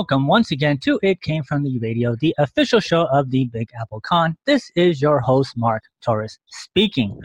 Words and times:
Welcome 0.00 0.26
once 0.26 0.50
again 0.50 0.78
to 0.78 0.98
It 1.02 1.20
Came 1.20 1.42
From 1.42 1.62
the 1.62 1.78
Radio, 1.78 2.16
the 2.16 2.34
official 2.38 2.80
show 2.80 3.06
of 3.12 3.30
the 3.30 3.44
Big 3.52 3.68
Apple 3.78 4.00
Con. 4.00 4.34
This 4.46 4.70
is 4.74 5.02
your 5.02 5.20
host, 5.20 5.58
Mark 5.58 5.82
Torres, 6.00 6.38
speaking. 6.46 7.20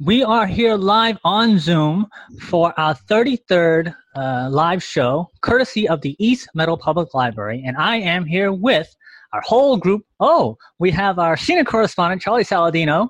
We 0.00 0.24
are 0.24 0.44
here 0.44 0.74
live 0.74 1.18
on 1.22 1.60
Zoom 1.60 2.08
for 2.40 2.74
our 2.80 2.96
33rd 2.96 3.94
uh, 4.16 4.48
live 4.50 4.82
show, 4.82 5.30
courtesy 5.40 5.88
of 5.88 6.00
the 6.00 6.16
East 6.18 6.48
Meadow 6.52 6.76
Public 6.76 7.14
Library, 7.14 7.62
and 7.64 7.76
I 7.76 7.98
am 7.98 8.26
here 8.26 8.52
with 8.52 8.92
our 9.32 9.42
whole 9.42 9.76
group. 9.76 10.04
Oh, 10.18 10.58
we 10.80 10.90
have 10.90 11.20
our 11.20 11.36
senior 11.36 11.62
correspondent, 11.62 12.22
Charlie 12.22 12.42
Saladino. 12.42 13.08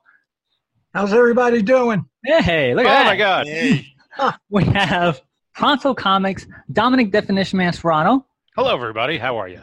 How's 0.92 1.14
everybody 1.14 1.62
doing? 1.62 2.04
Hey, 2.22 2.74
look 2.74 2.84
at 2.84 2.90
that. 2.90 3.06
oh 3.06 3.08
my 3.08 3.16
God. 3.16 3.46
Hey. 3.46 3.86
We 4.50 4.64
have 4.64 5.22
Pronto 5.54 5.94
Comics, 5.94 6.46
Dominic 6.70 7.10
Definition 7.12 7.56
Man 7.56 7.72
Serrano. 7.72 8.26
Hello, 8.58 8.74
everybody. 8.74 9.18
How 9.18 9.36
are 9.36 9.46
you? 9.46 9.60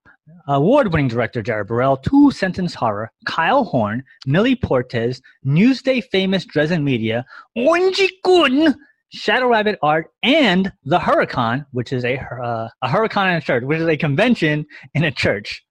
award 0.48 0.92
winning 0.92 1.08
director 1.08 1.42
Jared 1.42 1.66
Burrell, 1.68 1.96
Two 1.96 2.30
Sentence 2.30 2.74
Horror, 2.74 3.10
Kyle 3.26 3.64
Horn, 3.64 4.02
Millie 4.26 4.56
Portes, 4.56 5.20
Newsday 5.44 6.02
famous 6.04 6.44
Dresden 6.44 6.82
Media, 6.84 7.24
Onji 7.56 8.08
Kun, 8.24 8.74
Shadow 9.10 9.48
Rabbit 9.48 9.78
Art, 9.82 10.06
and 10.22 10.72
The 10.84 10.98
Huracan, 10.98 11.64
which 11.72 11.92
is 11.92 12.04
a, 12.04 12.18
uh, 12.18 12.68
a 12.82 12.88
Huracan 12.88 13.30
in 13.30 13.36
a 13.36 13.40
church, 13.40 13.64
which 13.64 13.78
is 13.80 13.88
a 13.88 13.96
convention 13.96 14.66
in 14.94 15.04
a 15.04 15.10
church. 15.10 15.62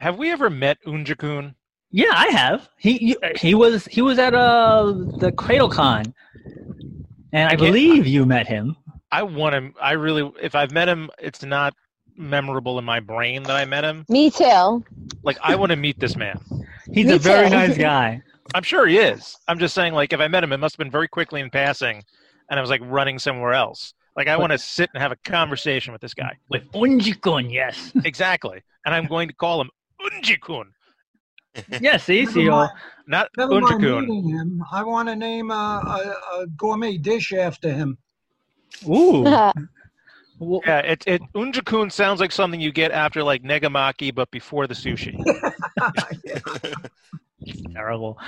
have 0.00 0.18
we 0.18 0.30
ever 0.30 0.50
met 0.50 0.78
Unjikun? 0.86 1.54
Yeah, 1.92 2.10
I 2.12 2.26
have. 2.28 2.68
He 2.78 3.16
he 3.36 3.54
was 3.54 3.86
he 3.86 4.02
was 4.02 4.18
at 4.18 4.34
uh 4.34 4.92
the 5.22 5.30
CradleCon, 5.32 6.12
and 7.32 7.46
I 7.48 7.50
can't- 7.50 7.60
believe 7.60 8.06
you 8.06 8.26
met 8.26 8.46
him. 8.48 8.76
I 9.12 9.22
want 9.22 9.54
him. 9.54 9.74
I 9.80 9.92
really, 9.92 10.30
if 10.40 10.54
I've 10.54 10.72
met 10.72 10.88
him, 10.88 11.10
it's 11.18 11.42
not 11.42 11.74
memorable 12.16 12.78
in 12.78 12.84
my 12.84 13.00
brain 13.00 13.42
that 13.44 13.56
I 13.56 13.64
met 13.64 13.84
him. 13.84 14.04
Me 14.08 14.30
too. 14.30 14.84
Like, 15.22 15.38
I 15.42 15.54
want 15.54 15.70
to 15.70 15.76
meet 15.76 15.98
this 16.00 16.16
man. 16.16 16.40
He's 16.92 17.06
Me 17.06 17.14
a 17.14 17.18
very 17.18 17.48
too. 17.48 17.54
nice 17.54 17.76
guy. 17.92 18.22
I'm 18.54 18.62
sure 18.62 18.86
he 18.86 18.98
is. 18.98 19.36
I'm 19.48 19.58
just 19.58 19.74
saying, 19.74 19.92
like, 19.92 20.12
if 20.12 20.20
I 20.20 20.28
met 20.28 20.42
him, 20.44 20.52
it 20.52 20.58
must 20.58 20.74
have 20.74 20.78
been 20.78 20.90
very 20.90 21.08
quickly 21.08 21.40
in 21.40 21.50
passing, 21.50 22.02
and 22.50 22.58
I 22.58 22.60
was 22.60 22.70
like 22.70 22.80
running 22.84 23.18
somewhere 23.18 23.52
else. 23.52 23.92
Like, 24.16 24.28
I 24.28 24.36
want 24.36 24.52
to 24.52 24.58
sit 24.58 24.88
and 24.94 25.02
have 25.02 25.12
a 25.12 25.16
conversation 25.16 25.92
with 25.92 26.00
this 26.00 26.14
guy. 26.14 26.38
With 26.48 26.70
Unjikun, 26.72 27.52
yes. 27.52 27.92
Exactly. 28.04 28.62
And 28.86 28.94
I'm 28.94 29.06
going 29.06 29.28
to 29.28 29.34
call 29.34 29.60
him 29.60 29.68
Unjikun, 30.00 30.64
yes, 31.80 32.04
see, 32.04 32.26
see, 32.26 32.48
uh, 32.48 32.68
not 33.06 33.28
Never 33.36 33.60
mind 33.60 33.80
meeting 33.80 34.28
him. 34.28 34.62
I 34.72 34.82
want 34.84 35.08
to 35.08 35.16
name 35.16 35.50
a, 35.50 35.54
a, 36.34 36.40
a 36.42 36.46
gourmet 36.48 36.98
dish 36.98 37.32
after 37.32 37.72
him. 37.72 37.96
Ooh. 38.88 39.52
Well, 40.38 40.60
Yeah, 40.66 40.80
it, 40.80 41.02
it 41.06 41.22
Unjakun 41.34 41.90
sounds 41.90 42.20
like 42.20 42.30
something 42.30 42.60
you 42.60 42.70
get 42.70 42.92
after 42.92 43.22
like 43.22 43.42
negamaki, 43.42 44.14
but 44.14 44.30
before 44.30 44.66
the 44.66 44.74
sushi. 44.74 45.16
terrible. 47.72 48.18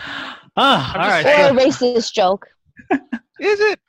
Ah, 0.57 0.93
all 0.95 1.09
right. 1.09 1.27
or 1.27 1.59
a 1.59 1.61
racist 1.61 2.13
joke. 2.15 2.47
Is 2.91 3.61
it? 3.61 3.81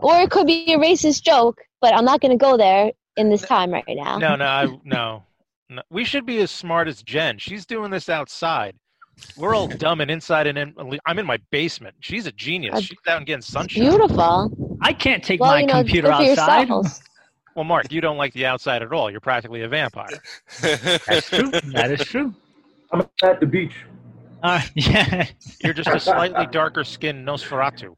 Or 0.00 0.20
it 0.20 0.30
could 0.30 0.46
be 0.46 0.72
a 0.72 0.78
racist 0.78 1.22
joke, 1.22 1.60
but 1.80 1.94
I'm 1.94 2.04
not 2.04 2.20
going 2.20 2.36
to 2.36 2.42
go 2.42 2.56
there 2.56 2.92
in 3.16 3.30
this 3.30 3.42
time 3.42 3.72
right 3.72 3.84
now. 3.88 4.18
No, 4.18 4.36
no, 4.36 4.44
I, 4.44 4.66
no, 4.84 5.24
no. 5.68 5.82
We 5.90 6.04
should 6.04 6.26
be 6.26 6.38
as 6.38 6.50
smart 6.50 6.88
as 6.88 7.02
Jen. 7.02 7.38
She's 7.38 7.66
doing 7.66 7.90
this 7.90 8.08
outside. 8.08 8.76
We're 9.36 9.54
all 9.54 9.66
dumb 9.66 10.00
and 10.00 10.10
inside 10.12 10.46
and 10.46 10.56
in. 10.56 11.00
I'm 11.04 11.18
in 11.18 11.26
my 11.26 11.38
basement. 11.50 11.96
She's 11.98 12.26
a 12.26 12.32
genius. 12.32 12.80
She's 12.80 12.98
out 13.08 13.16
and 13.16 13.26
getting 13.26 13.42
sunshine. 13.42 13.82
Beautiful. 13.82 14.67
I 14.80 14.92
can't 14.92 15.22
take 15.22 15.40
Well, 15.40 15.50
my 15.50 15.60
you 15.60 15.66
know, 15.66 15.72
computer 15.74 16.10
outside. 16.10 16.68
yourselves. 16.68 17.02
Well, 17.54 17.64
Mark, 17.64 17.90
you 17.90 18.00
don't 18.00 18.16
like 18.18 18.32
the 18.34 18.46
outside 18.46 18.82
at 18.82 18.92
all. 18.92 19.10
You're 19.10 19.18
practically 19.18 19.62
a 19.62 19.68
vampire. 19.68 20.06
That's 20.60 21.28
true. 21.28 21.50
That 21.72 21.90
is 21.90 22.04
true. 22.06 22.32
I'm 22.92 23.00
at 23.24 23.40
the 23.40 23.46
beach. 23.46 23.74
Uh, 24.44 24.60
yeah, 24.76 25.26
You're 25.64 25.72
just 25.74 25.88
a 25.88 25.98
slightly 25.98 26.46
darker 26.52 26.84
skinned 26.84 27.26
Nosferatu. 27.26 27.96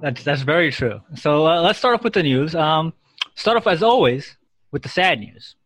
that's 0.00 0.22
that's 0.22 0.42
very 0.42 0.70
true. 0.70 1.00
So 1.16 1.44
uh, 1.48 1.60
let's 1.60 1.80
start 1.80 1.94
off 1.96 2.04
with 2.04 2.12
the 2.12 2.22
news. 2.22 2.54
Um, 2.54 2.92
start 3.34 3.56
off 3.56 3.66
as 3.66 3.82
always 3.82 4.36
with 4.70 4.82
the 4.82 4.88
sad 4.88 5.18
news. 5.18 5.56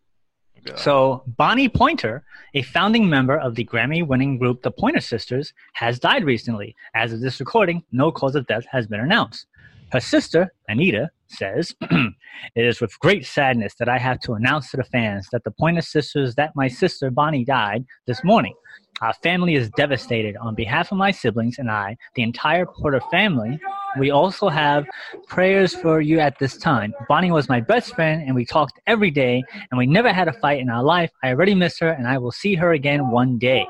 So 0.76 1.22
Bonnie 1.26 1.68
Pointer, 1.68 2.24
a 2.54 2.62
founding 2.62 3.08
member 3.08 3.38
of 3.38 3.54
the 3.54 3.64
Grammy-winning 3.64 4.38
group 4.38 4.62
the 4.62 4.70
Pointer 4.70 5.00
Sisters, 5.00 5.52
has 5.74 5.98
died 5.98 6.24
recently. 6.24 6.74
As 6.94 7.12
of 7.12 7.20
this 7.20 7.40
recording, 7.40 7.82
no 7.92 8.10
cause 8.10 8.34
of 8.34 8.46
death 8.46 8.64
has 8.70 8.86
been 8.86 9.00
announced. 9.00 9.46
Her 9.94 10.00
sister, 10.00 10.52
Anita, 10.66 11.08
says, 11.28 11.72
It 11.80 12.66
is 12.66 12.80
with 12.80 12.98
great 12.98 13.24
sadness 13.24 13.74
that 13.78 13.88
I 13.88 13.96
have 13.96 14.18
to 14.22 14.32
announce 14.32 14.72
to 14.72 14.76
the 14.76 14.82
fans 14.82 15.28
that 15.30 15.44
the 15.44 15.52
Pointer 15.52 15.82
Sisters 15.82 16.34
that 16.34 16.50
my 16.56 16.66
sister 16.66 17.12
Bonnie 17.12 17.44
died 17.44 17.84
this 18.08 18.24
morning. 18.24 18.54
Our 19.02 19.12
family 19.22 19.54
is 19.54 19.70
devastated. 19.76 20.36
On 20.38 20.56
behalf 20.56 20.90
of 20.90 20.98
my 20.98 21.12
siblings 21.12 21.60
and 21.60 21.70
I, 21.70 21.96
the 22.16 22.24
entire 22.24 22.66
Pointer 22.66 23.02
family, 23.08 23.60
we 23.96 24.10
also 24.10 24.48
have 24.48 24.84
prayers 25.28 25.76
for 25.76 26.00
you 26.00 26.18
at 26.18 26.40
this 26.40 26.56
time. 26.56 26.92
Bonnie 27.08 27.30
was 27.30 27.48
my 27.48 27.60
best 27.60 27.94
friend, 27.94 28.24
and 28.26 28.34
we 28.34 28.44
talked 28.44 28.80
every 28.88 29.12
day, 29.12 29.44
and 29.70 29.78
we 29.78 29.86
never 29.86 30.12
had 30.12 30.26
a 30.26 30.32
fight 30.32 30.58
in 30.58 30.70
our 30.70 30.82
life. 30.82 31.12
I 31.22 31.28
already 31.28 31.54
miss 31.54 31.78
her, 31.78 31.90
and 31.90 32.08
I 32.08 32.18
will 32.18 32.32
see 32.32 32.56
her 32.56 32.72
again 32.72 33.12
one 33.12 33.38
day. 33.38 33.64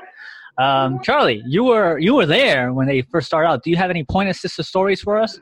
Um, 0.57 1.01
Charlie, 1.03 1.43
you 1.45 1.65
were 1.65 1.99
you 1.99 2.15
were 2.15 2.25
there 2.25 2.73
when 2.73 2.87
they 2.87 3.03
first 3.03 3.27
started 3.27 3.47
out. 3.47 3.63
Do 3.63 3.69
you 3.69 3.77
have 3.77 3.91
any 3.91 4.03
Pointer 4.03 4.33
Sister 4.33 4.63
stories 4.63 5.01
for 5.01 5.19
us? 5.19 5.39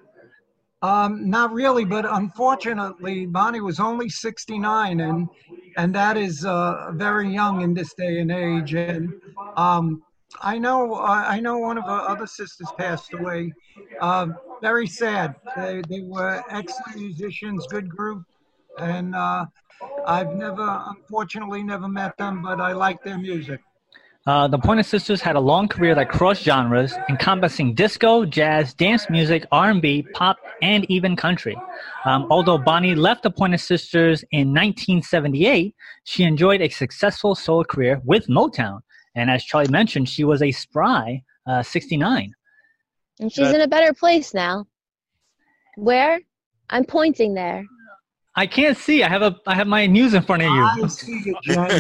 Um, 0.83 1.29
not 1.29 1.53
really, 1.53 1.85
but 1.85 2.05
unfortunately, 2.05 3.25
Bonnie 3.25 3.61
was 3.61 3.79
only 3.79 4.09
69, 4.09 4.99
and 4.99 5.29
and 5.77 5.95
that 5.95 6.17
is 6.17 6.45
uh, 6.45 6.91
very 6.93 7.33
young 7.33 7.61
in 7.61 7.73
this 7.73 7.93
day 7.93 8.19
and 8.19 8.29
age. 8.29 8.73
And 8.75 9.13
um, 9.55 10.03
I 10.41 10.57
know 10.57 10.95
uh, 10.95 11.23
I 11.25 11.39
know 11.39 11.57
one 11.57 11.77
of 11.77 11.85
her 11.85 12.01
other 12.11 12.27
sisters 12.27 12.67
passed 12.77 13.13
away. 13.13 13.53
Um, 14.01 14.35
very 14.61 14.85
sad. 14.85 15.35
They, 15.55 15.81
they 15.87 16.01
were 16.01 16.43
excellent 16.49 16.97
musicians, 16.97 17.65
good 17.67 17.87
group, 17.89 18.23
and 18.77 19.15
uh, 19.15 19.45
I've 20.05 20.33
never, 20.35 20.83
unfortunately, 20.87 21.63
never 21.63 21.87
met 21.87 22.17
them, 22.17 22.41
but 22.41 22.59
I 22.59 22.73
like 22.73 23.01
their 23.03 23.17
music. 23.17 23.61
Uh, 24.25 24.47
the 24.47 24.57
Pointer 24.57 24.83
Sisters 24.83 25.19
had 25.19 25.35
a 25.35 25.39
long 25.39 25.67
career 25.67 25.93
that 25.95 26.07
crossed 26.07 26.43
genres, 26.43 26.93
encompassing 27.09 27.75
disco, 27.75 28.23
jazz, 28.23 28.73
dance 28.73 29.09
music, 29.09 29.45
R&B, 29.51 30.03
pop, 30.13 30.37
and 30.61 30.89
even 30.89 31.17
country. 31.17 31.57
Um, 32.05 32.27
although 32.29 32.57
Bonnie 32.57 32.95
left 32.95 33.23
the 33.23 33.31
Pointer 33.31 33.57
Sisters 33.57 34.23
in 34.31 34.49
1978, 34.49 35.75
she 36.05 36.23
enjoyed 36.23 36.61
a 36.61 36.69
successful 36.69 37.35
solo 37.35 37.65
career 37.65 38.01
with 38.05 38.27
Motown. 38.27 38.79
And 39.13 39.29
as 39.29 39.43
Charlie 39.43 39.69
mentioned, 39.69 40.07
she 40.07 40.23
was 40.23 40.41
a 40.41 40.51
spry 40.51 41.21
uh, 41.45 41.61
69. 41.61 42.33
And 43.19 43.31
she's 43.31 43.47
That- 43.47 43.55
in 43.55 43.61
a 43.61 43.67
better 43.67 43.93
place 43.93 44.33
now. 44.33 44.65
Where? 45.75 46.21
I'm 46.69 46.85
pointing 46.85 47.33
there. 47.33 47.65
I 48.35 48.47
can't 48.47 48.77
see. 48.77 49.03
I 49.03 49.09
have 49.09 49.21
a 49.21 49.35
I 49.45 49.55
have 49.55 49.67
my 49.67 49.85
news 49.85 50.13
in 50.13 50.23
front 50.23 50.41
of 50.41 50.49
you. 50.51 50.63
I 50.63 50.87
see 50.87 51.21
you, 51.25 51.35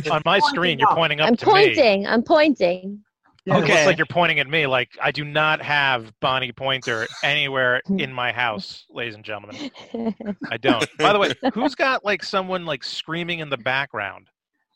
On 0.11 0.21
my 0.25 0.39
screen, 0.39 0.77
you're 0.79 0.87
pointing 0.89 1.19
up 1.19 1.29
I'm 1.29 1.35
to 1.37 1.45
me. 1.47 1.51
pointing. 1.51 2.05
I'm 2.07 2.21
pointing. 2.23 3.03
Yeah, 3.45 3.55
It 3.55 3.57
looks 3.61 3.73
Okay. 3.73 3.85
like 3.87 3.97
you're 3.97 4.05
pointing 4.05 4.39
at 4.39 4.47
me. 4.47 4.67
Like 4.67 4.89
I 5.01 5.11
do 5.11 5.23
not 5.25 5.61
have 5.61 6.13
Bonnie 6.19 6.51
Pointer 6.51 7.07
anywhere 7.23 7.81
in 7.97 8.13
my 8.13 8.31
house, 8.31 8.85
ladies 8.91 9.15
and 9.15 9.23
gentlemen. 9.23 9.71
I 10.51 10.57
don't. 10.57 10.87
By 10.99 11.13
the 11.13 11.19
way, 11.19 11.33
who's 11.53 11.75
got 11.75 12.05
like 12.05 12.23
someone 12.23 12.65
like 12.65 12.83
screaming 12.83 13.39
in 13.39 13.49
the 13.49 13.57
background? 13.57 14.27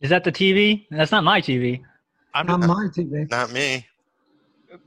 Is 0.01 0.09
that 0.09 0.24
the 0.24 0.31
TV? 0.31 0.85
That's 0.91 1.12
not 1.12 1.24
my 1.24 1.41
TV. 1.41 1.81
I'm 2.33 2.50
On 2.50 2.59
just, 2.62 2.68
my 2.68 2.88
TV. 2.88 3.29
Not 3.29 3.51
me. 3.51 3.85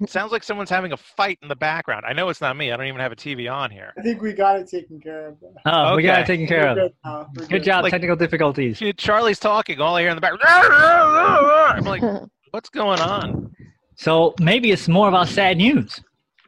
It 0.01 0.11
sounds 0.11 0.33
like 0.33 0.43
someone's 0.43 0.71
having 0.71 0.93
a 0.93 0.97
fight 0.97 1.39
in 1.43 1.49
the 1.49 1.57
background. 1.57 2.05
I 2.07 2.13
know 2.13 2.29
it's 2.29 2.41
not 2.41 2.57
me. 2.57 2.71
I 2.73 2.77
don't 2.77 2.87
even 2.87 3.01
have 3.01 3.13
a 3.13 3.17
TV 3.17 3.51
on 3.53 3.71
here. 3.71 3.93
I 3.99 4.03
think 4.03 4.21
we 4.23 4.33
got 4.33 4.59
it 4.59 4.69
taken 4.69 5.01
care 5.01 5.29
of. 5.29 5.37
though. 5.41 5.55
Oh, 5.67 5.97
we 5.97 6.03
got 6.03 6.21
it 6.21 6.27
taken 6.27 6.47
care 6.47 6.63
We're 6.63 6.69
of. 6.71 6.77
good 6.77 6.93
now. 7.05 7.27
We're 7.37 7.47
Good 7.47 7.65
job. 7.65 7.83
Like- 7.85 7.91
technical 7.93 8.17
difficulties. 8.17 8.83
Charlie's 8.97 9.39
talking. 9.39 9.81
All 9.81 9.97
I 9.97 10.01
hear 10.03 10.11
in 10.11 10.17
the 10.17 10.21
background. 10.21 10.73
I'm 10.73 11.85
like, 11.85 12.03
what's 12.51 12.69
going 12.69 13.01
on? 13.01 13.55
So 13.97 14.35
maybe 14.41 14.71
it's 14.71 14.89
more 14.89 15.09
about 15.09 15.29
sad 15.29 15.57
news. 15.59 16.01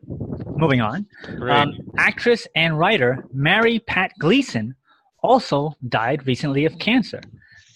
Moving 0.07 0.81
on. 0.81 1.07
Um, 1.49 1.75
actress 1.97 2.47
and 2.57 2.79
writer 2.79 3.25
Mary 3.33 3.79
Pat 3.81 4.13
Gleason 4.19 4.75
also 5.23 5.75
died 5.89 6.27
recently 6.27 6.65
of 6.65 6.79
cancer. 6.79 7.21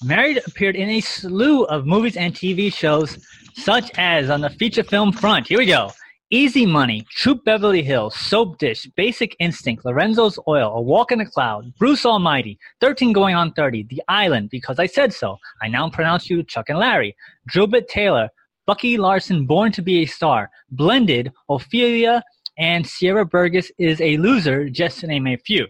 Mary 0.07 0.37
appeared 0.47 0.77
in 0.77 0.89
a 0.89 1.01
slew 1.01 1.65
of 1.65 1.85
movies 1.85 2.17
and 2.17 2.33
TV 2.33 2.73
shows, 2.73 3.19
such 3.55 3.91
as 3.99 4.31
on 4.31 4.41
the 4.41 4.51
feature 4.51 4.85
film 4.85 5.11
front. 5.11 5.49
Here 5.49 5.59
we 5.59 5.67
go. 5.67 5.91
Easy 6.31 6.65
Money, 6.65 7.05
Troop 7.11 7.45
Beverly 7.45 7.83
Hills, 7.83 8.15
Soap 8.15 8.59
Dish, 8.59 8.87
Basic 8.97 9.35
Instinct, 9.41 9.85
Lorenzo's 9.85 10.39
Oil, 10.47 10.77
A 10.77 10.81
Walk 10.81 11.11
in 11.11 11.19
the 11.19 11.27
Cloud, 11.27 11.75
Bruce 11.77 12.07
Almighty, 12.07 12.57
13 12.81 13.13
Going 13.13 13.35
on 13.35 13.53
30, 13.55 13.83
The 13.83 14.01
Island, 14.07 14.49
Because 14.49 14.79
I 14.79 14.87
Said 14.87 15.13
So, 15.13 15.39
I 15.61 15.67
Now 15.67 15.91
Pronounce 15.91 16.31
You 16.31 16.45
Chuck 16.45 16.69
and 16.69 16.79
Larry, 16.79 17.17
Drillbit 17.51 17.89
Taylor, 17.89 18.29
Bucky 18.65 18.97
Larson, 18.99 19.45
Born 19.45 19.73
to 19.73 19.83
be 19.83 20.03
a 20.03 20.07
Star, 20.07 20.51
Blended, 20.71 21.33
Ophelia, 21.49 22.23
and 22.59 22.87
Sierra 22.87 23.27
Burgess 23.27 23.73
is 23.77 24.01
a 24.01 24.19
Loser, 24.19 24.69
just 24.69 25.01
to 25.01 25.09
name 25.09 25.27
a 25.27 25.37
few. 25.37 25.67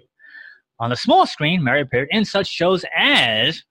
On 0.79 0.91
the 0.91 0.97
small 0.97 1.25
screen, 1.25 1.65
Mary 1.65 1.81
appeared 1.81 2.09
in 2.11 2.27
such 2.27 2.49
shows 2.49 2.85
as 2.95 3.63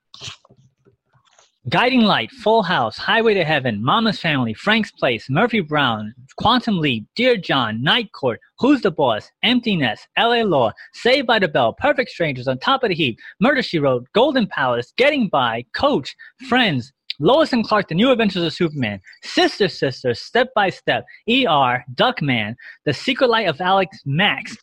Guiding 1.67 2.01
Light, 2.01 2.29
Full 2.29 2.61
House, 2.61 2.95
Highway 2.95 3.33
to 3.33 3.43
Heaven, 3.43 3.83
Mama's 3.83 4.19
Family, 4.19 4.53
Frank's 4.53 4.91
Place, 4.91 5.27
Murphy 5.31 5.61
Brown, 5.61 6.13
Quantum 6.37 6.77
Leap, 6.77 7.07
Dear 7.15 7.37
John, 7.37 7.81
Night 7.81 8.11
Court, 8.11 8.39
Who's 8.59 8.81
the 8.81 8.91
Boss, 8.91 9.31
Empty 9.41 9.75
Nest, 9.75 10.07
LA 10.15 10.43
Law, 10.43 10.73
Saved 10.93 11.25
by 11.25 11.39
the 11.39 11.47
Bell, 11.47 11.73
Perfect 11.73 12.11
Strangers, 12.11 12.47
On 12.47 12.59
Top 12.59 12.83
of 12.83 12.89
the 12.89 12.95
Heap, 12.95 13.17
Murder 13.39 13.63
She 13.63 13.79
Wrote, 13.79 14.05
Golden 14.13 14.45
Palace, 14.45 14.93
Getting 14.95 15.27
By, 15.27 15.65
Coach, 15.73 16.15
Friends, 16.47 16.93
Lois 17.19 17.51
and 17.51 17.67
Clark, 17.67 17.87
The 17.87 17.95
New 17.95 18.11
Adventures 18.11 18.43
of 18.43 18.53
Superman, 18.53 19.01
Sister 19.23 19.67
Sister, 19.67 20.13
Step 20.13 20.49
by 20.53 20.69
Step, 20.69 21.03
ER, 21.27 21.83
Duckman, 21.95 22.55
The 22.85 22.93
Secret 22.93 23.31
Life 23.31 23.47
of 23.49 23.59
Alex 23.59 23.97
Max, 24.05 24.55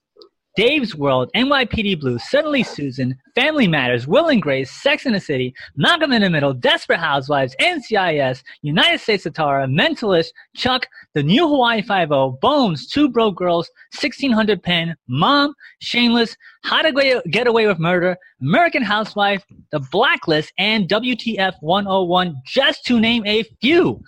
Dave's 0.57 0.95
World, 0.95 1.31
NYPD 1.35 1.99
Blue, 1.99 2.19
Suddenly 2.19 2.63
Susan, 2.63 3.17
Family 3.35 3.67
Matters, 3.67 4.07
Will 4.07 4.29
and 4.29 4.43
Grace, 4.43 4.71
Sex 4.71 5.07
in 5.07 5.13
the 5.15 5.21
City, 5.21 5.55
Malcolm 5.77 6.13
in 6.13 6.21
the 6.21 6.29
Middle, 6.29 6.53
Desperate 6.53 6.99
Housewives, 7.01 7.57
NCIS, 7.59 8.43
United 8.61 9.01
States 9.01 9.25
of 9.25 9.33
Tara, 9.33 9.67
Mentalist, 9.67 10.29
Chuck, 10.55 10.87
The 11.15 11.23
New 11.23 11.49
Hawaii 11.49 11.81
Five-O, 11.81 12.33
Bones, 12.43 12.87
Two 12.87 13.09
Broke 13.09 13.37
Girls, 13.37 13.71
1600 13.99 14.63
Penn, 14.63 14.95
Mom, 15.09 15.55
Shameless, 15.81 16.37
How 16.65 16.83
to 16.83 16.93
Get- 16.93 17.25
Get 17.31 17.47
Away 17.47 17.67
with 17.67 17.79
Murder, 17.79 18.17
American 18.43 18.83
Housewife, 18.83 19.45
The 19.71 19.81
Blacklist, 19.91 20.53
and 20.59 20.87
WTF 20.89 21.55
101, 21.61 22.37
just 22.47 22.85
to 22.87 23.01
name 23.01 23.25
a 23.27 23.43
few. 23.63 24.03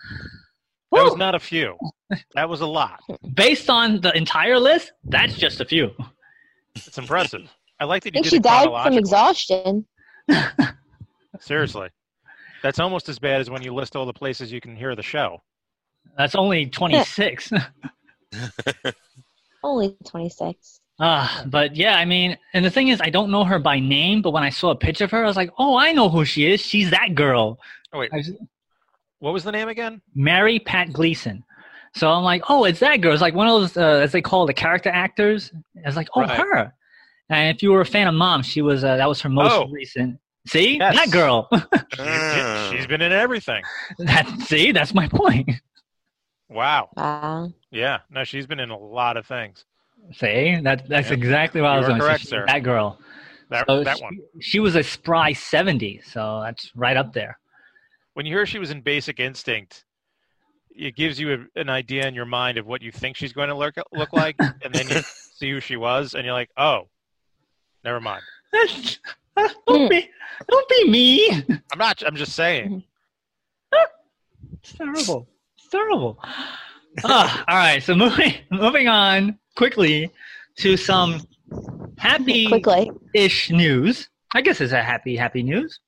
That 0.93 1.05
was 1.05 1.17
not 1.17 1.35
a 1.35 1.41
few. 1.41 1.77
That 2.35 2.49
was 2.49 2.61
a 2.61 2.67
lot. 2.67 3.01
Based 3.35 3.69
on 3.69 4.01
the 4.01 4.17
entire 4.17 4.61
list, 4.61 4.93
that's 5.05 5.35
just 5.37 5.61
a 5.61 5.65
few. 5.65 5.91
It's 6.77 6.99
impressive. 6.99 7.49
I 7.81 7.85
like 7.85 8.03
that 8.05 8.15
I 8.15 8.19
you 8.19 8.23
think 8.23 8.25
did 8.25 8.31
she 8.31 8.37
it 8.37 8.43
died 8.43 8.85
from 8.85 8.99
exhaustion. 8.99 9.87
Seriously. 11.41 11.89
That's 12.63 12.79
almost 12.79 13.09
as 13.09 13.19
bad 13.19 13.41
as 13.41 13.51
when 13.51 13.63
you 13.63 13.75
list 13.75 13.95
all 13.97 14.07
the 14.07 14.13
places 14.13 14.51
you 14.53 14.61
can 14.61 14.75
hear 14.77 14.95
the 14.95 15.03
show. 15.03 15.43
That's 16.17 16.35
only 16.35 16.67
26. 16.67 17.53
Only 19.63 19.97
26. 20.07 20.81
Ah, 21.01 21.45
but 21.47 21.75
yeah, 21.75 21.97
I 21.97 22.05
mean, 22.05 22.37
and 22.53 22.65
the 22.65 22.71
thing 22.71 22.89
is, 22.89 23.01
I 23.01 23.09
don't 23.11 23.31
know 23.31 23.45
her 23.45 23.59
by 23.59 23.81
name, 23.81 24.21
but 24.23 24.31
when 24.33 24.43
I 24.43 24.51
saw 24.51 24.71
a 24.71 24.77
picture 24.77 25.05
of 25.05 25.11
her, 25.11 25.25
I 25.25 25.27
was 25.27 25.37
like, 25.37 25.51
oh, 25.59 25.77
I 25.77 25.93
know 25.93 26.09
who 26.09 26.25
she 26.25 26.47
is. 26.53 26.61
She's 26.61 26.91
that 26.91 27.15
girl. 27.15 27.59
Oh, 27.93 27.99
wait. 28.01 28.11
I 28.13 28.19
was- 28.19 28.33
What 29.21 29.33
was 29.33 29.43
the 29.45 29.53
name 29.53 29.69
again? 29.69 30.03
Mary 30.15 30.59
Pat 30.59 30.93
Gleason. 30.93 31.43
So 31.97 32.11
I'm 32.11 32.25
like, 32.25 32.43
oh, 32.49 32.65
it's 32.65 32.81
that 32.81 33.01
girl. 33.01 33.13
It's 33.13 33.23
like 33.23 33.35
one 33.35 33.47
of 33.47 33.61
those, 33.61 33.77
uh, 33.77 34.01
as 34.03 34.13
they 34.13 34.21
call 34.23 34.47
the 34.47 34.55
character 34.55 34.91
actors. 34.91 35.53
I 35.85 35.87
was 35.87 35.97
like, 35.97 36.09
oh, 36.15 36.23
Right. 36.23 36.39
her. 36.41 36.75
And 37.31 37.57
if 37.57 37.63
you 37.63 37.71
were 37.73 37.81
a 37.81 37.87
fan 37.87 38.09
of 38.09 38.15
Mom, 38.15 38.43
she 38.43 38.63
was, 38.63 38.83
uh, 38.85 38.97
that 38.97 39.09
was 39.09 39.21
her 39.23 39.29
most 39.29 39.53
Oh. 39.53 39.69
recent. 39.69 40.19
See? 40.47 40.77
Yes. 40.79 40.95
That 40.97 41.11
girl. 41.11 41.49
Ah. 41.99 42.71
She's 42.73 42.87
been 42.87 43.01
in 43.01 43.13
everything. 43.13 43.63
that, 43.99 44.29
see? 44.41 44.73
That's 44.73 44.95
my 44.95 45.09
point. 45.09 45.51
Wow. 46.51 46.91
Wow. 46.97 47.53
Yeah. 47.71 48.01
No, 48.11 48.23
she's 48.23 48.47
been 48.47 48.61
in 48.61 48.71
a 48.71 48.79
lot 48.79 49.17
of 49.17 49.27
things. 49.27 49.65
See? 50.13 50.61
That, 50.63 50.87
that's 50.89 51.09
Yeah. 51.09 51.15
exactly 51.15 51.61
what 51.63 51.71
I 51.71 51.79
was 51.79 51.87
are 51.87 51.89
going 51.89 52.01
to 52.01 52.07
correct, 52.07 52.27
say. 52.29 52.39
That 52.47 52.63
girl. 52.63 53.01
That 53.51 53.65
So 53.67 53.83
that 53.83 53.97
she, 53.97 54.03
one. 54.05 54.19
She 54.41 54.61
was 54.61 54.77
a 54.77 54.83
spry 54.83 55.33
70, 55.33 56.03
so 56.05 56.43
that's 56.45 56.71
right 56.77 56.97
up 56.97 57.13
there. 57.13 57.39
When 58.13 58.27
you 58.27 58.37
hear 58.37 58.45
she 58.47 58.59
was 58.59 58.71
in 58.71 58.83
Basic 58.83 59.19
Instinct, 59.19 59.85
it 60.75 60.97
gives 60.97 61.19
you 61.21 61.33
a, 61.57 61.61
an 61.61 61.69
idea 61.71 62.07
in 62.07 62.15
your 62.15 62.25
mind 62.27 62.59
of 62.59 62.67
what 62.67 62.83
you 62.83 62.91
think 62.93 63.17
she's 63.17 63.33
going 63.33 63.49
to 63.49 63.55
look 63.55 63.75
look 63.93 64.13
like, 64.25 64.37
and 64.39 64.73
then 64.73 64.89
you 64.89 65.01
see 65.37 65.51
who 65.51 65.61
she 65.61 65.77
was, 65.77 66.15
and 66.15 66.25
you're 66.25 66.35
like, 66.35 66.51
oh, 66.57 66.89
never 67.85 68.01
mind. 68.01 68.23
don't 69.67 69.89
be, 69.91 70.09
don't 70.49 70.69
be 70.69 70.89
me. 70.91 71.31
I'm 71.73 71.79
not. 71.79 72.03
I'm 72.07 72.17
just 72.17 72.33
saying. 72.35 72.83
It's 74.63 74.73
terrible. 74.73 75.29
It's 75.59 75.69
terrible. 75.69 76.19
Ah, 77.05 77.45
all 77.49 77.57
right. 77.57 77.83
So 77.83 77.95
moving 77.95 78.33
moving 78.51 78.89
on 78.89 79.39
quickly 79.57 80.11
to 80.59 80.79
some 80.79 81.21
happy 81.99 82.47
Quickly. 82.49 82.91
ish 83.15 83.51
news. 83.51 84.09
I 84.33 84.41
guess 84.41 84.63
it's 84.63 84.73
a 84.73 84.83
happy 84.83 85.17
happy 85.17 85.43
news. 85.43 85.81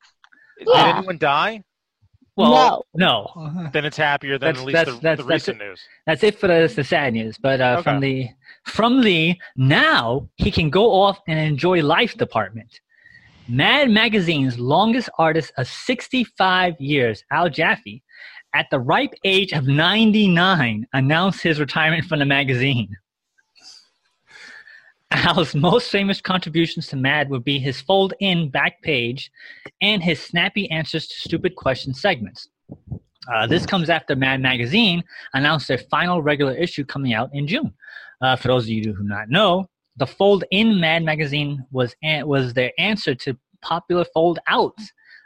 Did 0.58 0.68
anyone 0.76 1.16
die? 1.16 1.64
Well, 2.36 2.84
no. 2.94 3.68
Then 3.72 3.84
it's 3.84 3.96
happier 3.96 4.38
than 4.38 4.54
That's- 4.54 4.60
at 4.60 4.66
least 4.66 4.74
that's- 4.74 4.96
the, 4.96 5.00
that's- 5.02 5.18
the 5.18 5.28
that's 5.28 5.48
recent 5.48 5.58
news. 5.58 5.80
That's 6.06 6.22
it 6.22 6.38
for 6.38 6.48
the, 6.48 6.72
the 6.74 6.84
sad 6.84 7.14
news. 7.14 7.38
But 7.38 7.60
uh, 7.60 7.82
from 7.82 8.00
the 8.00 8.28
from 8.64 9.00
the 9.02 9.36
now 9.56 10.28
he 10.36 10.50
can 10.50 10.68
go 10.70 10.92
off 10.92 11.18
and 11.28 11.38
enjoy 11.38 11.82
life 11.82 12.14
department. 12.16 12.80
Mad 13.48 13.90
Magazine's 13.90 14.58
longest 14.58 15.08
artist 15.18 15.52
of 15.56 15.68
65 15.68 16.74
years, 16.80 17.22
Al 17.30 17.48
Jaffee, 17.48 18.02
at 18.54 18.66
the 18.70 18.80
ripe 18.80 19.14
age 19.24 19.52
of 19.52 19.68
99, 19.68 20.86
announced 20.92 21.42
his 21.42 21.60
retirement 21.60 22.04
from 22.06 22.18
the 22.18 22.24
magazine. 22.24 22.88
Al's 25.10 25.54
most 25.54 25.90
famous 25.90 26.20
contributions 26.20 26.88
to 26.88 26.96
Mad 26.96 27.30
would 27.30 27.44
be 27.44 27.58
his 27.58 27.80
fold 27.80 28.14
in 28.20 28.50
back 28.50 28.82
page 28.82 29.30
and 29.80 30.02
his 30.02 30.20
snappy 30.20 30.70
answers 30.70 31.06
to 31.06 31.14
stupid 31.14 31.54
question 31.56 31.94
segments. 31.94 32.48
Uh, 33.32 33.46
this 33.46 33.66
comes 33.66 33.90
after 33.90 34.14
Mad 34.14 34.40
Magazine 34.40 35.02
announced 35.34 35.68
their 35.68 35.78
final 35.78 36.22
regular 36.22 36.54
issue 36.54 36.84
coming 36.84 37.12
out 37.12 37.30
in 37.32 37.46
June. 37.46 37.72
Uh, 38.20 38.36
for 38.36 38.48
those 38.48 38.64
of 38.64 38.70
you 38.70 38.82
who 38.92 39.02
do 39.02 39.08
not 39.08 39.28
know, 39.28 39.66
the 39.96 40.06
fold 40.06 40.44
in 40.50 40.80
Mad 40.80 41.02
Magazine 41.02 41.64
was 41.70 41.94
an- 42.02 42.26
was 42.26 42.54
their 42.54 42.72
answer 42.78 43.14
to 43.14 43.36
popular 43.62 44.04
fold 44.12 44.38
out 44.46 44.76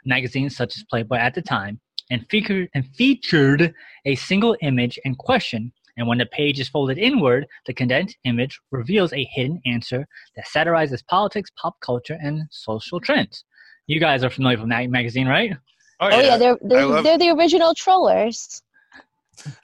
magazines 0.05 0.55
such 0.55 0.77
as 0.77 0.83
Playboy 0.89 1.17
at 1.17 1.33
the 1.35 1.41
time, 1.41 1.79
and 2.09 2.25
featured 2.29 2.69
and 2.73 2.85
featured 2.95 3.73
a 4.05 4.15
single 4.15 4.55
image 4.61 4.99
and 5.05 5.17
question 5.17 5.71
And 5.97 6.07
when 6.07 6.17
the 6.17 6.25
page 6.25 6.59
is 6.59 6.69
folded 6.69 6.97
inward, 6.97 7.47
the 7.65 7.73
condensed 7.73 8.17
image 8.23 8.59
reveals 8.71 9.13
a 9.13 9.27
hidden 9.31 9.61
answer 9.65 10.07
that 10.35 10.47
satirizes 10.47 11.01
politics, 11.03 11.51
pop 11.61 11.79
culture, 11.81 12.17
and 12.21 12.43
social 12.51 12.99
trends. 12.99 13.43
You 13.87 13.99
guys 13.99 14.23
are 14.23 14.29
familiar 14.29 14.57
with 14.59 14.69
that 14.69 14.89
magazine, 14.89 15.27
right? 15.27 15.53
Oh 15.99 16.09
yeah, 16.09 16.37
they're 16.37 16.57
they're, 16.61 16.85
love- 16.85 17.03
they're 17.03 17.17
the 17.17 17.29
original 17.29 17.73
trollers. 17.75 18.61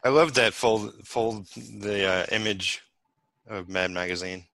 I 0.04 0.10
love 0.10 0.34
that 0.36 0.54
fold 0.54 0.94
fold 1.04 1.48
the 1.56 2.06
uh, 2.06 2.26
image 2.32 2.82
of 3.48 3.70
Mad 3.70 3.92
Magazine. 3.92 4.46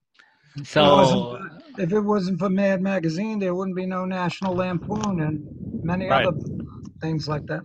So, 0.64 1.38
If 1.78 1.92
it 1.92 2.02
wasn't 2.02 2.40
for 2.40 2.50
Mad 2.50 2.82
Magazine, 2.82 3.40
there 3.40 3.56
wouldn't 3.56 3.76
be 3.76 3.86
no 3.86 4.06
National 4.06 4.56
Lampoon 4.56 5.22
and 5.22 5.44
many 5.84 6.10
Right. 6.10 6.28
other 6.28 6.38
things 7.02 7.28
like 7.28 7.46
that. 7.48 7.62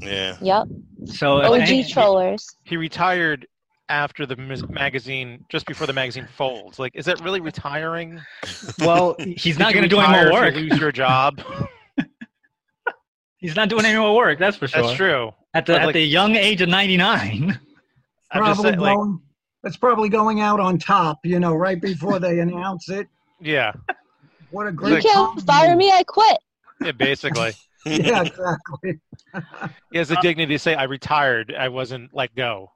Yeah. 0.00 0.36
Yep, 0.40 0.66
so 1.06 1.42
OG 1.42 1.60
any- 1.60 1.84
trollers. 1.84 2.46
He 2.64 2.76
retired 2.76 3.46
after 3.88 4.26
the 4.26 4.36
magazine, 4.68 5.44
just 5.48 5.64
before 5.66 5.86
the 5.86 5.92
magazine 5.92 6.26
folds. 6.36 6.78
Like, 6.78 6.92
is 6.96 7.04
that 7.06 7.20
really 7.20 7.40
retiring? 7.40 8.20
well, 8.80 9.14
he's 9.36 9.58
not 9.58 9.72
going 9.72 9.84
to 9.84 9.88
do 9.88 9.98
any 10.00 10.12
more 10.24 10.32
work. 10.32 10.54
You 10.54 10.62
lose 10.70 10.78
your 10.80 10.92
job. 10.92 11.40
He's 13.38 13.54
not 13.54 13.68
doing 13.68 13.84
any 13.84 13.98
more 13.98 14.16
work. 14.16 14.38
That's 14.38 14.56
for 14.56 14.66
sure. 14.66 14.82
That's 14.82 14.94
true. 14.96 15.30
At 15.54 15.66
the 15.66 15.74
But, 15.74 15.82
at 15.82 15.86
like- 15.86 15.92
the 15.94 16.00
young 16.04 16.34
age 16.36 16.62
of 16.62 16.68
99. 16.68 17.20
I'm 17.22 17.48
just 17.48 17.60
Probably 18.32 18.62
saying, 18.62 18.78
like, 18.80 18.96
going. 18.96 19.20
It's 19.64 19.76
probably 19.76 20.08
going 20.08 20.40
out 20.40 20.58
on 20.58 20.78
top. 20.78 21.18
You 21.24 21.38
know, 21.38 21.54
right 21.54 21.80
before 21.80 22.18
they 22.18 22.40
announce 22.40 22.88
it. 22.88 23.08
yeah, 23.40 23.72
What 24.50 24.66
a 24.66 24.72
great! 24.72 25.04
You 25.04 25.10
can't 25.10 25.40
fire 25.42 25.76
me, 25.76 25.90
I 25.92 26.02
quit. 26.04 26.38
yeah, 26.80 26.92
basically. 26.92 27.52
Yeah, 28.04 28.22
exactly. 28.26 29.00
He 29.92 29.98
has 29.98 30.08
the 30.08 30.18
dignity 30.20 30.54
to 30.54 30.58
say, 30.58 30.74
"I 30.74 30.84
retired. 30.84 31.54
I 31.56 31.68
wasn't 31.68 32.12
let 32.12 32.34
go." 32.34 32.72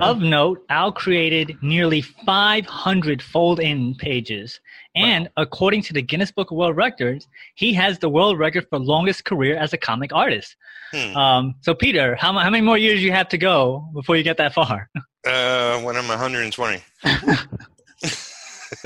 Of 0.00 0.18
note, 0.18 0.64
Al 0.68 0.90
created 0.90 1.56
nearly 1.62 2.00
500 2.00 3.22
fold-in 3.22 3.94
pages, 3.94 4.58
and 4.96 5.28
according 5.36 5.82
to 5.82 5.92
the 5.92 6.02
Guinness 6.02 6.32
Book 6.32 6.50
of 6.50 6.56
World 6.56 6.76
Records, 6.76 7.28
he 7.54 7.72
has 7.74 8.00
the 8.00 8.08
world 8.08 8.40
record 8.40 8.66
for 8.68 8.80
longest 8.80 9.24
career 9.24 9.56
as 9.56 9.72
a 9.72 9.76
comic 9.76 10.12
artist. 10.12 10.56
Hmm. 10.92 11.16
Um, 11.16 11.54
so, 11.60 11.74
Peter, 11.74 12.16
how, 12.16 12.32
how 12.32 12.50
many 12.50 12.62
more 12.62 12.76
years 12.76 13.00
you 13.00 13.12
have 13.12 13.28
to 13.28 13.38
go 13.38 13.88
before 13.94 14.16
you 14.16 14.24
get 14.24 14.36
that 14.38 14.52
far? 14.52 14.90
Uh, 15.24 15.78
when 15.82 15.96
I'm 15.96 16.08
120. 16.08 16.82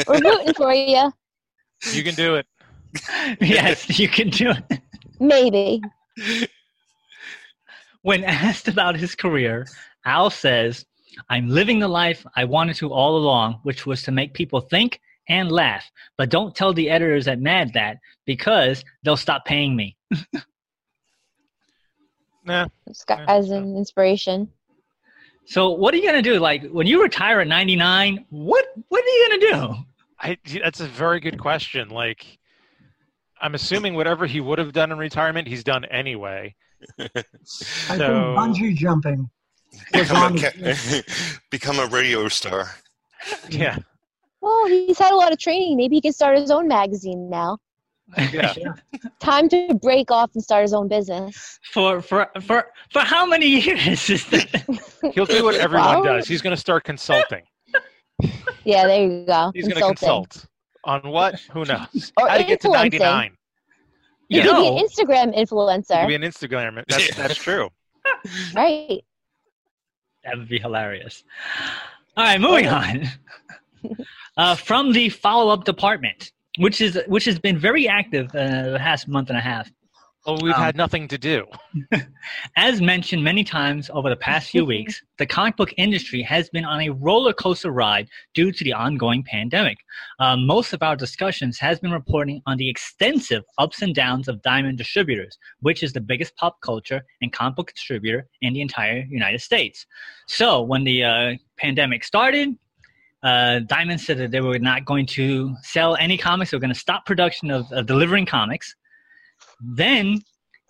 We're 0.06 0.20
rooting 0.20 0.54
for 0.54 0.74
you. 0.74 1.10
You 1.92 2.02
can 2.02 2.14
do 2.14 2.34
it. 2.34 2.46
yes, 3.40 3.98
you 3.98 4.08
can 4.08 4.28
do 4.28 4.50
it. 4.50 4.80
Maybe. 5.20 5.82
When 8.02 8.24
asked 8.24 8.66
about 8.66 8.96
his 8.96 9.14
career, 9.14 9.66
Al 10.06 10.30
says, 10.30 10.86
I'm 11.28 11.48
living 11.48 11.80
the 11.80 11.88
life 11.88 12.24
I 12.34 12.44
wanted 12.44 12.76
to 12.76 12.94
all 12.94 13.18
along, 13.18 13.60
which 13.62 13.84
was 13.84 14.02
to 14.04 14.10
make 14.10 14.32
people 14.32 14.62
think 14.62 15.00
and 15.28 15.52
laugh. 15.52 15.84
But 16.16 16.30
don't 16.30 16.56
tell 16.56 16.72
the 16.72 16.88
editors 16.88 17.28
at 17.28 17.40
Mad 17.40 17.74
that 17.74 17.98
because 18.24 18.84
they'll 19.02 19.18
stop 19.18 19.44
paying 19.44 19.76
me. 19.76 19.96
Nah, 22.42 22.68
This 22.86 23.04
guy's 23.04 23.50
an 23.50 23.76
inspiration. 23.76 24.48
So 25.44 25.70
what 25.70 25.92
are 25.92 25.98
you 25.98 26.06
gonna 26.06 26.22
do? 26.22 26.38
Like 26.38 26.70
when 26.70 26.86
you 26.86 27.02
retire 27.02 27.40
at 27.40 27.46
99, 27.46 28.24
what 28.30 28.64
what 28.88 29.04
are 29.04 29.06
you 29.06 29.28
gonna 29.28 29.52
do? 29.52 29.74
I, 30.20 30.38
that's 30.62 30.80
a 30.80 30.86
very 30.86 31.20
good 31.20 31.38
question. 31.38 31.90
Like, 31.90 32.38
I'm 33.40 33.54
assuming 33.54 33.94
whatever 33.94 34.26
he 34.26 34.40
would 34.40 34.58
have 34.58 34.72
done 34.72 34.92
in 34.92 34.98
retirement, 34.98 35.48
he's 35.48 35.64
done 35.64 35.84
anyway. 35.86 36.54
I 36.98 37.08
So- 37.44 37.96
think 37.96 37.98
bungee 37.98 38.74
jumping. 38.74 39.30
Become 39.92 40.36
a, 40.36 40.40
ca- 40.40 41.02
become 41.50 41.78
a 41.78 41.86
radio 41.86 42.26
star. 42.28 42.70
Yeah, 43.48 43.78
Well, 44.40 44.66
he's 44.66 44.98
had 44.98 45.12
a 45.12 45.16
lot 45.16 45.32
of 45.32 45.38
training. 45.38 45.76
Maybe 45.76 45.94
he 45.96 46.00
can 46.00 46.12
start 46.12 46.36
his 46.38 46.50
own 46.50 46.66
magazine 46.66 47.30
now. 47.30 47.58
yeah. 48.32 48.52
Time 49.20 49.48
to 49.50 49.72
break 49.80 50.10
off 50.10 50.30
and 50.34 50.42
start 50.42 50.62
his 50.62 50.74
own 50.74 50.88
business. 50.88 51.60
for 51.72 52.02
for 52.02 52.28
for 52.42 52.66
for 52.90 53.00
how 53.02 53.24
many 53.24 53.46
years 53.46 54.10
is 54.10 54.26
that? 54.30 54.64
He'll 55.14 55.26
do 55.26 55.44
what 55.44 55.54
everyone 55.54 55.98
Wow. 56.00 56.02
does. 56.02 56.26
He's 56.26 56.42
going 56.42 56.54
to 56.56 56.60
start 56.60 56.82
consulting. 56.82 57.42
Yeah, 58.64 58.86
there 58.88 59.04
you 59.06 59.24
go. 59.26 59.52
He's 59.54 59.68
going 59.68 59.80
to 59.80 59.86
consult 59.86 60.46
on 60.84 61.08
what? 61.08 61.40
Who 61.52 61.64
knows? 61.64 62.12
Or 62.16 62.28
How 62.28 62.38
to 62.38 62.44
get 62.44 62.60
to 62.62 62.68
99. 62.68 63.36
He 64.28 64.36
You 64.36 64.42
could 64.42 64.52
know, 64.52 64.62
be 64.76 64.80
an 64.80 64.86
Instagram 64.86 65.34
He 65.34 65.44
influencer, 65.44 66.00
could 66.02 66.08
be 66.08 66.14
an 66.14 66.22
Instagram. 66.22 66.84
That's, 66.88 67.16
that's 67.16 67.34
true. 67.36 67.68
right? 68.54 69.02
That 70.24 70.36
would 70.38 70.48
be 70.48 70.58
hilarious. 70.58 71.24
All 72.16 72.24
right, 72.24 72.40
moving 72.40 72.66
on. 72.68 73.08
Uh, 74.36 74.54
from 74.54 74.92
the 74.92 75.08
follow-up 75.08 75.64
department, 75.64 76.32
which 76.58 76.80
is 76.80 76.98
which 77.06 77.24
has 77.24 77.38
been 77.38 77.58
very 77.58 77.88
active 77.88 78.26
uh, 78.34 78.70
the 78.72 78.78
past 78.78 79.08
month 79.08 79.30
and 79.30 79.38
a 79.38 79.40
half. 79.40 79.70
Well, 80.30 80.38
we've 80.40 80.54
Um, 80.54 80.62
had 80.62 80.76
nothing 80.76 81.08
to 81.08 81.18
do. 81.18 81.44
As 82.56 82.80
mentioned 82.80 83.24
many 83.24 83.42
times 83.42 83.90
over 83.92 84.08
the 84.08 84.14
past 84.14 84.48
few 84.50 84.64
weeks, 84.64 85.02
the 85.18 85.26
comic 85.26 85.56
book 85.56 85.74
industry 85.76 86.22
has 86.22 86.48
been 86.50 86.64
on 86.64 86.80
a 86.82 86.90
roller 86.90 87.32
coaster 87.32 87.72
ride 87.72 88.06
due 88.32 88.52
to 88.52 88.62
the 88.62 88.72
ongoing 88.72 89.24
pandemic. 89.24 89.78
Uh, 90.20 90.36
most 90.36 90.72
of 90.72 90.84
our 90.84 90.94
discussions 90.94 91.58
has 91.58 91.80
been 91.80 91.90
reporting 91.90 92.40
on 92.46 92.58
the 92.58 92.68
extensive 92.70 93.42
ups 93.58 93.82
and 93.82 93.92
downs 93.92 94.28
of 94.28 94.40
Diamond 94.42 94.78
Distributors, 94.78 95.36
which 95.62 95.82
is 95.82 95.92
the 95.92 96.00
biggest 96.00 96.36
pop 96.36 96.60
culture 96.60 97.02
and 97.20 97.32
comic 97.32 97.56
book 97.56 97.72
distributor 97.74 98.28
in 98.40 98.52
the 98.52 98.60
entire 98.60 99.04
United 99.10 99.40
States. 99.40 99.84
So 100.28 100.62
when 100.62 100.84
the 100.84 101.02
uh, 101.02 101.34
pandemic 101.58 102.04
started, 102.04 102.56
uh, 103.24 103.58
Diamond 103.66 104.00
said 104.00 104.18
that 104.18 104.30
they 104.30 104.40
were 104.40 104.60
not 104.60 104.84
going 104.84 105.06
to 105.06 105.56
sell 105.62 105.96
any 105.96 106.16
comics. 106.16 106.52
They 106.52 106.56
were 106.56 106.60
going 106.60 106.72
to 106.72 106.78
stop 106.78 107.04
production 107.04 107.50
of, 107.50 107.66
of 107.72 107.86
delivering 107.86 108.26
comics. 108.26 108.76
Then 109.60 110.20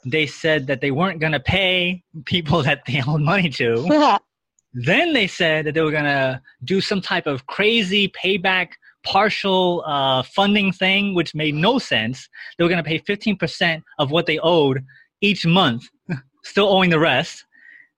they 0.05 0.27
said 0.27 0.67
that 0.69 0.81
they 0.81 0.91
weren't 0.91 1.21
going 1.21 1.33
to 1.33 1.41
pay 1.41 2.03
people 2.25 2.63
that 2.65 2.83
they 2.87 3.03
owed 3.07 3.23
money 3.23 3.49
to. 3.51 4.19
then 4.73 5.13
they 5.13 5.27
said 5.27 5.67
that 5.67 5.75
they 5.75 5.81
were 5.81 5.91
going 5.91 6.05
to 6.05 6.41
do 6.65 6.81
some 6.81 7.01
type 7.01 7.27
of 7.27 7.47
crazy 7.47 8.09
payback 8.09 8.69
partial 9.03 9.83
uh, 9.87 10.23
funding 10.23 10.73
thing, 10.73 11.15
which 11.15 11.35
made 11.35 11.55
no 11.55 11.79
sense. 11.79 12.29
They 12.57 12.65
were 12.65 12.71
going 12.71 12.83
to 12.83 12.89
pay 12.89 12.99
15% 12.99 13.83
of 13.99 14.11
what 14.11 14.27
they 14.27 14.39
owed 14.39 14.85
each 15.21 15.47
month, 15.47 15.85
still 16.45 16.69
owing 16.69 16.91
the 16.91 16.99
rest. 16.99 17.45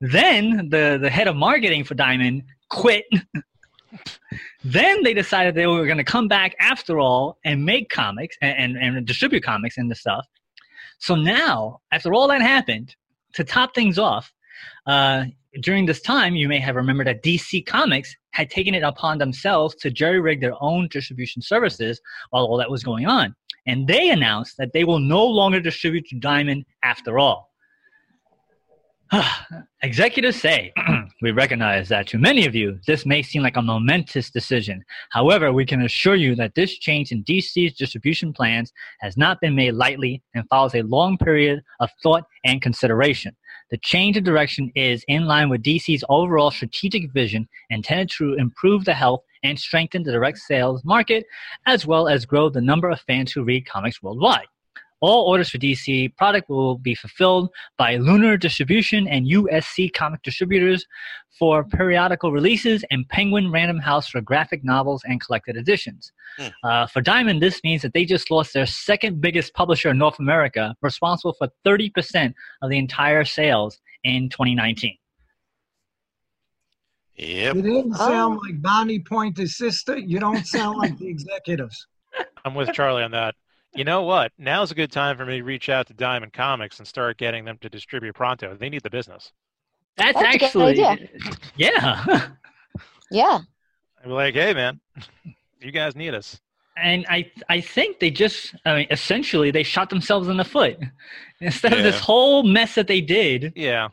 Then 0.00 0.68
the, 0.70 0.99
the 1.00 1.11
head 1.11 1.28
of 1.28 1.37
marketing 1.37 1.84
for 1.84 1.94
Diamond 1.94 2.42
quit. 2.70 3.04
then 4.64 5.02
they 5.02 5.14
decided 5.14 5.54
they 5.54 5.66
were 5.66 5.87
going 5.87 5.99
to 5.99 6.04
come 6.04 6.28
back 6.28 6.54
after 6.58 6.99
all 6.99 7.38
and 7.44 7.64
make 7.64 7.88
comics 7.90 8.37
and, 8.40 8.76
and, 8.76 8.96
and 8.96 9.06
distribute 9.06 9.42
comics 9.42 9.76
and 9.76 9.90
the 9.90 9.94
stuff. 9.94 10.26
So 11.02 11.16
now, 11.16 11.80
after 11.90 12.14
all 12.14 12.28
that 12.28 12.42
happened, 12.42 12.94
to 13.32 13.42
top 13.42 13.75
things 13.75 13.99
off, 13.99 14.32
uh, 14.87 15.25
during 15.61 15.85
this 15.85 16.00
time, 16.00 16.37
you 16.37 16.47
may 16.47 16.61
have 16.61 16.76
remembered 16.76 17.09
that 17.09 17.25
DC 17.25 17.66
Comics 17.66 18.14
had 18.30 18.49
taken 18.49 18.73
it 18.73 18.85
upon 18.85 19.18
themselves 19.18 19.75
to 19.80 19.90
jerry 19.90 20.21
rig 20.21 20.40
their 20.40 20.54
own 20.61 20.87
distribution 20.92 21.42
services 21.42 22.00
while 22.30 22.44
all 22.44 22.56
that 22.56 22.71
was 22.71 22.85
going 22.85 23.09
on. 23.09 23.35
And 23.66 23.88
they 23.88 24.11
announced 24.11 24.56
that 24.59 24.73
they 24.73 24.85
will 24.85 25.00
no 25.00 25.26
longer 25.26 25.59
distribute 25.59 26.06
Diamond 26.21 26.64
after 26.85 27.18
all. 27.18 27.51
Executives 29.83 30.40
say, 30.40 30.73
we 31.23 31.33
recognize 31.33 31.88
that 31.88 32.07
to 32.09 32.19
many 32.19 32.47
of 32.47 32.54
you, 32.54 32.78
this 32.87 33.04
may 33.04 33.23
seem 33.23 33.42
like 33.42 33.57
a 33.57 33.62
momentous 33.62 34.31
decision. 34.31 34.83
However, 35.11 35.52
we 35.52 35.66
can 35.66 35.83
assure 35.83 36.14
you 36.14 36.35
that 36.37 36.54
this 36.54 36.78
change 36.78 37.12
in 37.12 37.25
DC's 37.25 37.75
distribution 37.75 38.33
plans 38.33 38.73
has 39.00 39.16
not 39.16 39.40
been 39.40 39.54
made 39.54 39.73
lightly 39.73 40.23
and 40.35 40.49
follows 40.49 40.75
a 40.75 40.83
long 40.83 41.19
period 41.19 41.62
of 41.81 41.90
thought 42.02 42.25
and 42.45 42.62
consideration. 42.62 43.37
The 43.71 43.78
change 43.78 44.16
of 44.16 44.25
direction 44.25 44.73
is 44.75 45.04
in 45.09 45.26
line 45.26 45.50
with 45.50 45.62
DC's 45.62 46.04
overall 46.09 46.50
strategic 46.50 47.12
vision 47.12 47.49
intended 47.69 48.11
to 48.16 48.35
improve 48.35 48.85
the 48.85 48.95
health 48.95 49.23
and 49.42 49.59
strengthen 49.59 50.04
the 50.04 50.12
direct 50.12 50.38
sales 50.38 50.85
market, 50.85 51.25
as 51.66 51.87
well 51.87 52.09
as 52.09 52.25
grow 52.25 52.49
the 52.49 52.61
number 52.61 52.88
of 52.88 53.00
fans 53.00 53.33
who 53.33 53.45
read 53.45 53.66
comics 53.66 54.02
worldwide. 54.02 54.47
All 55.02 55.28
orders 55.28 55.50
for 55.50 55.59
DC 55.59 56.16
product 56.16 56.49
will 56.49 56.78
be 56.78 56.94
fulfilled 56.94 57.50
by 57.76 57.97
Lunar 57.97 58.37
Distribution 58.37 59.09
and 59.09 59.26
USC 59.26 59.92
Comic 59.92 60.23
Distributors 60.23 60.87
for 61.37 61.64
periodical 61.64 62.30
releases 62.30 62.85
and 62.92 63.09
Penguin 63.09 63.50
Random 63.50 63.78
House 63.78 64.09
for 64.09 64.21
graphic 64.21 64.62
novels 64.62 65.02
and 65.04 65.21
collected 65.21 65.56
editions. 65.56 66.12
Hmm. 66.38 66.47
Uh, 66.62 66.87
for 66.87 67.00
Diamond, 67.00 67.42
this 67.42 67.61
means 67.64 67.82
that 67.82 67.94
they 67.94 68.04
just 68.04 68.30
lost 68.30 68.54
their 68.54 68.64
second 68.64 69.21
biggest 69.21 69.52
publisher 69.54 69.90
in 69.90 69.99
North 69.99 70.21
America, 70.21 70.75
responsible 70.82 71.32
for 71.32 71.49
30% 71.66 72.32
of 72.62 72.71
the 72.71 72.78
entire 72.78 73.25
sales 73.25 73.80
in 74.04 74.28
2019. 74.28 74.97
Yep. 77.16 77.56
You 77.56 77.62
didn't 77.62 77.94
sound 77.94 78.38
Oh. 78.38 78.40
like 78.47 78.62
Bonnie 78.62 79.00
Pointer's 79.00 79.56
sister. 79.56 79.99
You 79.99 80.18
don't 80.21 80.47
sound 80.47 80.78
like 80.78 80.97
the 80.99 81.09
executives. 81.16 81.87
I'm 82.44 82.54
with 82.54 82.73
Charlie 82.73 83.02
on 83.02 83.11
that. 83.11 83.35
You 83.74 83.84
know 83.84 84.02
what? 84.02 84.32
Now's 84.38 84.70
a 84.70 84.74
good 84.74 84.92
time 84.92 85.16
for 85.16 85.24
me 85.24 85.38
to 85.38 85.42
reach 85.44 85.68
out 85.68 85.86
to 85.86 85.94
Diamond 85.94 86.32
Comics 86.32 86.78
and 86.78 86.86
start 86.86 87.16
getting 87.16 87.44
them 87.44 87.56
to 87.62 87.68
distribute 87.70 88.14
Pronto. 88.14 88.54
They 88.56 88.68
need 88.68 88.82
the 88.82 88.90
business. 88.90 89.32
That's, 89.96 90.12
That's 90.18 90.34
a 90.34 90.38
good 90.38 90.44
actually 90.44 90.84
idea. 90.84 91.08
yeah. 91.56 92.28
Yeah. 93.10 93.40
I'd 94.00 94.04
be 94.06 94.10
like, 94.10 94.34
hey 94.34 94.52
man, 94.54 94.80
you 95.60 95.70
guys 95.70 95.94
need 95.94 96.14
us. 96.14 96.40
and 96.76 97.04
I 97.08 97.30
I 97.50 97.60
think 97.60 97.98
they 98.00 98.10
just 98.10 98.54
I 98.64 98.74
mean 98.74 98.86
essentially 98.90 99.50
they 99.50 99.62
shot 99.62 99.90
themselves 99.90 100.28
in 100.28 100.38
the 100.38 100.44
foot 100.44 100.78
instead 101.40 101.72
of 101.74 101.82
this 101.82 102.00
whole 102.00 102.42
mess 102.42 102.74
that 102.76 102.86
they 102.88 103.00
did. 103.02 103.52
Yeah. 103.54 103.88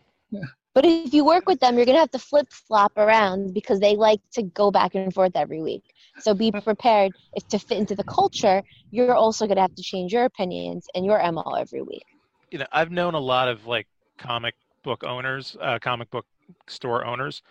But 0.74 0.86
if 0.86 1.14
you 1.14 1.26
work 1.26 1.48
with 1.48 1.60
them, 1.60 1.78
you're 1.78 1.86
gonna 1.86 2.00
have 2.00 2.12
to 2.12 2.20
flip 2.20 2.48
flop 2.52 2.94
around 2.98 3.54
because 3.54 3.80
they 3.80 3.96
like 3.96 4.22
to 4.34 4.44
go 4.44 4.72
back 4.72 4.96
and 4.96 5.14
forth 5.14 5.36
every 5.36 5.62
week. 5.62 5.84
So 6.20 6.34
be 6.34 6.52
prepared 6.52 7.12
if 7.36 7.48
to 7.50 7.60
fit 7.60 7.78
into 7.78 7.96
the 7.96 8.04
culture, 8.04 8.62
you're 8.92 9.16
also 9.16 9.48
gonna 9.48 9.62
have 9.62 9.76
to 9.76 9.84
change 9.84 10.14
your 10.14 10.26
opinions 10.26 10.88
and 10.94 11.06
your 11.06 11.20
MO 11.32 11.54
every 11.58 11.82
week. 11.82 12.06
You 12.52 12.60
know, 12.60 12.68
I've 12.72 12.92
known 12.92 13.14
a 13.16 13.20
lot 13.20 13.48
of 13.48 13.66
like 13.66 13.88
comic 14.18 14.56
book 14.84 15.04
owners, 15.04 15.58
uh, 15.60 15.80
comic 15.80 16.10
book 16.12 16.26
store 16.68 17.06
owners. 17.06 17.42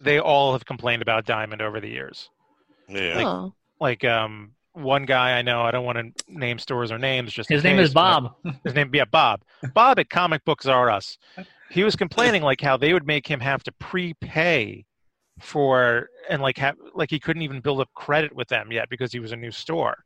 They 0.00 0.18
all 0.18 0.52
have 0.52 0.64
complained 0.64 1.02
about 1.02 1.24
Diamond 1.24 1.62
over 1.62 1.80
the 1.80 1.88
years. 1.88 2.30
Yeah. 2.88 3.22
oh. 3.26 3.54
Like 3.80 4.04
um, 4.04 4.52
one 4.72 5.04
guy 5.04 5.38
I 5.38 5.42
know, 5.42 5.62
I 5.62 5.70
don't 5.70 5.84
want 5.84 5.98
to 5.98 6.24
name 6.28 6.58
stores 6.58 6.92
or 6.92 6.98
names. 6.98 7.32
Just 7.32 7.48
His 7.48 7.64
name 7.64 7.76
case, 7.76 7.88
is 7.88 7.94
Bob. 7.94 8.34
His 8.64 8.74
name, 8.74 8.90
yeah, 8.92 9.04
Bob. 9.04 9.42
Bob 9.74 9.98
at 9.98 10.10
Comic 10.10 10.44
Books 10.44 10.66
R 10.66 10.90
Us. 10.90 11.18
He 11.70 11.82
was 11.84 11.96
complaining 11.96 12.42
like 12.42 12.60
how 12.60 12.76
they 12.76 12.92
would 12.92 13.06
make 13.06 13.26
him 13.26 13.40
have 13.40 13.62
to 13.64 13.72
prepay 13.72 14.84
for 15.40 16.08
and 16.30 16.40
like 16.40 16.56
have 16.58 16.76
like 16.94 17.10
he 17.10 17.20
couldn't 17.20 17.42
even 17.42 17.60
build 17.60 17.80
up 17.80 17.90
credit 17.94 18.34
with 18.34 18.48
them 18.48 18.72
yet 18.72 18.88
because 18.88 19.12
he 19.12 19.20
was 19.20 19.32
a 19.32 19.36
new 19.36 19.50
store. 19.50 19.96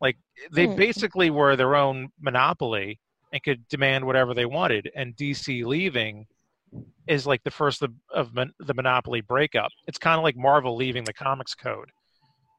Like 0.00 0.16
they 0.52 0.66
Hmm. 0.66 0.76
basically 0.76 1.30
were 1.30 1.56
their 1.56 1.76
own 1.76 2.08
monopoly 2.20 3.00
and 3.32 3.42
could 3.42 3.66
demand 3.68 4.04
whatever 4.04 4.34
they 4.34 4.44
wanted. 4.46 4.90
And 4.94 5.16
DC 5.16 5.64
leaving 5.64 6.26
is 7.06 7.26
like 7.26 7.42
the 7.44 7.50
first 7.50 7.82
of, 7.82 7.92
of 8.10 8.34
mon- 8.34 8.52
the 8.58 8.74
monopoly 8.74 9.20
breakup. 9.20 9.70
It's 9.86 9.98
kind 9.98 10.18
of 10.18 10.24
like 10.24 10.36
Marvel 10.36 10.76
leaving 10.76 11.04
the 11.04 11.12
comics 11.14 11.54
code. 11.54 11.90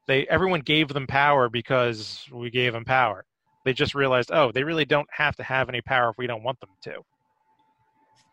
They 0.08 0.26
everyone 0.28 0.60
gave 0.60 0.88
them 0.88 1.06
power 1.06 1.48
because 1.48 2.24
we 2.32 2.50
gave 2.50 2.72
them 2.72 2.84
power 2.84 3.24
they 3.66 3.72
just 3.72 3.96
realized, 3.96 4.30
oh, 4.32 4.52
they 4.52 4.62
really 4.62 4.84
don't 4.84 5.08
have 5.10 5.34
to 5.34 5.42
have 5.42 5.68
any 5.68 5.80
power 5.80 6.10
if 6.10 6.16
we 6.16 6.28
don't 6.28 6.44
want 6.44 6.60
them 6.60 6.70
to. 6.84 7.02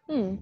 Hmm. 0.09 0.35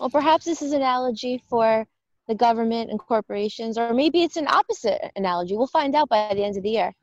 Well, 0.00 0.10
perhaps 0.10 0.44
this 0.44 0.62
is 0.62 0.72
an 0.72 0.80
analogy 0.80 1.42
for 1.48 1.86
the 2.28 2.34
government 2.34 2.90
and 2.90 2.98
corporations, 2.98 3.76
or 3.78 3.92
maybe 3.92 4.22
it's 4.22 4.36
an 4.36 4.46
opposite 4.48 5.00
analogy. 5.16 5.56
We'll 5.56 5.66
find 5.66 5.94
out 5.94 6.08
by 6.08 6.32
the 6.34 6.44
end 6.44 6.56
of 6.56 6.62
the 6.62 6.70
year. 6.70 6.94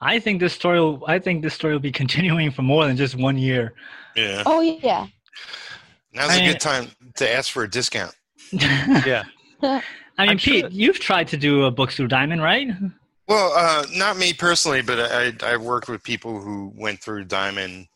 I 0.00 0.18
think 0.18 0.40
this 0.40 0.52
story 0.52 0.80
will, 0.80 1.02
I 1.06 1.18
think 1.18 1.42
this 1.42 1.54
story 1.54 1.72
will 1.72 1.80
be 1.80 1.92
continuing 2.02 2.50
for 2.50 2.62
more 2.62 2.86
than 2.86 2.96
just 2.96 3.14
one 3.14 3.38
year. 3.38 3.74
Yeah. 4.16 4.42
Oh 4.46 4.60
yeah. 4.60 5.06
Now's 6.12 6.30
I 6.30 6.36
a 6.36 6.40
mean- 6.40 6.52
good 6.52 6.60
time 6.60 6.88
to 7.16 7.32
ask 7.32 7.50
for 7.52 7.64
a 7.64 7.70
discount. 7.70 8.14
Yeah. 8.52 9.24
I 9.62 9.66
mean, 10.22 10.30
I'm 10.30 10.38
Pete, 10.38 10.60
sure- 10.60 10.70
you've 10.70 11.00
tried 11.00 11.26
to 11.28 11.36
do 11.36 11.64
a 11.64 11.70
books 11.70 11.96
through 11.96 12.08
Diamond, 12.08 12.42
right? 12.42 12.68
Well, 13.26 13.52
uh, 13.56 13.86
not 13.94 14.18
me 14.18 14.32
personally, 14.34 14.82
but 14.82 15.00
I 15.00 15.32
I 15.42 15.56
worked 15.56 15.88
with 15.88 16.02
people 16.04 16.40
who 16.40 16.70
went 16.76 17.00
through 17.00 17.24
Diamond, 17.24 17.88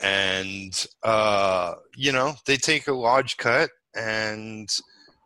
and 0.00 0.86
uh, 1.02 1.74
you 1.96 2.12
know 2.12 2.34
they 2.46 2.56
take 2.56 2.88
a 2.88 2.92
large 2.92 3.36
cut, 3.36 3.70
and 3.94 4.68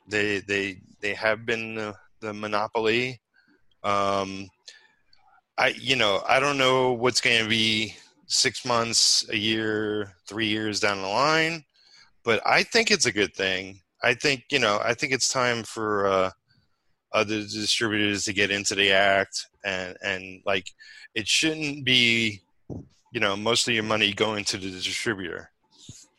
they 0.08 0.40
they 0.40 0.78
they 1.00 1.14
have 1.14 1.44
been 1.46 1.74
the, 1.74 1.94
the 2.20 2.32
monopoly. 2.32 3.20
Um, 3.84 4.48
I 5.58 5.68
you 5.78 5.96
know 5.96 6.22
I 6.28 6.40
don't 6.40 6.58
know 6.58 6.92
what's 6.92 7.20
going 7.20 7.42
to 7.42 7.48
be 7.48 7.96
six 8.26 8.64
months, 8.64 9.28
a 9.30 9.36
year, 9.36 10.14
three 10.26 10.46
years 10.46 10.80
down 10.80 11.02
the 11.02 11.08
line, 11.08 11.64
but 12.24 12.40
I 12.46 12.62
think 12.62 12.90
it's 12.90 13.06
a 13.06 13.12
good 13.12 13.34
thing. 13.34 13.80
I 14.02 14.14
think 14.14 14.44
you 14.50 14.58
know 14.58 14.80
I 14.82 14.94
think 14.94 15.12
it's 15.12 15.32
time 15.32 15.62
for. 15.62 16.06
Uh, 16.06 16.30
other 17.14 17.40
distributors 17.40 18.24
to 18.24 18.32
get 18.32 18.50
into 18.50 18.74
the 18.74 18.90
act 18.90 19.46
and 19.64 19.96
and 20.02 20.40
like 20.46 20.66
it 21.14 21.28
shouldn't 21.28 21.84
be 21.84 22.40
you 23.12 23.20
know 23.20 23.36
most 23.36 23.68
of 23.68 23.74
your 23.74 23.84
money 23.84 24.12
going 24.12 24.44
to 24.46 24.56
the 24.56 24.70
distributor. 24.70 25.50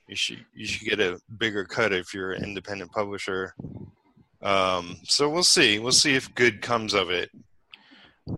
You 0.07 0.15
should 0.15 0.45
you 0.53 0.65
should 0.65 0.87
get 0.87 0.99
a 0.99 1.19
bigger 1.37 1.65
cut 1.65 1.91
if 1.91 2.13
you're 2.13 2.31
an 2.31 2.43
independent 2.43 2.91
publisher. 2.91 3.55
Um 4.41 4.97
so 5.03 5.29
we'll 5.29 5.43
see. 5.43 5.79
We'll 5.79 5.91
see 5.91 6.15
if 6.15 6.33
good 6.35 6.61
comes 6.61 6.93
of 6.93 7.09
it. 7.09 7.29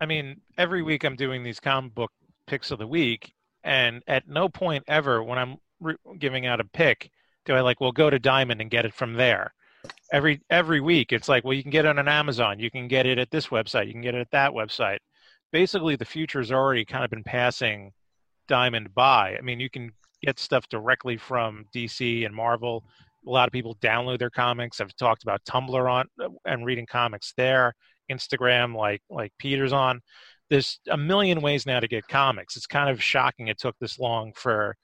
I 0.02 0.06
mean, 0.08 0.42
every 0.58 0.82
week 0.82 1.04
I'm 1.04 1.16
doing 1.16 1.44
these 1.44 1.60
comic 1.60 1.94
book 1.94 2.12
picks 2.48 2.72
of 2.72 2.80
the 2.80 2.88
week, 2.88 3.34
and 3.64 4.02
at 4.08 4.28
no 4.28 4.50
point 4.50 4.84
ever 4.88 5.22
when 5.22 5.38
I'm 5.38 5.58
re- 5.80 5.96
giving 6.18 6.48
out 6.48 6.60
a 6.60 6.66
pick 6.66 7.12
do 7.46 7.54
I 7.54 7.62
like, 7.62 7.80
well, 7.80 7.92
go 7.92 8.10
to 8.10 8.20
Diamond 8.20 8.60
and 8.60 8.70
get 8.70 8.86
it 8.86 8.94
from 8.94 9.14
there. 9.14 9.54
Every 10.12 10.42
every 10.50 10.82
week, 10.82 11.14
it's 11.14 11.30
like, 11.30 11.44
well, 11.44 11.54
you 11.54 11.62
can 11.62 11.72
get 11.72 11.86
it 11.86 11.98
on 11.98 12.08
Amazon, 12.08 12.60
you 12.60 12.72
can 12.72 12.88
get 12.88 13.06
it 13.06 13.20
at 13.20 13.30
this 13.30 13.48
website, 13.48 13.88
you 13.88 13.94
can 13.94 14.02
get 14.02 14.16
it 14.16 14.22
at 14.22 14.32
that 14.32 14.52
website. 14.52 14.98
Basically, 15.52 15.96
the 15.96 16.06
future's 16.06 16.52
already 16.52 16.84
kind 16.86 17.04
of 17.04 17.12
been 17.12 17.24
passing 17.24 17.94
Diamond 18.48 18.94
buy. 18.94 19.36
I 19.38 19.42
mean, 19.42 19.60
you 19.60 19.70
can 19.70 19.92
get 20.22 20.40
stuff 20.40 20.68
directly 20.70 21.18
from 21.18 21.66
DC 21.74 22.26
and 22.26 22.34
Marvel. 22.34 22.84
A 23.28 23.30
lot 23.30 23.48
of 23.48 23.54
people 23.54 23.76
download 23.82 24.20
their 24.20 24.30
comics. 24.30 24.80
I've 24.80 24.96
talked 24.96 25.24
about 25.24 25.44
Tumblr 25.46 25.92
on 25.92 26.08
and 26.46 26.66
reading 26.66 26.86
comics 26.86 27.34
there. 27.38 27.74
Instagram, 28.12 28.76
like 28.76 29.02
like 29.10 29.32
Peter's 29.40 29.74
on. 29.74 30.02
There's 30.50 30.80
a 30.90 30.98
million 30.98 31.42
ways 31.42 31.66
now 31.66 31.80
to 31.80 31.88
get 31.88 32.08
comics. 32.08 32.56
It's 32.56 32.68
kind 32.68 32.90
of 32.90 33.02
shocking 33.02 33.48
it 33.48 33.58
took 33.58 33.76
this 33.80 33.98
long 33.98 34.32
for 34.36 34.76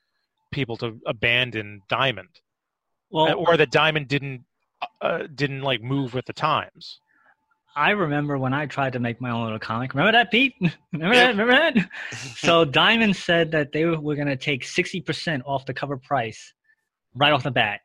people 0.51 0.75
to 0.77 0.99
abandon 1.05 1.81
Diamond, 1.87 2.29
Well, 3.11 3.35
or 3.37 3.57
that 3.57 3.71
Diamond 3.71 4.07
didn't 4.07 4.43
uh, 5.01 5.27
didn't 5.33 5.61
like 5.61 5.81
move 5.81 6.13
with 6.13 6.25
the 6.25 6.33
times. 6.33 6.99
I 7.75 7.91
remember 7.91 8.37
when 8.37 8.53
I 8.53 8.65
tried 8.65 8.93
to 8.93 8.99
make 8.99 9.21
my 9.21 9.29
own 9.29 9.43
little 9.43 9.59
comic. 9.59 9.93
Remember 9.93 10.11
that, 10.11 10.31
Pete? 10.31 10.55
Remember 10.91 11.15
that? 11.15 11.29
Remember 11.29 11.53
that? 11.53 11.89
so 12.35 12.65
Diamond 12.65 13.15
said 13.15 13.51
that 13.51 13.71
they 13.71 13.85
were 13.85 14.15
going 14.15 14.27
to 14.27 14.35
take 14.35 14.65
60% 14.65 15.41
off 15.45 15.65
the 15.65 15.73
cover 15.73 15.97
price 15.97 16.53
right 17.15 17.31
off 17.31 17.43
the 17.43 17.51
bat. 17.51 17.81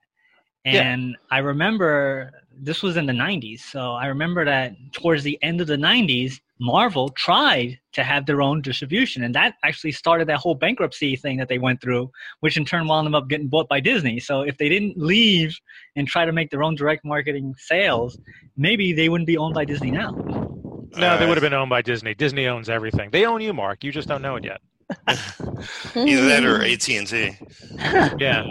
Yeah. 0.65 0.83
And 0.83 1.17
I 1.31 1.39
remember 1.39 2.33
this 2.53 2.83
was 2.83 2.97
in 2.97 3.07
the 3.07 3.13
90s. 3.13 3.61
So 3.61 3.93
I 3.93 4.07
remember 4.07 4.45
that 4.45 4.75
towards 4.93 5.23
the 5.23 5.39
end 5.43 5.61
of 5.61 5.69
the 5.69 5.77
90s, 5.77 6.41
Marvel 6.59 7.11
tried 7.11 7.79
to 7.93 8.03
have 8.03 8.27
their 8.27 8.41
own 8.41 8.63
distribution. 8.63 9.25
And 9.25 9.35
that 9.35 9.55
actually 9.63 9.93
started 9.93 10.29
that 10.29 10.39
whole 10.39 10.55
bankruptcy 10.55 11.17
thing 11.17 11.37
that 11.39 11.49
they 11.49 11.59
went 11.59 11.81
through, 11.81 12.11
which 12.41 12.57
in 12.57 12.65
turn 12.65 12.87
wound 12.87 13.07
them 13.07 13.15
up 13.15 13.29
getting 13.29 13.49
bought 13.49 13.69
by 13.69 13.81
Disney. 13.81 14.21
So 14.21 14.43
if 14.43 14.57
they 14.57 14.69
didn't 14.69 14.97
leave 14.97 15.59
and 15.97 16.09
try 16.09 16.25
to 16.25 16.33
make 16.33 16.51
their 16.51 16.63
own 16.63 16.75
direct 16.75 17.05
marketing 17.05 17.55
sales, 17.59 18.19
maybe 18.57 18.93
they 18.93 19.09
wouldn't 19.09 19.27
be 19.27 19.37
owned 19.37 19.55
by 19.55 19.65
Disney 19.65 19.91
now. 19.91 20.13
No, 20.97 21.19
they 21.19 21.27
would 21.27 21.37
have 21.37 21.43
been 21.43 21.53
owned 21.53 21.71
by 21.71 21.83
Disney. 21.83 22.15
Disney 22.15 22.47
owns 22.47 22.71
everything. 22.71 23.11
They 23.11 23.27
own 23.27 23.43
you, 23.43 23.53
Mark. 23.53 23.85
You 23.85 23.93
just 23.93 24.09
don't 24.09 24.23
know 24.23 24.37
it 24.37 24.45
yet. 24.45 24.61
either 25.97 26.27
that 26.27 26.45
or 26.45 26.63
at&t 26.63 27.37
Yeah. 28.19 28.45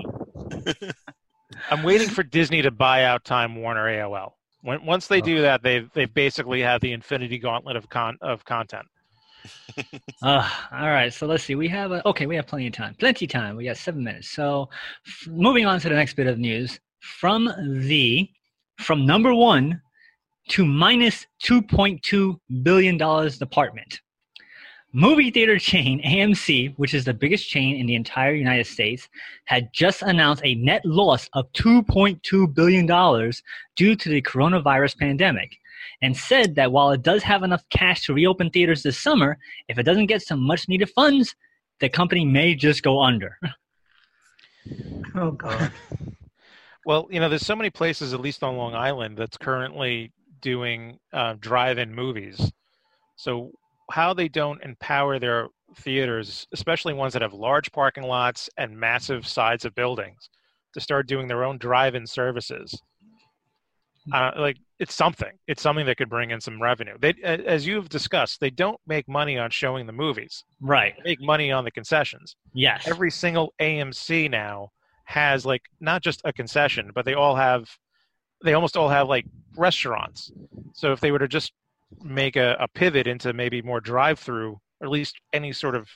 I'm 1.71 1.83
waiting 1.83 2.09
for 2.09 2.23
Disney 2.23 2.61
to 2.61 2.71
buy 2.71 3.05
out 3.05 3.23
Time 3.23 3.55
Warner 3.55 3.85
AOL. 3.85 4.33
When, 4.65 4.83
once 4.83 5.05
they 5.05 5.21
do 5.21 5.41
that, 5.41 5.61
they 5.61 5.87
they 5.93 6.05
basically 6.05 6.59
have 6.61 6.81
the 6.81 6.91
Infinity 6.91 7.37
Gauntlet 7.37 7.75
of 7.75 7.87
con 7.87 8.17
of 8.21 8.43
content. 8.45 8.87
Uh, 10.23 10.49
all 10.71 10.87
right, 10.87 11.13
so 11.13 11.27
let's 11.27 11.43
see. 11.43 11.53
We 11.53 11.67
have 11.67 11.91
a, 11.91 12.07
okay. 12.07 12.25
We 12.25 12.35
have 12.35 12.47
plenty 12.47 12.65
of 12.65 12.73
time. 12.73 12.95
Plenty 12.97 13.25
of 13.25 13.31
time. 13.31 13.55
We 13.55 13.65
got 13.65 13.77
seven 13.77 14.03
minutes. 14.03 14.29
So, 14.29 14.69
f- 15.05 15.27
moving 15.27 15.67
on 15.67 15.79
to 15.81 15.89
the 15.89 15.93
next 15.93 16.15
bit 16.15 16.25
of 16.25 16.39
news 16.39 16.79
from 16.99 17.51
the 17.87 18.27
from 18.79 19.05
number 19.05 19.35
one 19.35 19.81
to 20.49 20.65
minus 20.65 21.27
two 21.39 21.61
point 21.61 22.01
two 22.01 22.39
billion 22.63 22.97
dollars 22.97 23.37
department. 23.37 24.01
Movie 24.97 25.29
theater 25.29 25.59
chain 25.59 26.01
AMC, 26.03 26.73
which 26.77 26.93
is 26.93 27.03
the 27.03 27.13
biggest 27.13 27.49
chain 27.49 27.75
in 27.75 27.85
the 27.85 27.95
entire 27.95 28.33
United 28.33 28.65
States, 28.65 29.09
had 29.43 29.67
just 29.73 30.01
announced 30.01 30.41
a 30.45 30.55
net 30.55 30.85
loss 30.85 31.29
of 31.33 31.51
$2.2 31.51 32.53
billion 32.53 32.85
due 33.75 33.95
to 33.97 34.09
the 34.09 34.21
coronavirus 34.21 34.97
pandemic 34.97 35.57
and 36.01 36.15
said 36.15 36.55
that 36.55 36.71
while 36.71 36.91
it 36.91 37.01
does 37.01 37.23
have 37.23 37.43
enough 37.43 37.61
cash 37.69 38.05
to 38.05 38.13
reopen 38.13 38.49
theaters 38.49 38.83
this 38.83 38.97
summer, 38.97 39.37
if 39.67 39.77
it 39.77 39.83
doesn't 39.83 40.05
get 40.05 40.21
some 40.21 40.39
much 40.39 40.69
needed 40.69 40.89
funds, 40.91 41.35
the 41.81 41.89
company 41.89 42.23
may 42.23 42.55
just 42.55 42.81
go 42.81 43.01
under. 43.01 43.37
Oh 45.13 45.31
God. 45.31 45.71
Well, 46.87 47.07
you 47.09 47.19
know, 47.19 47.29
there's 47.29 47.45
so 47.45 47.55
many 47.55 47.71
places, 47.71 48.13
at 48.13 48.19
least 48.19 48.43
on 48.43 48.57
Long 48.57 48.75
Island, 48.75 49.17
that's 49.17 49.37
currently 49.37 50.11
doing 50.39 50.99
uh, 51.11 51.33
drive-in 51.39 51.95
movies. 51.95 52.51
So 53.15 53.51
how 53.91 54.13
they 54.13 54.27
don't 54.27 54.61
empower 54.63 55.19
their 55.19 55.47
theaters, 55.77 56.47
especially 56.53 56.93
ones 56.93 57.13
that 57.13 57.21
have 57.21 57.33
large 57.33 57.71
parking 57.71 58.03
lots 58.03 58.49
and 58.57 58.77
massive 58.77 59.27
sides 59.27 59.65
of 59.65 59.75
buildings, 59.75 60.29
to 60.73 60.79
start 60.79 61.07
doing 61.07 61.27
their 61.27 61.43
own 61.43 61.57
drive-in 61.57 62.05
services. 62.07 62.81
Uh, 64.13 64.31
like 64.37 64.57
it's 64.79 64.93
something. 64.93 65.31
It's 65.47 65.61
something 65.63 65.85
that 65.87 65.97
could 65.97 66.09
bring 66.09 66.29
in 66.29 66.39
some 66.39 66.61
revenue. 66.61 66.95
They, 66.99 67.13
as 67.23 67.65
you've 67.65 67.89
discussed, 67.89 68.39
they 68.39 68.51
don't 68.51 68.79
make 68.85 69.07
money 69.07 69.39
on 69.39 69.49
showing 69.49 69.87
the 69.87 69.93
movies. 69.93 70.43
right. 70.61 70.93
They 71.03 71.11
make 71.11 71.21
money 71.21 71.51
on 71.51 71.63
the 71.63 71.71
concessions 71.71 72.35
Yes. 72.53 72.87
every 72.87 73.09
single 73.09 73.53
AMC 73.59 74.29
now 74.29 74.69
has 75.05 75.45
like 75.45 75.63
not 75.79 76.03
just 76.03 76.21
a 76.23 76.31
concession, 76.33 76.91
but 76.93 77.05
they 77.05 77.13
all 77.15 77.35
have 77.35 77.67
they 78.43 78.53
almost 78.53 78.77
all 78.77 78.89
have 78.89 79.07
like 79.07 79.25
restaurants. 79.57 80.31
So 80.73 80.91
if 80.91 80.99
they 80.99 81.11
were 81.11 81.19
to 81.19 81.27
just 81.27 81.51
make 82.03 82.35
a, 82.35 82.55
a 82.59 82.67
pivot 82.67 83.07
into 83.07 83.33
maybe 83.33 83.61
more 83.61 83.81
drive-through, 83.81 84.59
or 84.81 84.87
at 84.87 84.89
least 84.89 85.15
any 85.33 85.51
sort 85.51 85.75
of 85.75 85.89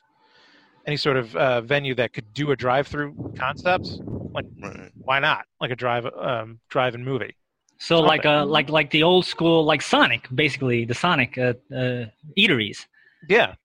any 0.88 0.98
sort 0.98 1.18
of 1.18 1.36
uh, 1.36 1.62
venue 1.62 1.94
that 1.96 2.14
could 2.14 2.34
do 2.34 2.52
a 2.52 2.56
drive-through 2.56 3.16
concept, 3.38 4.00
like 4.34 4.46
Right. 4.62 4.92
why 5.04 5.20
not? 5.20 5.46
Like 5.62 5.72
a 5.72 5.76
drive 5.76 6.06
um, 6.06 6.60
drive-in 6.70 7.04
movie. 7.04 7.36
So 7.78 8.00
like 8.00 8.24
Something. 8.24 8.42
uh 8.42 8.46
like 8.46 8.70
like 8.70 8.92
the 8.92 9.04
old 9.04 9.26
school 9.26 9.64
like 9.64 9.82
Sonic, 9.82 10.28
basically 10.34 10.86
the 10.86 10.94
Sonic 10.94 11.38
uh, 11.38 11.54
uh, 11.74 12.06
eateries. 12.38 12.86
Yeah. 13.30 13.56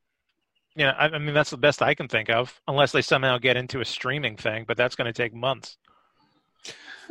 Yeah, 0.76 0.92
I, 0.98 1.06
I 1.06 1.18
mean 1.18 1.34
that's 1.34 1.50
the 1.50 1.56
best 1.56 1.82
I 1.82 1.94
can 1.94 2.08
think 2.08 2.30
of, 2.30 2.60
unless 2.68 2.92
they 2.92 3.02
somehow 3.02 3.38
get 3.38 3.56
into 3.56 3.80
a 3.80 3.84
streaming 3.84 4.36
thing, 4.36 4.64
but 4.66 4.76
that's 4.76 4.96
going 4.96 5.06
to 5.06 5.12
take 5.12 5.34
months. 5.34 5.78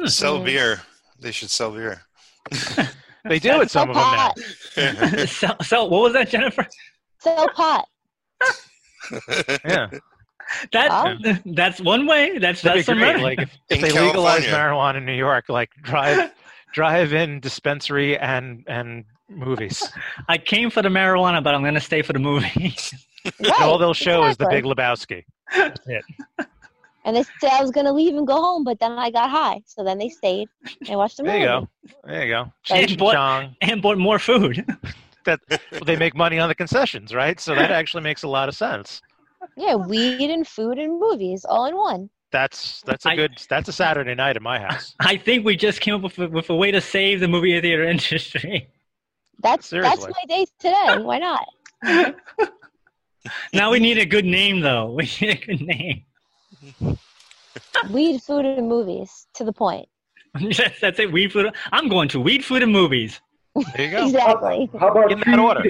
Sell 0.06 0.39
Mhm. 0.39 0.45
beer. 0.45 0.82
They 1.19 1.32
should 1.32 1.49
sell 1.52 1.71
beer. 1.71 2.04
They 3.26 3.40
do 3.40 3.62
it, 3.62 3.72
some 3.72 3.90
of 3.90 3.96
them 3.96 4.04
now. 4.04 4.34
pot. 4.34 5.30
so, 5.30 5.56
so 5.64 5.86
what 5.86 6.02
was 6.02 6.14
that, 6.14 6.30
Jennifer? 6.30 6.68
Sell 7.20 7.48
pot. 7.50 7.88
Yeah, 9.66 9.90
That 10.72 11.42
that's 11.46 11.80
one 11.82 12.06
way. 12.06 12.38
That's 12.38 12.62
that'd 12.62 12.80
that's 12.80 12.86
some 12.86 13.00
great. 13.00 13.20
Like 13.22 13.40
if, 13.40 13.58
if 13.70 13.78
In 13.78 13.82
they 13.82 13.92
legalize 13.92 14.44
marijuana 14.46 14.98
in 14.98 15.06
New 15.06 15.14
York, 15.14 15.50
like 15.50 15.70
drive 15.82 16.32
drive-in 16.74 17.40
dispensary 17.40 18.18
and 18.18 18.64
and 18.68 19.06
movies. 19.30 19.88
I 20.30 20.38
came 20.38 20.70
for 20.70 20.82
the 20.82 20.90
marijuana, 20.90 21.44
but 21.44 21.54
I'm 21.56 21.64
gonna 21.64 21.80
stay 21.82 22.02
for 22.02 22.14
the 22.14 22.20
movie. 22.20 22.76
Right, 23.40 23.62
All 23.62 23.78
they'll 23.78 23.94
show 23.94 24.26
is 24.26 24.38
the. 24.38 24.48
Big 24.50 24.66
Lebowski. 24.66 25.24
That's 27.06 27.28
it. 27.28 27.32
And 27.39 27.42
they 27.42 27.48
said 27.48 27.58
I 27.58 27.62
was 27.62 27.72
gonna 27.72 27.94
leave 27.94 28.16
and 28.16 28.26
go 28.26 28.36
home, 28.42 28.63
but 28.63 28.80
then 28.80 28.94
I 28.94 29.12
got 29.12 29.30
high. 29.30 29.62
So 29.66 29.84
then 29.84 29.98
they 29.98 30.10
stayed 30.10 30.50
and 30.88 30.98
watched 30.98 31.18
the 31.18 31.24
There 31.24 31.34
movie. 31.34 31.46
There 31.46 31.56
you 31.56 31.62
go. 31.62 32.08
There 32.08 32.26
you 32.26 32.34
go. 32.34 32.54
And 32.70 32.89
Cheech 32.89 33.02
what- 33.02 33.13
Chong. 33.13 33.56
and 33.62 33.82
bought 33.82 33.98
more 33.98 34.20
food. 34.20 34.66
That 35.26 35.39
well, 35.72 35.82
they 35.86 35.96
make 35.96 36.18
money 36.18 36.38
on 36.38 36.50
the 36.50 36.56
concessions, 36.56 37.16
right? 37.16 37.39
So 37.39 37.56
that 37.56 37.72
actually 37.72 38.04
makes 38.04 38.24
a 38.24 38.28
lot 38.28 38.50
of 38.50 38.58
sense. 38.58 39.02
Yeah, 39.56 39.76
weed 39.76 40.30
and 40.30 40.46
food 40.46 40.78
and 40.78 41.00
movies 41.00 41.46
all 41.48 41.66
in 41.66 41.78
one. 41.78 42.10
That's 42.34 42.82
that's 42.82 43.06
a 43.06 43.16
good. 43.16 43.32
That's 43.50 43.70
a 43.70 43.72
Saturday 43.72 44.16
night 44.16 44.36
at 44.36 44.42
my 44.42 44.60
house. 44.60 44.96
I 45.00 45.16
think 45.16 45.46
we 45.46 45.56
just 45.56 45.80
came 45.80 45.96
up 45.96 46.02
with 46.02 46.20
a, 46.20 46.28
with 46.28 46.50
a 46.50 46.56
way 46.56 46.72
to 46.72 46.82
save 46.82 47.22
the 47.22 47.30
movie 47.30 47.58
theater 47.62 47.84
industry. 47.84 48.68
That's 49.39 49.70
that's 49.70 50.02
my 50.02 50.12
day 50.28 50.46
today. 50.60 50.98
Why 50.98 51.20
not? 51.20 52.16
now 53.54 53.72
we 53.72 53.80
need 53.80 53.98
a 54.00 54.06
good 54.06 54.26
name, 54.26 54.60
though. 54.60 54.92
We 54.92 55.10
need 55.22 55.30
a 55.42 55.46
good 55.46 55.62
name. 55.62 56.04
Weed, 57.89 58.21
food, 58.21 58.45
and 58.45 58.67
movies. 58.67 59.28
To 59.36 59.43
the 59.43 59.54
point. 59.54 59.88
that's, 60.34 60.80
that's 60.82 60.99
it. 60.99 61.12
Weed 61.12 61.32
food. 61.32 61.54
I'm 61.71 61.88
going 61.89 62.10
to 62.10 62.19
weed 62.19 62.43
food 62.45 62.63
and 62.63 62.71
movies. 62.71 63.19
There 63.76 63.86
you 63.86 63.91
go. 63.91 64.06
Exactly. 64.08 64.69
How 64.80 64.89
about 64.89 65.12
In 65.12 65.19
that 65.19 65.26
trees? 65.26 65.39
order. 65.39 65.63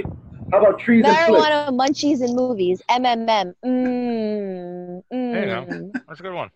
How 0.52 0.60
about 0.60 0.80
trees 0.80 1.04
and? 1.06 1.16
Marijuana, 1.16 1.70
munchies, 1.70 2.22
and 2.22 2.36
movies. 2.36 2.82
MMM. 2.90 3.54
Mmm. 3.66 5.04
There 5.12 5.40
you 5.40 5.46
go. 5.46 5.66
Mmm. 5.66 5.92
That's 6.08 6.20
a 6.20 6.24
good 6.24 6.34
one. 6.34 6.50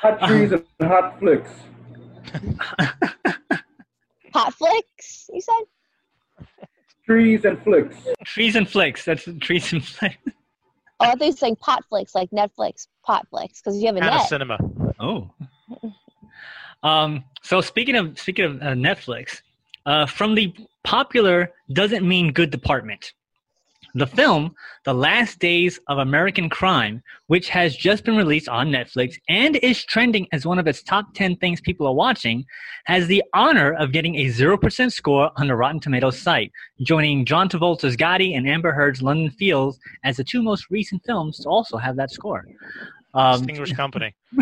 Hot 0.00 0.20
trees 0.28 0.52
and 0.52 0.64
hot 0.80 1.18
flicks. 1.18 1.50
Hot 4.32 4.52
flicks. 4.54 5.30
You 5.32 5.40
said? 5.40 6.46
Trees 7.06 7.44
and 7.44 7.62
flicks. 7.62 7.96
Trees 8.24 8.56
and 8.56 8.68
flicks. 8.68 9.04
That's 9.04 9.28
trees 9.40 9.72
and 9.72 9.84
flicks. 9.84 10.16
Oh, 11.00 11.06
I 11.06 11.10
thought 11.10 11.20
you 11.22 11.30
were 11.32 11.36
saying 11.36 11.56
pot 11.56 11.84
flicks, 11.88 12.14
like 12.14 12.30
Netflix 12.30 12.86
pot 13.04 13.26
flicks, 13.28 13.60
because 13.60 13.78
you 13.80 13.86
have 13.86 13.96
a 13.96 14.00
Kind 14.00 14.14
of 14.14 14.20
net. 14.20 14.28
cinema. 14.28 14.58
Oh. 15.00 15.30
Um, 16.82 17.24
so 17.42 17.60
speaking 17.60 17.96
of 17.96 18.18
speaking 18.18 18.44
of 18.44 18.56
uh, 18.62 18.66
Netflix, 18.74 19.40
uh, 19.86 20.06
from 20.06 20.34
the 20.34 20.54
popular 20.84 21.50
doesn't 21.72 22.06
mean 22.06 22.32
good 22.32 22.50
department, 22.50 23.12
the 23.94 24.06
film 24.06 24.54
"The 24.84 24.94
Last 24.94 25.38
Days 25.38 25.78
of 25.88 25.98
American 25.98 26.48
Crime," 26.48 27.02
which 27.28 27.48
has 27.48 27.76
just 27.76 28.04
been 28.04 28.16
released 28.16 28.48
on 28.48 28.70
Netflix 28.70 29.16
and 29.28 29.56
is 29.56 29.84
trending 29.84 30.26
as 30.32 30.46
one 30.46 30.58
of 30.58 30.66
its 30.66 30.82
top 30.82 31.14
ten 31.14 31.36
things 31.36 31.60
people 31.60 31.86
are 31.86 31.94
watching, 31.94 32.44
has 32.86 33.06
the 33.06 33.22
honor 33.34 33.72
of 33.74 33.92
getting 33.92 34.16
a 34.16 34.28
zero 34.28 34.56
percent 34.58 34.92
score 34.92 35.30
on 35.36 35.46
the 35.46 35.56
Rotten 35.56 35.80
Tomatoes 35.80 36.18
site, 36.20 36.50
joining 36.82 37.24
John 37.24 37.48
Travolta's 37.48 37.96
Gotti 37.96 38.36
and 38.36 38.48
Amber 38.48 38.72
Heard's 38.72 39.02
London 39.02 39.30
Fields 39.30 39.78
as 40.02 40.16
the 40.16 40.24
two 40.24 40.42
most 40.42 40.66
recent 40.70 41.02
films 41.06 41.38
to 41.40 41.48
also 41.48 41.76
have 41.76 41.96
that 41.96 42.10
score. 42.10 42.44
Um, 43.14 43.38
Distinguished 43.38 43.76
company. 43.76 44.14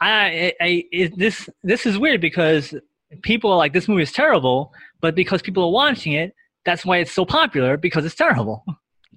I, 0.00 0.52
I 0.60 0.84
it, 0.92 1.18
this 1.18 1.48
this 1.62 1.86
is 1.86 1.98
weird 1.98 2.20
because 2.20 2.74
people 3.22 3.50
are 3.50 3.56
like 3.56 3.72
this 3.72 3.88
movie 3.88 4.02
is 4.02 4.12
terrible, 4.12 4.72
but 5.00 5.14
because 5.14 5.42
people 5.42 5.64
are 5.64 5.70
watching 5.70 6.12
it, 6.12 6.34
that's 6.66 6.84
why 6.84 6.98
it's 6.98 7.12
so 7.12 7.24
popular 7.24 7.76
because 7.78 8.04
it's 8.04 8.14
terrible. 8.14 8.62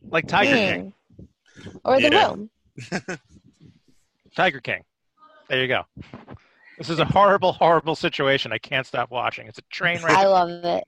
Like 0.10 0.28
Tiger 0.28 0.54
King. 0.54 0.94
Or 1.84 2.00
the 2.00 2.10
Yeah. 2.10 2.28
room. 2.30 2.50
Tiger 4.36 4.62
King. 4.62 4.84
There 5.50 5.62
you 5.62 5.68
go. 5.68 5.84
This 6.78 6.90
is 6.90 7.00
a 7.00 7.06
horrible, 7.06 7.52
horrible 7.52 7.96
situation. 7.96 8.54
I 8.54 8.58
can't 8.60 8.88
stop 8.88 9.12
watching. 9.12 9.48
It's 9.48 9.58
a 9.58 9.64
train 9.64 10.02
wreck. 10.02 10.16
I 10.16 10.26
love 10.26 10.50
it. 10.64 10.84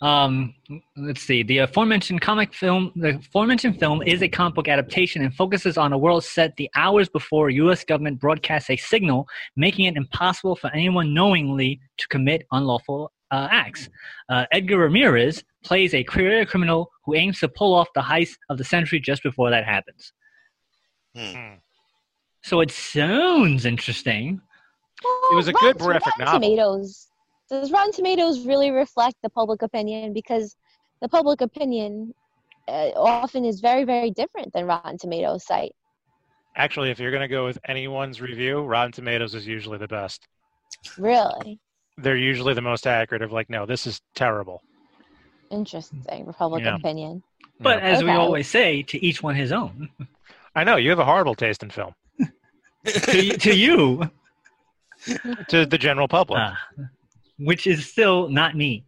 Um, 0.00 0.54
let's 0.96 1.22
see. 1.22 1.42
The 1.42 1.58
aforementioned 1.58 2.20
comic 2.20 2.54
film, 2.54 2.92
the 2.96 3.16
aforementioned 3.16 3.78
film, 3.80 4.00
is 4.02 4.22
a 4.22 4.28
comic 4.28 4.54
book 4.54 4.68
adaptation 4.68 5.22
and 5.22 5.34
focuses 5.34 5.76
on 5.76 5.92
a 5.92 5.98
world 5.98 6.24
set 6.24 6.56
the 6.56 6.70
hours 6.76 7.08
before 7.08 7.50
U.S. 7.50 7.84
government 7.84 8.20
broadcasts 8.20 8.70
a 8.70 8.76
signal, 8.76 9.26
making 9.56 9.86
it 9.86 9.96
impossible 9.96 10.54
for 10.56 10.70
anyone 10.72 11.14
knowingly 11.14 11.80
to 11.98 12.08
commit 12.08 12.46
unlawful 12.52 13.12
uh, 13.30 13.48
acts. 13.50 13.88
Uh, 14.28 14.46
Edgar 14.52 14.78
Ramirez 14.78 15.42
plays 15.64 15.94
a 15.94 16.04
career 16.04 16.46
criminal 16.46 16.90
who 17.04 17.14
aims 17.14 17.40
to 17.40 17.48
pull 17.48 17.74
off 17.74 17.88
the 17.94 18.00
heist 18.00 18.36
of 18.48 18.58
the 18.58 18.64
century 18.64 19.00
just 19.00 19.22
before 19.22 19.50
that 19.50 19.64
happens. 19.64 20.12
Hmm. 21.14 21.54
So 22.42 22.60
it 22.60 22.70
sounds 22.70 23.64
interesting. 23.64 24.40
Well, 25.02 25.36
was 25.36 25.48
a 25.48 25.52
good 25.52 25.80
Rotten- 25.80 25.86
graphic 25.86 26.18
Rotten 26.18 26.24
novel. 26.24 26.40
Tomatoes. 26.40 27.08
Does 27.50 27.70
Rotten 27.72 27.92
Tomatoes 27.92 28.46
really 28.46 28.70
reflect 28.70 29.16
the 29.22 29.30
public 29.30 29.62
opinion? 29.62 30.12
Because 30.12 30.56
the 31.00 31.08
public 31.08 31.40
opinion 31.40 32.14
uh, 32.68 32.90
often 32.94 33.44
is 33.44 33.60
very, 33.60 33.84
very 33.84 34.10
different 34.10 34.52
than 34.52 34.66
Rotten 34.66 34.98
Tomatoes 34.98 35.46
site. 35.46 35.72
Actually, 36.56 36.90
if 36.90 36.98
you're 36.98 37.10
going 37.10 37.22
to 37.22 37.28
go 37.28 37.44
with 37.44 37.58
anyone's 37.66 38.20
review, 38.20 38.60
Rotten 38.62 38.92
Tomatoes 38.92 39.34
is 39.34 39.46
usually 39.46 39.78
the 39.78 39.88
best. 39.88 40.26
Really 40.98 41.58
They're 41.98 42.16
usually 42.16 42.54
the 42.54 42.62
most 42.62 42.86
accurate 42.86 43.22
of 43.22 43.32
like, 43.32 43.50
no, 43.50 43.66
this 43.66 43.86
is 43.86 44.00
terrible. 44.14 44.62
interesting. 45.50 46.26
Republican 46.26 46.66
Yeah. 46.66 46.76
opinion. 46.76 47.22
But 47.60 47.80
as 47.80 48.04
we 48.04 48.10
always 48.10 48.46
say, 48.48 48.82
to 48.84 49.04
each 49.04 49.20
one 49.22 49.34
his 49.34 49.50
own. 49.50 49.88
I 50.54 50.62
know 50.64 50.76
you 50.76 50.90
have 50.90 50.98
a 51.00 51.04
horrible 51.04 51.34
taste 51.34 51.62
in 51.64 51.70
film 51.70 51.94
to, 52.86 53.36
to 53.36 53.54
you, 53.56 54.08
to 55.48 55.66
the 55.66 55.78
general 55.78 56.06
public. 56.08 56.40
uh, 56.40 56.52
which 57.38 57.66
is 57.66 57.86
still 57.90 58.28
not 58.28 58.56
me. 58.56 58.84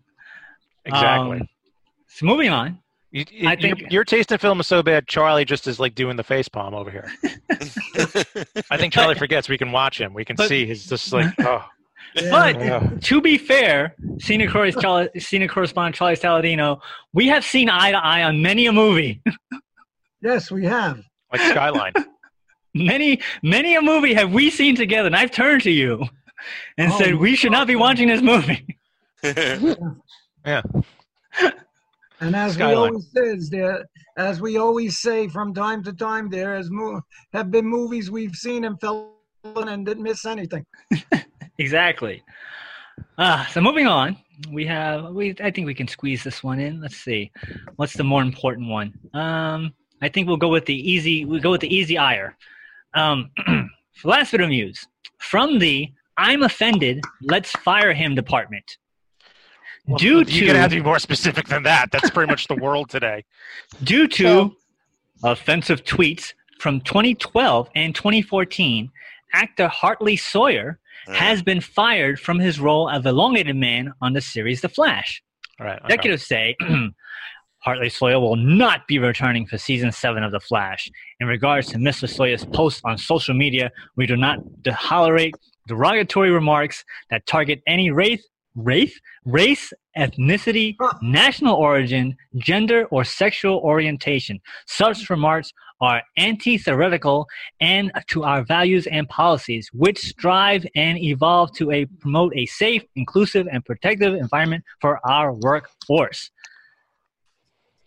exactly. 0.85 1.41
Um, 1.41 1.49
so 2.09 2.27
moving 2.27 2.51
on. 2.51 2.79
You, 3.13 3.25
you, 3.31 3.49
I 3.49 3.53
your, 3.55 3.77
think- 3.77 3.93
your 3.93 4.05
taste 4.05 4.31
in 4.31 4.39
film 4.39 4.61
is 4.61 4.67
so 4.69 4.83
bad. 4.85 5.09
Charlie 5.09 5.45
just 5.45 5.67
is 5.67 5.81
like 5.81 5.95
doing 5.97 6.17
the 6.17 6.23
face 6.25 6.49
palm 6.49 6.75
over 6.75 6.91
here. 6.93 7.11
I 8.71 8.77
think 8.77 8.93
Charlie 8.93 9.17
forgets 9.17 9.49
we 9.49 9.59
can 9.59 9.73
watch 9.73 10.01
him. 10.01 10.15
We 10.15 10.25
can 10.25 10.37
But- 10.37 10.49
see 10.49 10.65
he's 10.67 10.87
just 10.87 11.13
like, 11.13 11.33
oh, 11.41 11.65
But 12.15 12.59
yeah. 12.59 12.91
to 13.03 13.21
be 13.21 13.39
fair, 13.39 13.95
senior, 14.19 14.49
corres- 14.49 14.81
Charlie, 14.81 15.09
senior 15.19 15.49
correspondent 15.49 15.95
Charlie 15.95 16.17
Saladino, 16.17 16.81
we 17.13 17.29
have 17.29 17.45
seen 17.45 17.69
eye 17.69 17.93
to 17.93 17.99
eye 17.99 18.23
on 18.25 18.43
many 18.43 18.67
a 18.67 18.73
movie. 18.73 19.23
Yes, 20.23 20.51
we 20.51 20.67
have. 20.67 21.01
like 21.33 21.41
Skyline. 21.41 21.95
many, 22.75 23.21
many 23.43 23.75
a 23.77 23.81
movie 23.81 24.13
have 24.13 24.35
we 24.35 24.51
seen 24.51 24.77
together, 24.77 25.07
and 25.07 25.17
I've 25.17 25.31
turned 25.31 25.63
to 25.63 25.71
you 25.71 26.05
and 26.77 26.93
Oh, 26.93 26.99
said 26.99 27.15
we 27.15 27.35
should 27.35 27.53
not 27.53 27.67
be 27.67 27.75
watching 27.77 28.09
this 28.09 28.21
movie. 28.21 28.77
Yeah. 30.45 30.63
And 32.21 32.37
as 32.37 32.57
we 32.59 32.65
always 32.65 33.09
says 33.15 33.49
there, 33.51 33.87
as 34.19 34.41
we 34.43 34.59
always 34.59 34.99
say 35.01 35.27
from 35.29 35.55
time 35.55 35.83
to 35.85 35.93
time, 35.95 36.29
there 36.29 36.55
has 36.57 36.71
mo- 36.71 37.01
have 37.33 37.51
been 37.51 37.67
movies 37.67 38.11
we've 38.11 38.35
seen 38.35 38.65
and 38.65 38.79
fell 38.81 39.15
and 39.45 39.87
didn't 39.87 40.03
miss 40.03 40.25
anything. 40.27 40.67
Exactly. 41.61 42.23
Uh, 43.19 43.45
so 43.47 43.61
moving 43.61 43.87
on, 43.87 44.17
we 44.51 44.65
have 44.67 45.13
we. 45.13 45.35
I 45.43 45.51
think 45.51 45.67
we 45.67 45.75
can 45.75 45.87
squeeze 45.87 46.25
this 46.25 46.43
one 46.43 46.59
in. 46.59 46.81
Let's 46.81 46.97
see, 46.97 47.31
what's 47.77 47.93
the 47.95 48.05
more 48.05 48.23
important 48.23 48.69
one? 48.69 48.95
Um, 49.15 49.75
I 50.03 50.09
think 50.09 50.27
we'll 50.27 50.39
go 50.39 50.49
with 50.49 50.65
the 50.65 50.75
easy. 50.91 51.25
We'll 51.27 51.41
go 51.41 51.51
with 51.51 51.61
the 51.61 51.75
easy 51.75 51.99
ire. 51.99 52.37
Um, 52.95 53.31
last 54.05 54.33
bit 54.33 54.41
of 54.41 54.49
news 54.49 54.87
from 55.19 55.59
the 55.59 55.93
"I'm 56.17 56.43
offended, 56.43 57.03
let's 57.23 57.53
fire 57.53 57.93
him" 57.93 58.15
department. 58.15 58.79
Well, 59.87 59.99
Due 59.99 60.09
you're 60.17 60.25
to- 60.25 60.47
gonna 60.47 60.59
have 60.61 60.71
to 60.71 60.77
be 60.77 60.83
more 60.83 60.99
specific 60.99 61.47
than 61.47 61.63
that. 61.65 61.91
That's 61.93 62.09
pretty 62.11 62.31
much 62.31 62.49
the 62.49 62.57
world 62.57 62.89
today. 62.89 63.25
Due 63.85 64.09
to 64.09 64.23
So- 64.25 64.57
offensive 65.25 65.85
tweets 65.85 66.33
from 66.59 66.81
2012 66.81 67.69
and 67.75 67.95
2014, 67.95 68.91
actor 69.35 69.69
Hartley 69.69 70.17
Sawyer 70.17 70.79
Has 71.09 71.43
been 71.43 71.61
fired 71.61 72.21
from 72.21 72.39
his 72.39 72.61
role 72.61 72.89
of 72.89 73.05
Elongated 73.07 73.57
Man 73.57 73.93
on 74.01 74.13
the 74.13 74.21
series 74.21 74.61
The 74.61 74.69
Flash. 74.69 75.23
All 75.59 75.67
right. 75.67 75.79
okay. 75.79 75.95
Executives 75.95 76.27
say 76.27 76.57
Hartley 77.59 77.91
Sawyer 77.91 78.19
will 78.19 78.37
not 78.37 78.87
be 78.87 78.99
returning 78.99 79.47
for 79.47 79.59
season 79.59 79.93
seven 79.93 80.23
of 80.23 80.33
The 80.33 80.41
Flash. 80.41 80.91
In 81.21 81.27
regards 81.27 81.69
to 81.69 81.77
Mr. 81.77 82.09
Sawyer's 82.09 82.45
posts 82.45 82.81
on 82.85 82.97
social 82.97 83.35
media, 83.35 83.71
we 83.97 84.07
do 84.07 84.17
not 84.17 84.39
tolerate 84.67 85.35
derogatory 85.69 86.31
remarks 86.31 86.85
that 87.11 87.27
target 87.27 87.61
any 87.67 87.91
race, 87.91 88.27
race, 88.55 88.99
race, 89.27 89.73
ethnicity, 89.97 90.77
national 91.03 91.55
origin, 91.55 92.17
gender, 92.37 92.87
or 92.87 93.05
sexual 93.05 93.59
orientation. 93.59 94.41
Such 94.67 95.11
remarks 95.11 95.53
are 95.81 96.03
anti-theoretical 96.17 97.27
and 97.61 97.91
to 98.09 98.25
our 98.25 98.43
values 98.45 98.87
and 98.87 99.09
policies, 99.09 99.69
which 99.73 99.99
strive 99.99 100.67
and 100.75 100.99
evolve 100.99 101.53
to 101.57 101.71
a, 101.71 101.87
promote 101.87 102.33
a 102.37 102.47
safe, 102.47 102.83
inclusive, 102.97 103.49
and 103.51 103.65
protective 103.65 104.15
environment 104.15 104.65
for 104.81 105.01
our 105.09 105.33
workforce. 105.33 106.31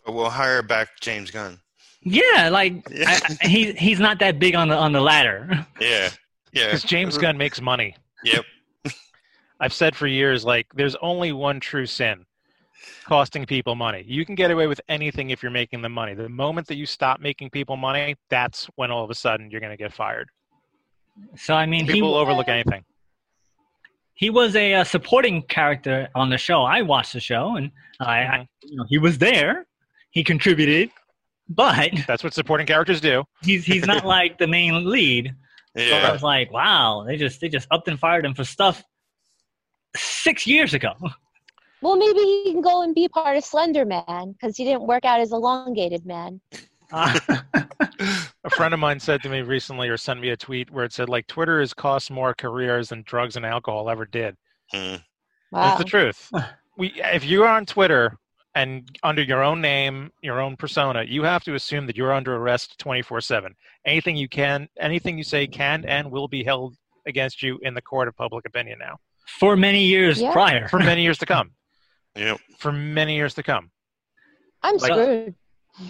We'll 0.08 0.30
hire 0.30 0.62
back 0.62 0.90
James 1.00 1.32
Gunn. 1.32 1.60
Yeah, 2.02 2.50
like 2.52 2.74
Yeah. 2.92 3.06
I, 3.08 3.36
I- 3.42 3.48
he 3.48 3.72
he's 3.74 4.00
not 4.00 4.20
that 4.20 4.38
big 4.40 4.56
on 4.56 4.68
the 4.68 4.76
on 4.76 4.92
the 4.92 5.00
ladder. 5.02 5.66
Yeah. 5.80 6.10
Yeah. 6.52 6.66
Because 6.66 6.84
James 6.84 7.18
Gunn 7.18 7.38
makes 7.38 7.62
money. 7.62 7.96
Yep. 8.26 8.44
I've 9.60 9.74
said 9.74 9.96
for 9.96 10.08
years, 10.08 10.44
like, 10.44 10.68
there's 10.76 10.96
only 11.02 11.32
one 11.32 11.60
true 11.62 11.86
sin 11.86 12.26
costing 13.06 13.46
people 13.46 13.76
money. 13.76 14.04
You 14.08 14.26
can 14.26 14.36
get 14.36 14.52
away 14.52 14.68
with 14.68 14.82
anything 14.90 15.30
if 15.30 15.42
you're 15.44 15.52
making 15.52 15.82
them 15.82 15.92
money. 15.94 16.14
The 16.14 16.30
moment 16.30 16.68
that 16.68 16.76
you 16.76 16.86
stop 16.86 17.20
making 17.20 17.50
people 17.50 17.76
money, 17.78 18.16
that's 18.30 18.66
when 18.76 18.92
all 18.92 19.04
of 19.04 19.10
a 19.10 19.16
sudden 19.16 19.50
you're 19.52 19.62
going 19.62 19.72
to 19.72 19.78
get 19.78 19.94
fired. 19.94 20.30
So 21.36 21.54
I 21.54 21.66
mean, 21.66 21.86
he 21.86 21.94
People 21.94 22.10
will 22.12 22.18
overlook 22.18 22.48
anything. 22.48 22.84
he 24.16 24.30
was 24.30 24.56
a, 24.56 24.74
uh 24.76 24.84
supporting 24.84 25.42
character 25.44 26.08
on 26.16 26.30
the 26.30 26.38
show. 26.38 26.64
I 26.64 26.82
watched 26.82 27.14
the 27.14 27.20
show, 27.20 27.56
and 27.56 27.72
I, 28.00 28.20
I 28.24 28.48
you 28.64 28.78
know, 28.78 28.86
he 28.90 28.98
was 28.98 29.18
there. 29.20 29.66
He 30.12 30.24
contributed, 30.24 30.90
but 31.50 31.92
That's 32.08 32.24
what 32.24 32.34
supporting 32.34 32.66
characters 32.68 33.00
do. 33.02 33.24
he's 33.44 33.64
he's 33.66 33.86
not 33.86 34.06
like 34.18 34.38
the 34.40 34.48
main 34.48 34.90
lead. 34.90 35.34
So 35.78 35.84
I 35.96 36.12
was 36.12 36.22
like, 36.22 36.52
wow, 36.52 37.04
they 37.08 37.18
just 37.18 37.42
they 37.42 37.50
just 37.50 37.68
upped 37.72 37.88
and 37.88 38.00
fired 38.00 38.26
him 38.26 38.34
for 38.36 38.44
stuff 38.44 38.84
six 39.96 40.46
years 40.48 40.74
ago. 40.74 40.94
Well, 41.84 41.98
maybe 41.98 42.20
he 42.20 42.52
can 42.54 42.62
go 42.62 42.82
and 42.82 42.96
be 42.96 43.10
part 43.10 43.36
of 43.36 43.44
Slender 43.44 43.84
Man 43.84 44.32
because 44.32 44.56
he 44.56 44.64
didn't 44.64 44.84
work 44.88 45.04
out 45.04 45.20
as 45.20 45.34
elongated 45.34 46.06
man. 46.06 46.40
A 46.94 48.50
friend 48.52 48.74
of 48.74 48.80
mine 48.80 49.00
said 49.00 49.22
to 49.24 49.30
me 49.30 49.42
recently, 49.42 49.90
or 49.90 49.98
sent 49.98 50.22
me 50.22 50.30
a 50.30 50.38
tweet 50.38 50.72
where 50.72 50.86
it 50.86 50.94
said, 50.94 51.10
like, 51.10 51.28
Twitter 51.28 51.60
has 51.60 51.74
cost 51.74 52.10
more 52.10 52.34
careers 52.34 52.90
than 52.90 53.04
drugs 53.06 53.36
and 53.36 53.46
alcohol 53.46 53.90
ever 53.90 54.06
did. 54.06 54.38
Hmm. 54.72 54.96
Wow. 55.52 55.68
That's 55.68 55.78
the 55.80 55.84
truth. 55.84 56.32
We, 56.78 56.94
if 56.98 57.26
you're 57.26 57.48
on 57.48 57.66
Twitter 57.66 58.18
and 58.56 58.88
under 59.04 59.22
your 59.22 59.44
own 59.44 59.60
name, 59.62 60.12
your 60.22 60.40
own 60.40 60.56
persona, 60.56 61.04
you 61.04 61.24
have 61.24 61.44
to 61.44 61.56
assume 61.56 61.86
that 61.88 61.98
you're 61.98 62.14
under 62.14 62.36
arrest 62.36 62.80
24/7. 62.80 63.50
Anything 63.86 64.16
you 64.16 64.28
can, 64.30 64.68
anything 64.80 65.18
you 65.18 65.24
say 65.24 65.48
can 65.48 65.86
and 65.86 66.10
will 66.10 66.28
be 66.28 66.44
held 66.44 66.76
against 67.06 67.44
you 67.44 67.60
in 67.62 67.74
the 67.74 67.82
court 67.82 68.08
of 68.08 68.16
public 68.16 68.46
opinion 68.46 68.80
now 68.80 68.98
for 69.28 69.56
many 69.56 69.84
years 69.84 70.22
Yeah. 70.22 70.32
prior. 70.32 70.68
for 70.68 70.80
many 70.80 71.04
years 71.04 71.18
to 71.20 71.26
come. 71.26 71.52
Yep. 72.16 72.40
For 72.58 72.72
many 72.72 73.16
years 73.16 73.34
to 73.36 73.44
come. 73.44 73.72
I'm 74.62 74.78
Like- 74.78 74.92
screwed. 74.92 75.36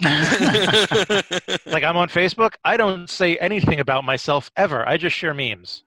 Like 1.66 1.84
I'm 1.84 1.96
on 1.96 2.08
Facebook, 2.08 2.54
I 2.64 2.76
don't 2.76 3.08
say 3.10 3.36
anything 3.36 3.80
about 3.80 4.04
myself 4.04 4.50
ever. 4.56 4.86
I 4.88 4.96
just 4.96 5.14
share 5.16 5.34
memes. 5.34 5.82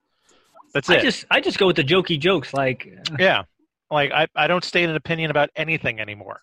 That's 0.74 0.88
I 0.88 0.96
it. 0.96 1.02
just 1.02 1.24
I 1.30 1.40
just 1.40 1.58
go 1.58 1.66
with 1.66 1.76
the 1.76 1.82
jokey 1.84 2.18
jokes. 2.18 2.52
Like 2.54 2.88
yeah. 3.18 3.42
Like 3.90 4.12
I, 4.12 4.26
I 4.36 4.46
don't 4.46 4.62
state 4.64 4.88
an 4.88 4.94
opinion 4.96 5.30
about 5.30 5.50
anything 5.56 5.98
anymore. 5.98 6.42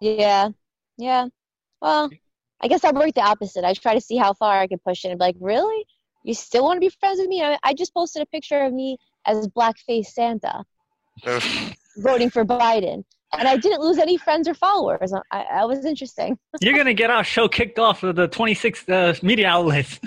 Yeah. 0.00 0.48
Yeah. 0.98 1.26
Well, 1.80 2.10
I 2.60 2.68
guess 2.68 2.82
I 2.84 2.90
work 2.90 3.12
the 3.14 3.20
opposite. 3.22 3.62
I 3.64 3.74
try 3.74 3.94
to 3.94 4.00
see 4.00 4.16
how 4.16 4.32
far 4.32 4.58
I 4.58 4.66
can 4.66 4.78
push 4.78 5.04
it 5.04 5.08
and 5.10 5.18
be 5.18 5.24
like, 5.26 5.36
really? 5.40 5.84
You 6.24 6.34
still 6.34 6.64
want 6.64 6.78
to 6.78 6.80
be 6.80 6.88
friends 6.98 7.20
with 7.20 7.28
me? 7.28 7.44
I, 7.44 7.58
I 7.62 7.74
just 7.74 7.92
posted 7.94 8.22
a 8.22 8.26
picture 8.26 8.60
of 8.64 8.72
me 8.72 8.96
as 9.26 9.46
blackface 9.48 10.06
Santa 10.06 10.64
Ugh. 11.24 11.42
Voting 11.98 12.30
for 12.30 12.44
Biden. 12.44 13.04
And 13.36 13.48
I 13.48 13.56
didn't 13.56 13.80
lose 13.80 13.98
any 13.98 14.16
friends 14.16 14.46
or 14.48 14.54
followers. 14.54 15.12
I, 15.32 15.42
I 15.42 15.64
was 15.64 15.84
interesting. 15.84 16.38
you're 16.60 16.76
gonna 16.76 16.94
get 16.94 17.10
our 17.10 17.24
show 17.24 17.48
kicked 17.48 17.78
off 17.78 18.02
of 18.02 18.16
the 18.16 18.28
26 18.28 18.88
uh, 18.88 19.14
media 19.22 19.48
outlets. 19.48 19.98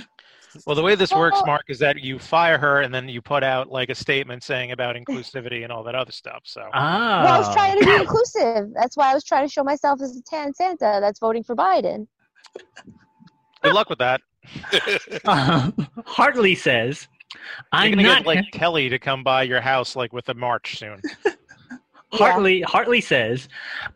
Well, 0.65 0.75
the 0.75 0.81
way 0.81 0.95
this 0.95 1.11
works, 1.13 1.39
Mark, 1.45 1.61
is 1.67 1.77
that 1.79 1.99
you 1.99 2.17
fire 2.17 2.57
her 2.57 2.81
and 2.81 2.91
then 2.93 3.07
you 3.07 3.21
put 3.21 3.43
out 3.43 3.69
like 3.69 3.89
a 3.89 3.95
statement 3.95 4.41
saying 4.43 4.71
about 4.71 4.95
inclusivity 4.95 5.63
and 5.63 5.71
all 5.71 5.83
that 5.83 5.93
other 5.93 6.11
stuff. 6.11 6.41
So 6.45 6.63
Ah, 6.73 7.21
Well, 7.23 7.33
I 7.33 7.37
was 7.39 7.53
trying 7.53 7.79
to 7.79 7.85
be 7.85 7.93
inclusive. 7.95 8.71
That's 8.73 8.97
why 8.97 9.11
I 9.11 9.13
was 9.13 9.23
trying 9.23 9.45
to 9.47 9.51
show 9.51 9.63
myself 9.63 10.01
as 10.01 10.17
a 10.17 10.21
tan 10.23 10.53
Santa 10.55 10.97
that's 11.01 11.19
voting 11.19 11.43
for 11.43 11.55
Biden. 11.55 12.07
good 13.61 13.73
luck 13.73 13.89
with 13.89 13.99
that. 13.99 14.21
Uh, 15.25 15.69
Hartley 16.05 16.55
says, 16.55 17.07
You're 17.35 17.43
"I'm 17.71 17.91
gonna 17.91 18.03
not." 18.03 18.17
get 18.19 18.25
like 18.25 18.51
Kelly 18.51 18.89
to 18.89 18.97
come 18.97 19.23
by 19.23 19.43
your 19.43 19.61
house 19.61 19.95
like 19.95 20.13
with 20.13 20.27
a 20.29 20.33
march 20.33 20.77
soon. 20.79 20.99
Hartley 22.11 22.61
Hartley 22.61 23.01
says, 23.01 23.47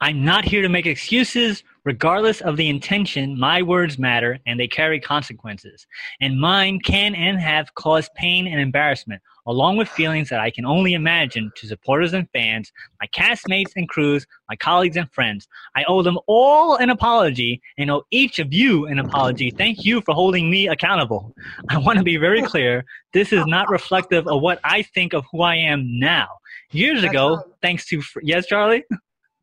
"I'm 0.01 0.23
not 0.23 0.45
here 0.45 0.61
to 0.61 0.69
make 0.69 0.85
excuses. 0.85 1.63
Regardless 1.85 2.39
of 2.39 2.55
the 2.55 2.69
intention, 2.69 3.37
my 3.37 3.61
words 3.61 3.99
matter 3.99 4.39
and 4.45 4.57
they 4.57 4.69
carry 4.69 5.01
consequences. 5.01 5.85
And 6.21 6.39
mine 6.39 6.79
can 6.79 7.13
and 7.13 7.37
have 7.41 7.75
caused 7.75 8.13
pain 8.15 8.47
and 8.47 8.61
embarrassment, 8.61 9.21
along 9.47 9.75
with 9.75 9.89
feelings 9.89 10.29
that 10.29 10.39
I 10.39 10.49
can 10.49 10.63
only 10.63 10.93
imagine 10.93 11.51
to 11.57 11.67
supporters 11.67 12.13
and 12.13 12.29
fans, 12.31 12.71
my 13.01 13.07
castmates 13.07 13.73
and 13.75 13.89
crews, 13.89 14.25
my 14.47 14.55
colleagues 14.55 14.95
and 14.95 15.11
friends. 15.11 15.49
I 15.75 15.83
owe 15.83 16.03
them 16.03 16.17
all 16.25 16.77
an 16.77 16.89
apology 16.89 17.61
and 17.77 17.91
owe 17.91 18.05
each 18.11 18.39
of 18.39 18.53
you 18.53 18.85
an 18.85 18.99
apology. 18.99 19.51
Thank 19.51 19.83
you 19.83 19.99
for 19.99 20.13
holding 20.13 20.49
me 20.49 20.69
accountable. 20.69 21.35
I 21.67 21.77
want 21.79 21.97
to 21.97 22.03
be 22.05 22.15
very 22.15 22.43
clear. 22.43 22.85
This 23.11 23.33
is 23.33 23.45
not 23.45 23.69
reflective 23.69 24.25
of 24.25 24.41
what 24.41 24.61
I 24.63 24.83
think 24.83 25.11
of 25.11 25.25
who 25.33 25.41
I 25.41 25.55
am 25.55 25.99
now. 25.99 26.29
Years 26.73 27.01
That's 27.01 27.11
ago, 27.11 27.35
not- 27.35 27.45
thanks 27.61 27.85
to 27.87 28.01
yes, 28.21 28.45
Charlie. 28.47 28.83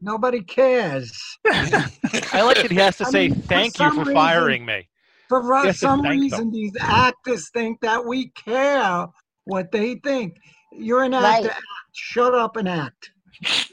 Nobody 0.02 0.42
cares. 0.42 1.12
I 1.46 2.40
like 2.42 2.56
that 2.62 2.70
he 2.70 2.76
has 2.76 2.96
to 2.98 3.06
I 3.06 3.10
say 3.10 3.28
mean, 3.28 3.40
for 3.42 3.46
thank 3.48 3.78
you 3.78 3.84
some 3.86 3.94
for 3.94 4.00
reason- 4.00 4.14
firing 4.14 4.64
me. 4.64 4.88
For 5.28 5.64
Yes, 5.64 5.78
some 5.78 6.02
thank 6.02 6.12
them. 6.14 6.20
reason, 6.20 6.50
these 6.50 6.72
actors 6.80 7.50
think 7.50 7.80
that 7.82 8.04
we 8.04 8.30
care 8.30 9.06
what 9.44 9.70
they 9.70 9.94
think. 9.96 10.36
You're 10.72 11.04
an 11.04 11.14
actor. 11.14 11.50
Act. 11.50 11.62
Shut 11.92 12.34
up 12.34 12.56
and 12.56 12.68
act. 12.68 13.10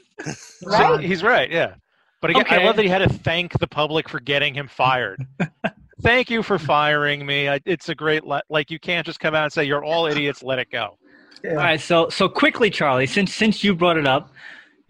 Right. 0.64 1.00
He's 1.00 1.22
right, 1.22 1.48
yeah. 1.50 1.74
But 2.20 2.30
again, 2.30 2.44
I 2.48 2.64
love 2.64 2.74
that 2.76 2.82
he 2.82 2.88
had 2.88 2.98
to 2.98 3.08
thank 3.08 3.56
the 3.60 3.68
public 3.68 4.08
for 4.08 4.18
getting 4.18 4.52
him 4.52 4.66
fired. 4.66 5.24
thank 6.02 6.28
you 6.28 6.42
for 6.42 6.58
firing 6.58 7.24
me. 7.24 7.48
I, 7.48 7.60
it's 7.64 7.88
a 7.88 7.94
great 7.94 8.24
le- 8.24 8.42
like 8.50 8.68
you 8.70 8.80
can't 8.80 9.06
just 9.06 9.20
come 9.20 9.36
out 9.36 9.44
and 9.44 9.52
say 9.52 9.62
you're 9.64 9.84
all 9.84 10.06
idiots. 10.06 10.42
Let 10.42 10.58
it 10.58 10.70
go. 10.72 10.98
Yeah. 11.42 11.50
All 11.50 11.56
right, 11.56 11.80
so 11.80 12.08
so 12.08 12.28
quickly, 12.28 12.70
Charlie, 12.70 13.06
since 13.06 13.34
since 13.34 13.62
you 13.62 13.74
brought 13.74 13.96
it 13.96 14.06
up, 14.06 14.32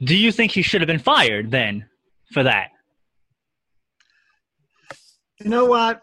do 0.00 0.16
you 0.16 0.32
think 0.32 0.52
he 0.52 0.62
should 0.62 0.80
have 0.80 0.88
been 0.88 0.98
fired 0.98 1.50
then 1.50 1.87
for 2.32 2.42
that? 2.42 2.68
You 5.40 5.50
know 5.50 5.66
what? 5.66 6.02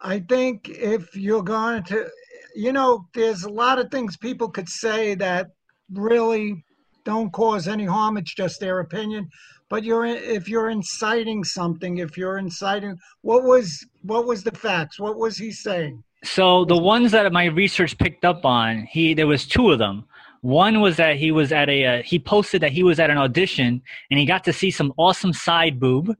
I 0.00 0.20
think 0.20 0.68
if 0.68 1.16
you're 1.16 1.42
going 1.42 1.82
to, 1.84 2.08
you 2.54 2.72
know, 2.72 3.06
there's 3.14 3.44
a 3.44 3.50
lot 3.50 3.78
of 3.78 3.90
things 3.90 4.16
people 4.16 4.48
could 4.48 4.68
say 4.68 5.14
that 5.16 5.48
really 5.92 6.64
don't 7.04 7.32
cause 7.32 7.68
any 7.68 7.84
harm. 7.84 8.16
It's 8.16 8.34
just 8.34 8.60
their 8.60 8.80
opinion. 8.80 9.28
But 9.70 9.84
you're 9.84 10.06
if 10.06 10.48
you're 10.48 10.70
inciting 10.70 11.44
something, 11.44 11.98
if 11.98 12.16
you're 12.16 12.38
inciting, 12.38 12.96
what 13.22 13.44
was 13.44 13.84
what 14.02 14.26
was 14.26 14.42
the 14.42 14.52
facts? 14.52 14.98
What 14.98 15.18
was 15.18 15.36
he 15.36 15.52
saying? 15.52 16.02
So 16.24 16.64
the 16.64 16.76
ones 16.76 17.12
that 17.12 17.30
my 17.32 17.44
research 17.46 17.96
picked 17.98 18.24
up 18.24 18.44
on, 18.44 18.82
he 18.90 19.14
there 19.14 19.26
was 19.26 19.46
two 19.46 19.70
of 19.70 19.78
them. 19.78 20.04
One 20.40 20.80
was 20.80 20.96
that 20.96 21.16
he 21.16 21.30
was 21.32 21.52
at 21.52 21.68
a 21.68 21.84
uh, 21.86 22.02
he 22.02 22.18
posted 22.18 22.60
that 22.62 22.72
he 22.72 22.82
was 22.82 22.98
at 23.00 23.10
an 23.10 23.18
audition 23.18 23.82
and 24.10 24.18
he 24.20 24.24
got 24.26 24.44
to 24.44 24.52
see 24.52 24.70
some 24.70 24.92
awesome 24.96 25.32
side 25.32 25.78
boob. 25.80 26.14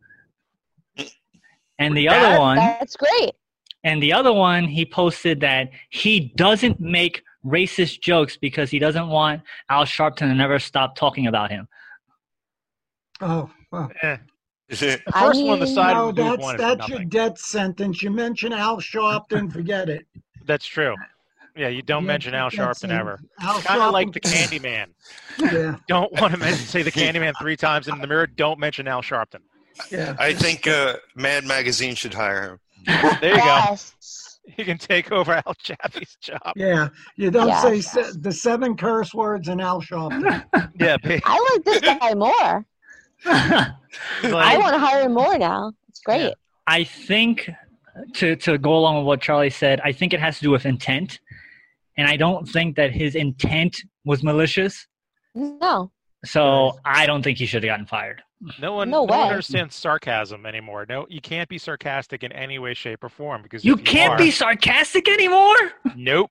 And 1.78 1.96
the 1.96 2.08
other 2.08 2.38
one, 2.40 2.56
That's 2.56 2.96
great. 2.96 3.32
and 3.84 4.02
the 4.02 4.12
other 4.12 4.32
one, 4.32 4.64
he 4.64 4.84
posted 4.84 5.40
that 5.40 5.70
he 5.90 6.32
doesn't 6.34 6.80
make 6.80 7.22
racist 7.46 8.00
jokes 8.00 8.36
because 8.36 8.68
he 8.70 8.80
doesn't 8.80 9.06
want 9.08 9.42
Al 9.70 9.84
Sharpton 9.84 10.16
to 10.28 10.34
never 10.34 10.58
stop 10.58 10.96
talking 10.96 11.28
about 11.28 11.50
him. 11.52 11.68
Oh, 13.20 13.48
well, 13.70 13.90
Eh. 14.02 14.16
The 14.68 15.00
I 15.14 15.20
first 15.26 15.42
one, 15.42 15.60
the 15.60 15.66
side 15.66 15.94
no, 15.94 16.10
of 16.10 16.16
the 16.16 16.22
boob 16.22 16.30
that's 16.32 16.42
one 16.42 16.56
that's 16.58 16.88
your 16.88 17.04
death 17.04 17.38
sentence. 17.38 18.02
You 18.02 18.10
mention 18.10 18.52
Al 18.52 18.78
Sharpton, 18.78 19.50
forget 19.52 19.88
it. 19.88 20.06
That's 20.44 20.66
true. 20.66 20.94
Yeah, 21.56 21.68
you 21.68 21.82
don't 21.82 22.04
Yeah, 22.04 22.08
mention 22.08 22.34
Al 22.34 22.50
Sharpton 22.50 22.90
ever. 22.90 23.18
Al 23.40 23.60
Kind 23.62 23.82
of 23.82 23.92
like 23.92 24.12
the 24.12 24.20
Candyman. 24.20 24.88
Yeah, 25.40 25.76
Don't 25.88 26.12
want 26.20 26.32
to 26.34 26.38
mention, 26.38 26.66
say 26.66 26.82
the 26.82 26.92
Candyman 26.92 27.32
three 27.40 27.56
times 27.56 27.88
in 27.88 27.98
the 27.98 28.06
mirror. 28.06 28.26
Don't 28.26 28.58
mention 28.60 28.86
Al 28.86 29.02
Sharpton. 29.02 29.40
yeah. 29.90 30.14
I 30.18 30.32
think 30.34 30.66
uh, 30.68 30.96
Mad 31.16 31.44
Magazine 31.46 31.94
should 31.94 32.14
hire 32.14 32.42
him. 32.50 32.58
There 33.20 33.30
you 33.32 33.38
go. 33.38 33.44
yes. 33.44 33.94
he 34.46 34.64
can 34.64 34.78
take 34.78 35.10
over 35.10 35.32
Al 35.46 35.54
Jaffee's 35.62 36.16
job. 36.20 36.40
Yeah, 36.56 36.88
you 37.16 37.30
don't 37.30 37.48
Yeah. 37.48 37.60
say 37.62 37.80
se- 37.80 38.12
the 38.20 38.32
seven 38.32 38.76
curse 38.76 39.12
words 39.14 39.48
in 39.48 39.60
Al 39.60 39.80
Sharpton. 39.82 40.44
Yeah, 40.78 40.96
ba- 40.98 41.20
I 41.24 41.54
like 41.54 41.64
this 41.64 41.80
guy 41.80 42.14
more. 42.14 42.64
I 43.26 44.56
want 44.58 44.74
to 44.74 44.78
hire 44.78 45.02
him 45.02 45.14
more 45.14 45.38
now. 45.38 45.72
It's 45.88 46.00
great. 46.00 46.22
Yeah. 46.22 46.30
I 46.66 46.84
think 46.84 47.50
to 48.14 48.36
to 48.36 48.58
go 48.58 48.74
along 48.76 48.98
with 48.98 49.06
what 49.06 49.20
Charlie 49.20 49.50
said, 49.50 49.80
I 49.84 49.92
think 49.92 50.12
it 50.12 50.20
has 50.20 50.36
to 50.38 50.42
do 50.44 50.50
with 50.50 50.66
intent, 50.66 51.18
and 51.96 52.06
I 52.08 52.16
don't 52.16 52.46
think 52.48 52.76
that 52.76 52.92
his 52.92 53.14
intent 53.14 53.76
was 54.04 54.22
malicious. 54.22 54.86
No. 55.34 55.90
So 56.24 56.78
I 56.84 57.06
don't 57.06 57.22
think 57.22 57.38
he 57.38 57.46
should 57.46 57.62
have 57.62 57.70
gotten 57.70 57.86
fired. 57.86 58.22
no 58.60 58.72
one, 58.74 58.90
No 58.90 58.98
no, 59.06 59.16
one 59.16 59.28
understands 59.28 59.74
sarcasm 59.76 60.46
anymore. 60.46 60.84
No, 60.88 61.06
you 61.08 61.20
can't 61.20 61.48
be 61.48 61.58
sarcastic 61.58 62.22
in 62.24 62.32
any 62.32 62.58
way, 62.58 62.74
shape, 62.74 63.04
or 63.04 63.08
form 63.08 63.42
because 63.42 63.64
You 63.64 63.74
if 63.74 63.84
can't 63.84 64.12
are- 64.14 64.18
be 64.18 64.30
sarcastic 64.32 65.08
anymore. 65.08 65.56
Nope. 65.96 66.30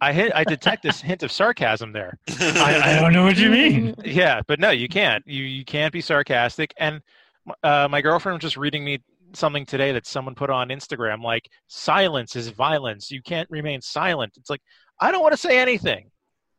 I 0.00 0.12
hit. 0.12 0.32
I 0.34 0.44
detect 0.44 0.82
this 0.82 1.00
hint 1.00 1.22
of 1.22 1.30
sarcasm 1.32 1.92
there. 1.92 2.18
I, 2.40 2.80
I 2.96 3.00
don't 3.00 3.12
know 3.12 3.24
what 3.24 3.36
you 3.36 3.50
mean. 3.50 3.94
Yeah, 4.04 4.40
but 4.46 4.58
no, 4.60 4.70
you 4.70 4.88
can't. 4.88 5.22
You 5.26 5.44
you 5.44 5.64
can't 5.64 5.92
be 5.92 6.00
sarcastic. 6.00 6.72
And 6.78 7.00
uh, 7.62 7.86
my 7.90 8.00
girlfriend 8.00 8.36
was 8.36 8.42
just 8.42 8.56
reading 8.56 8.84
me 8.84 8.98
something 9.32 9.64
today 9.64 9.92
that 9.92 10.06
someone 10.06 10.34
put 10.34 10.50
on 10.50 10.68
Instagram, 10.68 11.22
like 11.22 11.48
"silence 11.68 12.34
is 12.36 12.48
violence. 12.48 13.10
You 13.10 13.22
can't 13.22 13.48
remain 13.50 13.80
silent." 13.80 14.32
It's 14.36 14.50
like 14.50 14.62
I 15.00 15.10
don't 15.12 15.22
want 15.22 15.32
to 15.32 15.38
say 15.38 15.58
anything. 15.58 16.10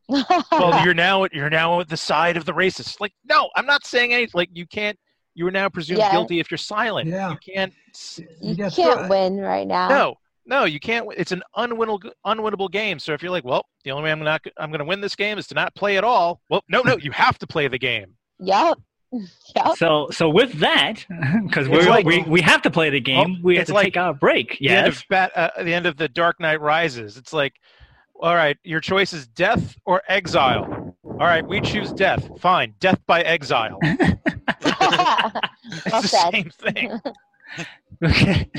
Well, 0.52 0.84
you're 0.84 0.94
now 0.94 1.26
you're 1.32 1.50
now 1.50 1.80
at 1.80 1.88
the 1.90 1.96
side 1.98 2.36
of 2.38 2.46
the 2.46 2.52
racist. 2.52 3.00
Like, 3.00 3.14
no, 3.30 3.50
I'm 3.56 3.66
not 3.66 3.86
saying 3.86 4.14
anything. 4.14 4.32
Like, 4.34 4.50
you 4.54 4.66
can't. 4.68 4.98
You 5.36 5.48
are 5.48 5.52
now 5.52 5.70
presumed 5.70 6.00
Yeah. 6.00 6.12
guilty 6.12 6.40
if 6.42 6.52
you're 6.52 6.58
silent. 6.58 7.08
Yeah. 7.08 7.32
You 7.32 7.38
can't. 7.54 7.74
s- 7.96 8.20
you 8.42 8.56
can't 8.56 8.74
throw- 8.74 9.08
win 9.08 9.38
right 9.40 9.66
now. 9.66 9.88
No, 9.88 10.16
no, 10.52 10.66
you 10.66 10.80
can't. 10.80 11.08
It's 11.18 11.32
an 11.32 11.42
unwinnable 11.58 12.12
unwinnable 12.26 12.70
game. 12.70 13.00
So 13.00 13.14
if 13.14 13.24
you're 13.24 13.32
like, 13.32 13.46
well, 13.46 13.66
the 13.84 13.92
only 13.92 14.04
way 14.04 14.12
I'm 14.12 14.20
not 14.20 14.42
I'm 14.58 14.70
going 14.70 14.80
to 14.80 14.86
win 14.86 15.02
this 15.02 15.16
game 15.16 15.38
is 15.40 15.48
to 15.48 15.56
not 15.56 15.74
play 15.74 15.98
at 15.98 16.04
all. 16.04 16.42
Well, 16.50 16.62
no, 16.70 16.82
no, 16.82 16.98
you 16.98 17.12
have 17.12 17.40
to 17.40 17.48
play 17.48 17.68
the 17.68 17.80
game. 17.80 18.14
Yep. 18.40 18.78
Yep. 19.58 19.76
So 19.76 20.08
so 20.12 20.30
with 20.30 20.54
that, 20.60 21.06
because 21.46 21.68
we 21.68 21.82
like- 21.86 22.06
we 22.06 22.22
we 22.22 22.40
have 22.42 22.62
to 22.62 22.72
play 22.72 22.90
the 22.90 23.02
game, 23.02 23.40
we 23.44 23.56
have 23.56 23.64
it's 23.64 23.70
to 23.70 23.74
like 23.74 23.88
take 23.88 23.98
our 23.98 24.14
break. 24.14 24.58
the 24.60 24.70
end 24.70 24.88
of 24.88 25.04
uh, 25.12 25.50
the 25.64 25.74
end 25.74 25.86
of 25.86 25.98
the 25.98 26.08
Dark 26.08 26.40
Knight 26.40 26.62
Rises. 26.62 27.18
It's 27.18 27.34
like, 27.34 27.54
all 28.22 28.34
right, 28.34 28.58
your 28.64 28.80
choice 28.80 29.12
is 29.12 29.28
death 29.28 29.76
or 29.86 30.02
exile. 30.08 30.96
All 31.04 31.28
right, 31.28 31.46
we 31.46 31.60
choose 31.60 31.92
death. 31.92 32.30
Fine, 32.40 32.76
death 32.80 33.00
by 33.06 33.22
exile. 33.24 33.78
It's 34.64 35.86
well 35.92 36.02
the 36.02 36.08
said. 36.08 36.32
same 36.32 36.50
thing. 36.50 37.00
Okay. 38.04 38.50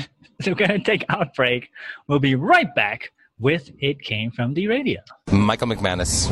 So 0.43 0.51
we're 0.59 0.67
gonna 0.67 0.83
take 0.83 1.05
our 1.09 1.25
break. 1.35 1.69
We'll 2.07 2.19
be 2.19 2.35
right 2.35 2.73
back 2.75 3.13
with 3.39 3.71
It 3.79 4.01
Came 4.01 4.29
from 4.29 4.53
the 4.53 4.67
Radio. 4.67 4.99
Michael 5.31 5.67
McManus. 5.67 6.29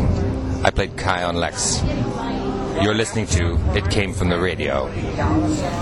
I 0.65 0.69
played 0.69 0.97
Kai 0.97 1.24
on 1.24 1.36
Lexx. 1.36 1.82
You're 2.84 2.93
listening 2.93 3.26
to 3.28 3.58
It 3.74 3.89
Came 3.89 4.13
From 4.13 4.30
the 4.30 4.39
Radio. 4.39 4.88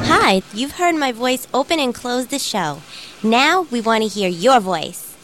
Hi, 0.05 0.43
you've 0.53 0.73
heard 0.73 0.95
my 0.95 1.11
voice 1.11 1.47
open 1.55 1.79
and 1.79 1.93
close 1.93 2.27
the 2.27 2.39
show. 2.39 2.81
Now 3.23 3.63
we 3.71 3.81
want 3.81 4.03
to 4.03 4.09
hear 4.09 4.29
your 4.29 4.59
voice. 4.59 5.15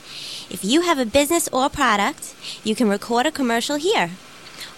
If 0.49 0.65
you 0.65 0.81
have 0.81 0.97
a 0.97 1.05
business 1.05 1.47
or 1.49 1.69
product, 1.69 2.33
you 2.63 2.73
can 2.73 2.89
record 2.89 3.27
a 3.27 3.31
commercial 3.31 3.75
here. 3.75 4.11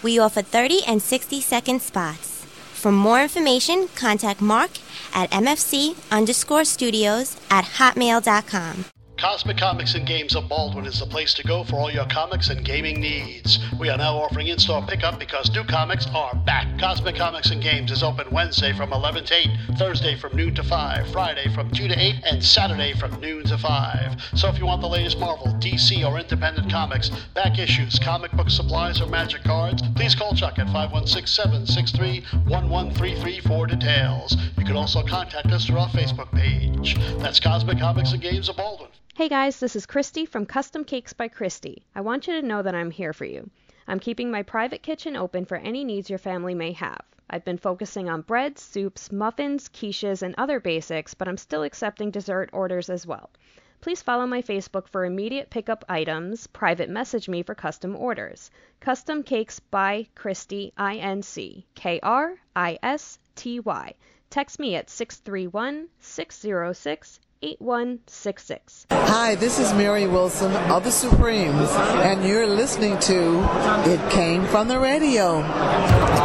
We 0.02 0.18
offer 0.18 0.42
30 0.42 0.82
and 0.86 1.00
60 1.00 1.40
second 1.40 1.80
spots. 1.80 2.37
For 2.78 2.92
more 2.92 3.20
information, 3.20 3.88
contact 3.96 4.40
Mark 4.40 4.70
at 5.12 5.32
MFC 5.32 5.96
underscore 6.12 6.64
studios 6.64 7.36
at 7.50 7.64
hotmail.com. 7.64 8.97
Cosmic 9.18 9.56
Comics 9.56 9.96
and 9.96 10.06
Games 10.06 10.36
of 10.36 10.48
Baldwin 10.48 10.86
is 10.86 11.00
the 11.00 11.06
place 11.06 11.34
to 11.34 11.42
go 11.42 11.64
for 11.64 11.74
all 11.74 11.90
your 11.90 12.06
comics 12.06 12.50
and 12.50 12.64
gaming 12.64 13.00
needs. 13.00 13.58
We 13.80 13.88
are 13.88 13.98
now 13.98 14.16
offering 14.16 14.46
in-store 14.46 14.86
pickup 14.86 15.18
because 15.18 15.52
new 15.52 15.64
comics 15.64 16.06
are 16.14 16.36
back. 16.46 16.78
Cosmic 16.78 17.16
Comics 17.16 17.50
and 17.50 17.60
Games 17.60 17.90
is 17.90 18.04
open 18.04 18.28
Wednesday 18.30 18.72
from 18.72 18.92
11 18.92 19.24
to 19.24 19.34
8, 19.34 19.48
Thursday 19.76 20.14
from 20.14 20.36
noon 20.36 20.54
to 20.54 20.62
5, 20.62 21.10
Friday 21.10 21.52
from 21.52 21.68
2 21.72 21.88
to 21.88 22.00
8, 22.00 22.14
and 22.30 22.44
Saturday 22.44 22.92
from 22.92 23.20
noon 23.20 23.42
to 23.46 23.58
5. 23.58 24.22
So 24.36 24.50
if 24.50 24.58
you 24.60 24.66
want 24.66 24.82
the 24.82 24.88
latest 24.88 25.18
Marvel, 25.18 25.48
DC, 25.54 26.08
or 26.08 26.16
independent 26.16 26.70
comics, 26.70 27.10
back 27.34 27.58
issues, 27.58 27.98
comic 27.98 28.30
book 28.32 28.50
supplies, 28.50 29.00
or 29.00 29.08
magic 29.08 29.42
cards, 29.42 29.82
please 29.96 30.14
call 30.14 30.32
Chuck 30.36 30.60
at 30.60 30.68
516-763-1133 30.68 33.42
for 33.42 33.66
details. 33.66 34.36
You 34.56 34.64
can 34.64 34.76
also 34.76 35.02
contact 35.02 35.48
us 35.48 35.66
through 35.66 35.78
our 35.78 35.88
Facebook 35.88 36.30
page. 36.30 36.94
That's 37.18 37.40
Cosmic 37.40 37.80
Comics 37.80 38.12
and 38.12 38.22
Games 38.22 38.48
of 38.48 38.56
Baldwin. 38.56 38.90
Hey 39.18 39.28
guys, 39.28 39.58
this 39.58 39.74
is 39.74 39.84
Christy 39.84 40.26
from 40.26 40.46
Custom 40.46 40.84
Cakes 40.84 41.12
by 41.12 41.26
Christy. 41.26 41.82
I 41.92 42.02
want 42.02 42.28
you 42.28 42.40
to 42.40 42.46
know 42.46 42.62
that 42.62 42.76
I'm 42.76 42.92
here 42.92 43.12
for 43.12 43.24
you. 43.24 43.50
I'm 43.88 43.98
keeping 43.98 44.30
my 44.30 44.44
private 44.44 44.80
kitchen 44.80 45.16
open 45.16 45.44
for 45.44 45.56
any 45.56 45.82
needs 45.82 46.08
your 46.08 46.20
family 46.20 46.54
may 46.54 46.70
have. 46.70 47.00
I've 47.28 47.44
been 47.44 47.58
focusing 47.58 48.08
on 48.08 48.22
breads, 48.22 48.62
soups, 48.62 49.10
muffins, 49.10 49.68
quiches, 49.70 50.22
and 50.22 50.36
other 50.38 50.60
basics, 50.60 51.14
but 51.14 51.26
I'm 51.26 51.36
still 51.36 51.64
accepting 51.64 52.12
dessert 52.12 52.50
orders 52.52 52.88
as 52.88 53.08
well. 53.08 53.30
Please 53.80 54.02
follow 54.02 54.24
my 54.24 54.40
Facebook 54.40 54.86
for 54.86 55.04
immediate 55.04 55.50
pickup 55.50 55.84
items, 55.88 56.46
private 56.46 56.88
message 56.88 57.28
me 57.28 57.42
for 57.42 57.56
custom 57.56 57.96
orders. 57.96 58.52
Custom 58.78 59.24
Cakes 59.24 59.58
by 59.58 60.06
Christy, 60.14 60.72
I 60.76 60.94
N 60.98 61.22
C 61.22 61.66
K 61.74 61.98
R 62.04 62.36
I 62.54 62.78
S 62.84 63.18
T 63.34 63.58
Y. 63.58 63.94
Text 64.30 64.60
me 64.60 64.76
at 64.76 64.88
631 64.88 65.88
606 65.98 67.18
8166. 67.42 68.86
Hi, 68.90 69.34
this 69.36 69.58
is 69.58 69.72
Mary 69.74 70.06
Wilson 70.06 70.52
of 70.70 70.84
the 70.84 70.90
Supremes, 70.90 71.70
and 71.70 72.24
you're 72.24 72.46
listening 72.46 72.98
to 73.00 73.40
It 73.86 74.10
Came 74.10 74.44
From 74.46 74.68
the 74.68 74.78
Radio. 74.78 75.42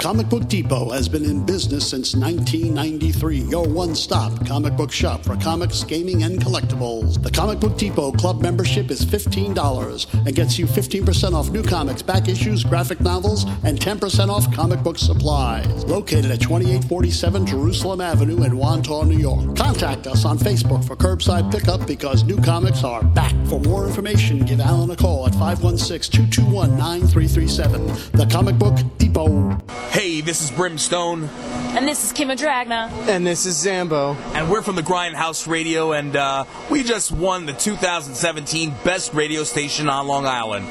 Comic 0.02 0.28
Book 0.28 0.48
Depot 0.48 0.90
has 0.90 1.08
been 1.08 1.24
in 1.24 1.46
business 1.46 1.90
since 1.90 2.16
1993. 2.16 3.38
Your 3.42 3.68
one 3.68 3.96
stop 3.96 4.46
comic 4.46 4.76
book 4.76 4.92
shop 4.92 5.24
for 5.24 5.36
comics, 5.38 5.84
gaming, 5.84 6.24
and 6.24 6.42
collectibles. 6.42 7.22
The 7.22 7.32
Comic 7.32 7.60
Book 7.60 7.78
Depot 7.78 8.12
club 8.12 8.42
membership 8.42 8.92
is 8.92 9.06
$15 9.06 10.14
and 10.26 10.36
gets 10.36 10.58
you 10.58 10.66
15% 10.66 11.34
off 11.34 11.50
new 11.50 11.64
comics, 11.64 12.02
back 12.02 12.28
issues, 12.28 12.64
graphic 12.64 13.00
novels, 13.02 13.46
and 13.64 13.80
10% 13.80 14.30
off 14.30 14.54
comic 14.54 14.82
book 14.84 14.98
supplies. 14.98 15.86
Located 15.86 16.32
at 16.32 16.42
2847 16.42 17.46
Jerusalem 17.46 18.02
Avenue 18.02 18.44
in 18.44 18.54
Wantagh, 18.54 19.08
New 19.08 19.20
York. 19.20 19.56
Contact 19.56 20.08
us 20.08 20.26
on 20.26 20.38
Facebook 20.38 20.84
for 20.86 20.96
curbside 21.04 21.52
pickup 21.52 21.86
because 21.86 22.24
new 22.24 22.42
comics 22.42 22.86
are 22.86 23.04
back. 23.04 23.34
For 23.48 23.60
more 23.60 23.86
information, 23.86 24.40
give 24.46 24.62
Alan 24.62 24.90
a 24.90 24.96
call 24.96 25.28
at 25.28 25.34
516 25.34 26.10
221 26.10 26.78
9337. 26.78 28.12
The 28.14 28.26
Comic 28.32 28.58
Book 28.58 28.80
Depot. 28.98 29.58
Hey, 29.90 30.22
this 30.22 30.42
is 30.42 30.50
Brimstone. 30.50 31.26
And 31.76 31.86
this 31.86 32.06
is 32.06 32.14
Kim 32.14 32.30
Dragna. 32.30 32.90
And 33.10 33.28
this 33.28 33.46
is 33.46 33.58
Zambo. 33.58 34.16
And 34.34 34.50
we're 34.50 34.62
from 34.62 34.78
the 34.78 34.82
Grindhouse 34.82 35.46
Radio, 35.46 35.92
and 35.92 36.16
uh, 36.16 36.46
we 36.72 36.84
just 36.84 37.12
won 37.12 37.48
the 37.48 37.54
2017 37.54 38.74
Best 38.86 39.14
Radio 39.14 39.44
Station 39.44 39.90
on 39.90 40.08
Long 40.08 40.26
Island. 40.26 40.66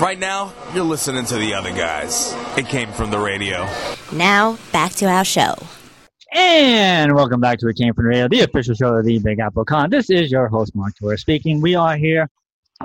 Right 0.00 0.18
now, 0.18 0.52
you're 0.74 0.84
listening 0.84 1.24
to 1.24 1.34
the 1.38 1.54
other 1.54 1.72
guys. 1.72 2.32
It 2.56 2.68
came 2.68 2.92
from 2.92 3.10
the 3.10 3.18
radio. 3.18 3.66
Now, 4.12 4.58
back 4.70 4.92
to 4.92 5.06
our 5.06 5.24
show. 5.24 5.56
And 6.34 7.14
welcome 7.14 7.42
back 7.42 7.58
to 7.58 7.68
It 7.68 7.76
Came 7.76 7.92
From 7.92 8.04
the 8.04 8.08
Radio, 8.08 8.26
the 8.26 8.40
official 8.40 8.74
show 8.74 8.94
of 8.94 9.04
the 9.04 9.18
Big 9.18 9.38
Apple 9.38 9.66
Con. 9.66 9.90
This 9.90 10.08
is 10.08 10.30
your 10.30 10.48
host, 10.48 10.74
Mark 10.74 10.94
Torres 10.98 11.20
speaking. 11.20 11.60
We 11.60 11.74
are 11.74 11.94
here 11.94 12.26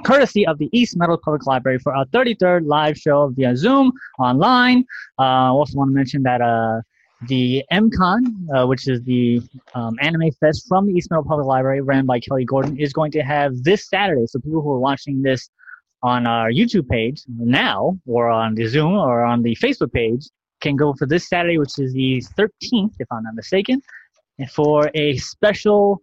courtesy 0.04 0.46
of 0.46 0.58
the 0.58 0.68
East 0.74 0.98
Meadow 0.98 1.16
Public 1.16 1.46
Library 1.46 1.80
for 1.80 1.96
our 1.96 2.06
33rd 2.08 2.68
live 2.68 2.98
show 2.98 3.30
via 3.30 3.56
Zoom 3.56 3.94
online. 4.20 4.80
Uh, 5.18 5.22
I 5.22 5.48
also 5.48 5.78
want 5.78 5.92
to 5.92 5.96
mention 5.96 6.24
that 6.24 6.42
uh, 6.42 6.82
the 7.30 7.64
MCon, 7.72 8.20
uh, 8.54 8.68
which 8.68 8.86
is 8.90 9.02
the 9.04 9.42
um, 9.74 9.96
anime 10.02 10.30
fest 10.42 10.66
from 10.68 10.86
the 10.86 10.94
East 10.94 11.10
Meadow 11.10 11.24
Public 11.24 11.48
Library, 11.48 11.80
ran 11.80 12.06
by 12.06 12.20
Kelly 12.20 12.44
Gordon, 12.44 12.78
is 12.78 12.92
going 12.92 13.12
to 13.12 13.22
have 13.22 13.64
this 13.64 13.88
Saturday. 13.88 14.26
So 14.28 14.40
people 14.40 14.62
who 14.62 14.74
are 14.74 14.80
watching 14.80 15.22
this 15.22 15.50
on 16.04 16.28
our 16.28 16.52
YouTube 16.52 16.90
page 16.90 17.24
now, 17.28 17.98
or 18.06 18.28
on 18.28 18.56
the 18.56 18.68
Zoom, 18.68 18.94
or 18.94 19.24
on 19.24 19.42
the 19.42 19.56
Facebook 19.56 19.94
page, 19.94 20.28
can 20.62 20.76
go 20.76 20.93
for 20.93 21.06
this 21.06 21.28
Saturday, 21.30 21.58
which 21.58 21.78
is 21.80 21.93
the 21.93 22.24
13th, 22.38 22.94
if 23.00 23.08
I'm 23.12 23.23
not 23.23 23.36
mistaken, 23.36 23.82
for 24.52 24.90
a 24.94 25.17
special 25.17 26.02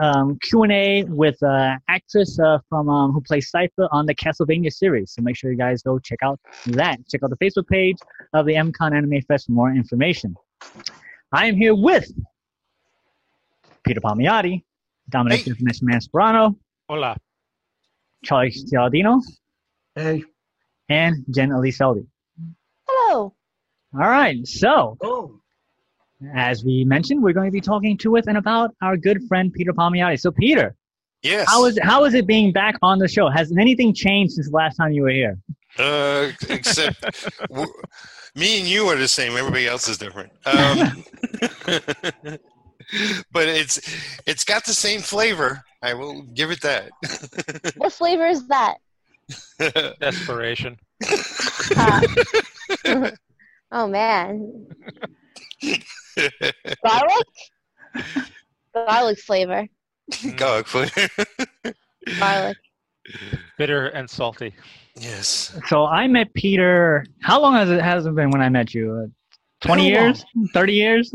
um, 0.00 0.38
Q&A 0.42 1.04
with 1.04 1.40
uh, 1.42 1.76
actress 1.88 2.38
uh, 2.40 2.58
from 2.68 2.88
um, 2.88 3.12
who 3.12 3.20
plays 3.20 3.50
Sypha 3.54 3.88
on 3.92 4.06
the 4.06 4.14
Castlevania 4.14 4.72
series. 4.72 5.12
So 5.12 5.22
make 5.22 5.36
sure 5.36 5.50
you 5.50 5.56
guys 5.56 5.82
go 5.82 5.98
check 5.98 6.18
out 6.22 6.40
that. 6.66 6.98
Check 7.08 7.22
out 7.22 7.30
the 7.30 7.36
Facebook 7.36 7.68
page 7.68 7.96
of 8.32 8.46
the 8.46 8.54
MCon 8.54 8.96
Anime 8.96 9.20
Fest 9.22 9.46
for 9.46 9.52
more 9.52 9.70
information. 9.70 10.34
I 11.32 11.46
am 11.46 11.56
here 11.56 11.74
with 11.74 12.10
Peter 13.84 14.00
Palmiotti, 14.00 14.62
Dominic 15.10 15.44
hey. 15.44 15.52
Masperano, 15.52 16.56
Hola, 16.88 17.16
Charlie 18.24 18.50
Cialdino, 18.50 19.20
Hey. 19.94 20.22
and 20.88 21.24
Jen 21.30 21.50
Eliseldi. 21.50 22.06
Hello. 22.06 22.15
All 23.98 24.08
right, 24.08 24.46
so 24.46 24.96
Oh. 25.02 25.40
as 26.34 26.64
we 26.64 26.84
mentioned, 26.84 27.22
we're 27.22 27.32
going 27.32 27.46
to 27.46 27.52
be 27.52 27.60
talking 27.60 27.96
to 27.98 28.10
with 28.10 28.26
and 28.28 28.36
about 28.36 28.74
our 28.82 28.96
good 28.96 29.22
friend 29.28 29.52
Peter 29.52 29.72
Palmiotti. 29.72 30.18
So, 30.20 30.30
Peter, 30.30 30.74
Yes. 31.22 31.48
How 31.48 31.64
is 31.64 31.78
how 31.82 32.04
is 32.04 32.12
it 32.14 32.26
being 32.26 32.52
back 32.52 32.76
on 32.82 32.98
the 32.98 33.08
show? 33.08 33.28
Has 33.30 33.50
anything 33.58 33.92
changed 33.94 34.34
since 34.34 34.48
the 34.50 34.54
last 34.56 34.76
time 34.76 34.92
you 34.92 35.02
were 35.02 35.08
here? 35.10 35.38
Uh, 35.78 36.30
except 36.50 37.00
w- 37.48 37.72
me 38.36 38.60
and 38.60 38.68
you 38.68 38.86
are 38.86 38.96
the 38.96 39.08
same. 39.08 39.36
Everybody 39.36 39.66
else 39.66 39.88
is 39.88 39.96
different. 39.98 40.30
Um, 40.44 41.02
but 43.32 43.48
it's 43.48 43.80
it's 44.26 44.44
got 44.44 44.66
the 44.66 44.74
same 44.74 45.00
flavor. 45.00 45.64
I 45.82 45.94
will 45.94 46.22
give 46.22 46.50
it 46.50 46.60
that. 46.60 46.90
What 47.76 47.92
flavor 47.92 48.26
is 48.26 48.46
that? 48.48 48.76
Desperation. 49.98 50.78
Oh 53.76 53.86
man. 53.86 54.66
Garlic? 56.84 57.26
Garlic 58.74 59.18
flavor. 59.18 59.66
Garlic 60.36 60.66
flavor. 60.66 61.08
Garlic. 62.18 62.56
Bitter 63.58 63.88
and 63.88 64.08
salty. 64.08 64.52
Yes. 64.96 65.58
So 65.68 65.84
I 65.84 66.06
met 66.08 66.32
Peter. 66.34 67.04
How 67.20 67.40
long 67.40 67.54
has 67.54 67.70
it 67.70 67.80
has 67.82 68.06
it 68.06 68.14
been 68.14 68.30
when 68.30 68.40
I 68.40 68.48
met 68.48 68.74
you? 68.74 68.92
Uh, 68.92 69.06
Twenty 69.60 69.90
How 69.92 69.96
long? 70.00 70.06
years? 70.06 70.24
Thirty 70.52 70.72
years? 70.74 71.14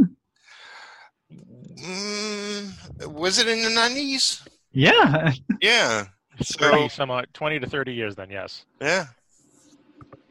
Mm, 1.76 3.08
was 3.08 3.40
it 3.40 3.48
in 3.48 3.64
the 3.64 3.70
nineties? 3.70 4.44
Yeah. 4.72 5.32
Yeah. 5.62 6.06
Thirty 6.44 6.84
So 6.84 6.88
somewhat, 6.88 7.34
twenty 7.34 7.60
to 7.60 7.68
thirty 7.68 7.94
years. 7.94 8.16
Then 8.16 8.30
yes. 8.30 8.66
yeah. 8.80 9.08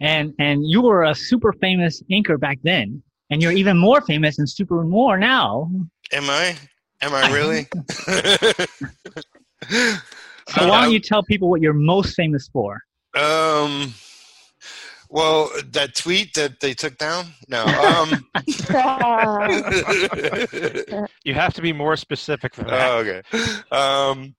And 0.01 0.33
and 0.39 0.67
you 0.67 0.81
were 0.83 1.05
a 1.05 1.15
super 1.15 1.53
famous 1.53 2.03
inker 2.11 2.41
back 2.41 2.59
then, 2.63 3.03
and 3.31 3.43
you're 3.43 3.53
even 3.53 3.77
more 3.77 4.01
famous 4.01 4.39
and 4.39 4.49
super 4.49 4.83
more 4.83 5.19
now. 5.19 5.71
Am 6.13 6.31
I? 6.31 6.57
Am 7.03 7.15
I 7.15 7.31
really? 7.39 7.67
So 10.57 10.69
why 10.69 10.83
don't 10.83 10.93
you 10.93 10.99
tell 10.99 11.23
people 11.23 11.49
what 11.49 11.61
you're 11.61 11.73
most 11.73 12.17
famous 12.17 12.49
for? 12.53 12.81
Um. 13.17 13.95
Well, 15.09 15.49
that 15.73 15.95
tweet 15.97 16.35
that 16.35 16.59
they 16.61 16.75
took 16.75 16.99
down. 16.99 17.27
No. 17.49 17.65
Um. 17.65 18.27
You 21.25 21.35
have 21.35 21.55
to 21.55 21.63
be 21.63 21.73
more 21.73 21.97
specific 21.97 22.55
than 22.55 22.67
that. 22.69 22.91
Oh, 22.91 22.99
okay. 22.99 23.23
Um, 23.71 24.35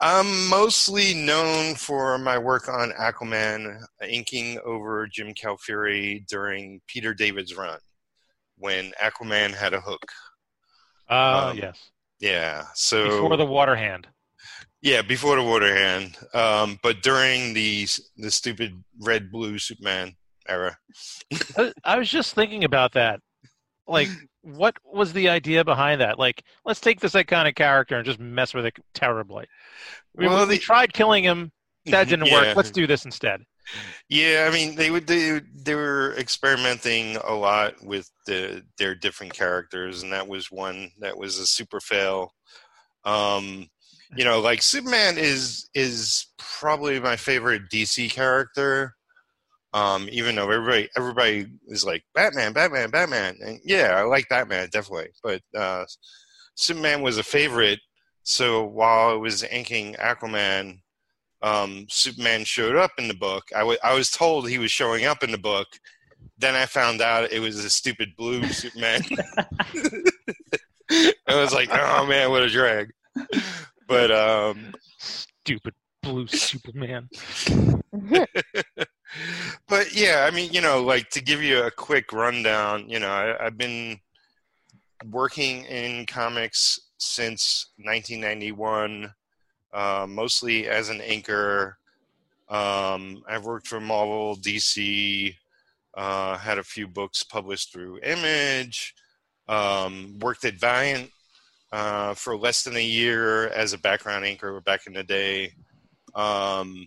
I'm 0.00 0.48
mostly 0.48 1.12
known 1.14 1.74
for 1.74 2.16
my 2.18 2.38
work 2.38 2.68
on 2.68 2.90
Aquaman, 2.92 3.82
inking 4.08 4.58
over 4.64 5.06
Jim 5.06 5.34
Calafiore 5.34 6.26
during 6.26 6.80
Peter 6.86 7.12
David's 7.12 7.54
run 7.56 7.78
when 8.56 8.92
Aquaman 9.02 9.54
had 9.54 9.74
a 9.74 9.80
hook. 9.80 10.02
Uh, 11.08 11.48
Um, 11.50 11.58
yes. 11.58 11.90
Yeah. 12.18 12.64
So 12.74 13.04
Before 13.22 13.36
the 13.36 13.44
water 13.46 13.76
hand. 13.76 14.06
yeah, 14.80 15.02
before 15.02 15.36
the 15.36 15.42
water 15.42 15.74
hand, 15.74 16.16
um, 16.34 16.78
but 16.82 17.02
during 17.02 17.52
the 17.54 17.86
the 18.16 18.30
stupid 18.30 18.82
red 19.00 19.30
blue 19.30 19.58
Superman 19.58 20.14
era. 20.48 20.78
I 21.84 21.98
was 21.98 22.08
just 22.10 22.34
thinking 22.34 22.64
about 22.64 22.92
that. 22.92 23.20
Like, 23.86 24.08
what 24.42 24.76
was 24.84 25.12
the 25.12 25.28
idea 25.28 25.64
behind 25.64 26.00
that? 26.00 26.18
Like, 26.18 26.42
let's 26.64 26.80
take 26.80 27.00
this 27.00 27.12
iconic 27.14 27.56
character 27.56 27.96
and 27.96 28.04
just 28.04 28.18
mess 28.18 28.54
with 28.54 28.66
it 28.66 28.76
terribly. 28.94 29.46
We, 30.16 30.26
Well, 30.26 30.46
we 30.46 30.58
tried 30.58 30.92
killing 30.92 31.24
him. 31.24 31.52
That 31.86 32.08
didn't 32.08 32.26
Yeah. 32.26 32.46
work. 32.46 32.56
Let's 32.56 32.70
do 32.70 32.86
this 32.86 33.04
instead. 33.04 33.42
Yeah, 34.08 34.48
I 34.50 34.54
mean 34.54 34.74
they 34.74 34.90
would 34.90 35.06
they, 35.06 35.40
they 35.54 35.74
were 35.74 36.14
experimenting 36.18 37.16
a 37.16 37.32
lot 37.32 37.74
with 37.84 38.10
the 38.26 38.64
their 38.78 38.94
different 38.94 39.32
characters, 39.32 40.02
and 40.02 40.12
that 40.12 40.26
was 40.26 40.50
one 40.50 40.90
that 40.98 41.16
was 41.16 41.38
a 41.38 41.46
super 41.46 41.80
fail. 41.80 42.34
Um, 43.04 43.68
you 44.16 44.24
know, 44.24 44.40
like 44.40 44.62
Superman 44.62 45.16
is 45.18 45.68
is 45.74 46.26
probably 46.38 46.98
my 47.00 47.16
favorite 47.16 47.62
DC 47.72 48.10
character. 48.10 48.94
Um, 49.72 50.08
even 50.10 50.34
though 50.34 50.50
everybody 50.50 50.88
everybody 50.96 51.46
is 51.68 51.84
like 51.84 52.02
Batman, 52.14 52.52
Batman, 52.52 52.90
Batman, 52.90 53.36
and 53.44 53.60
yeah, 53.64 53.94
I 53.96 54.02
like 54.02 54.28
Batman 54.28 54.68
definitely, 54.72 55.10
but 55.22 55.40
uh, 55.56 55.84
Superman 56.56 57.02
was 57.02 57.18
a 57.18 57.22
favorite. 57.22 57.78
So 58.24 58.64
while 58.64 59.10
I 59.10 59.14
was 59.14 59.44
inking 59.44 59.94
Aquaman, 59.94 60.80
um, 61.42 61.86
Superman 61.88 62.44
showed 62.44 62.76
up 62.76 62.90
in 62.98 63.08
the 63.08 63.14
book. 63.14 63.44
I 63.56 63.62
wa- 63.62 63.76
I 63.82 63.94
was 63.94 64.10
told 64.10 64.48
he 64.48 64.58
was 64.58 64.72
showing 64.72 65.06
up 65.06 65.22
in 65.22 65.30
the 65.30 65.38
book. 65.38 65.68
Then 66.36 66.54
I 66.54 66.66
found 66.66 67.00
out 67.00 67.30
it 67.32 67.40
was 67.40 67.64
a 67.64 67.70
stupid 67.70 68.10
blue 68.16 68.44
Superman. 68.48 69.02
I 71.28 71.40
was 71.40 71.54
like, 71.54 71.68
oh 71.72 72.06
man, 72.06 72.30
what 72.30 72.42
a 72.42 72.48
drag. 72.48 72.90
But 73.86 74.10
um, 74.10 74.74
Stupid 74.98 75.74
blue 76.02 76.26
Superman. 76.26 77.08
but 79.68 79.94
yeah, 79.94 80.26
I 80.26 80.34
mean, 80.34 80.52
you 80.52 80.60
know, 80.60 80.82
like 80.82 81.10
to 81.10 81.22
give 81.22 81.42
you 81.42 81.62
a 81.62 81.70
quick 81.70 82.12
rundown, 82.12 82.88
you 82.88 82.98
know, 82.98 83.10
I, 83.10 83.46
I've 83.46 83.58
been 83.58 83.98
working 85.10 85.64
in 85.64 86.06
comics 86.06 86.78
since 86.98 87.70
1991, 87.76 89.12
uh, 89.72 90.06
mostly 90.08 90.68
as 90.68 90.88
an 90.88 91.00
inker. 91.00 91.74
Um, 92.48 93.22
I've 93.28 93.44
worked 93.44 93.68
for 93.68 93.80
Marvel, 93.80 94.36
DC, 94.36 95.34
uh, 95.94 96.36
had 96.36 96.58
a 96.58 96.64
few 96.64 96.86
books 96.86 97.22
published 97.22 97.72
through 97.72 98.00
Image, 98.02 98.94
um, 99.48 100.18
worked 100.20 100.44
at 100.44 100.54
Valiant 100.54 101.10
uh, 101.72 102.14
for 102.14 102.36
less 102.36 102.62
than 102.62 102.76
a 102.76 102.84
year 102.84 103.48
as 103.48 103.72
a 103.72 103.78
background 103.78 104.24
inker 104.24 104.62
back 104.64 104.86
in 104.86 104.92
the 104.92 105.02
day. 105.02 105.52
Um, 106.14 106.86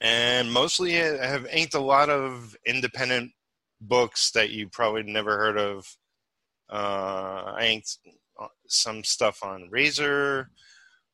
and 0.00 0.52
mostly 0.52 1.00
I 1.02 1.26
have 1.26 1.46
inked 1.46 1.74
a 1.74 1.80
lot 1.80 2.08
of 2.10 2.56
independent 2.66 3.32
books 3.80 4.30
that 4.32 4.50
you 4.50 4.68
probably 4.68 5.02
never 5.02 5.36
heard 5.36 5.58
of. 5.58 5.86
Uh, 6.70 7.54
I 7.56 7.66
inked 7.66 7.98
some 8.66 9.02
stuff 9.04 9.42
on 9.42 9.68
Razor. 9.70 10.50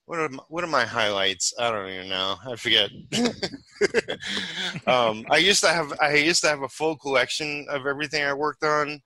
What 0.07 0.19
are 0.19 0.29
my, 0.29 0.43
what 0.49 0.65
are 0.65 0.69
my 0.69 0.85
highlights? 0.85 1.55
I 1.59 1.71
don't 1.71 1.89
even 1.89 2.09
know. 2.11 2.37
I 2.47 2.57
forget. 2.57 2.91
um, 4.87 5.25
I 5.31 5.39
used 5.39 5.63
to 5.63 5.71
have 5.71 5.95
I 6.01 6.15
used 6.17 6.43
to 6.43 6.49
have 6.49 6.63
a 6.63 6.69
full 6.69 6.97
collection 6.97 7.67
of 7.71 7.87
everything 7.87 8.23
I 8.23 8.35
worked 8.35 8.65
on, 8.65 9.01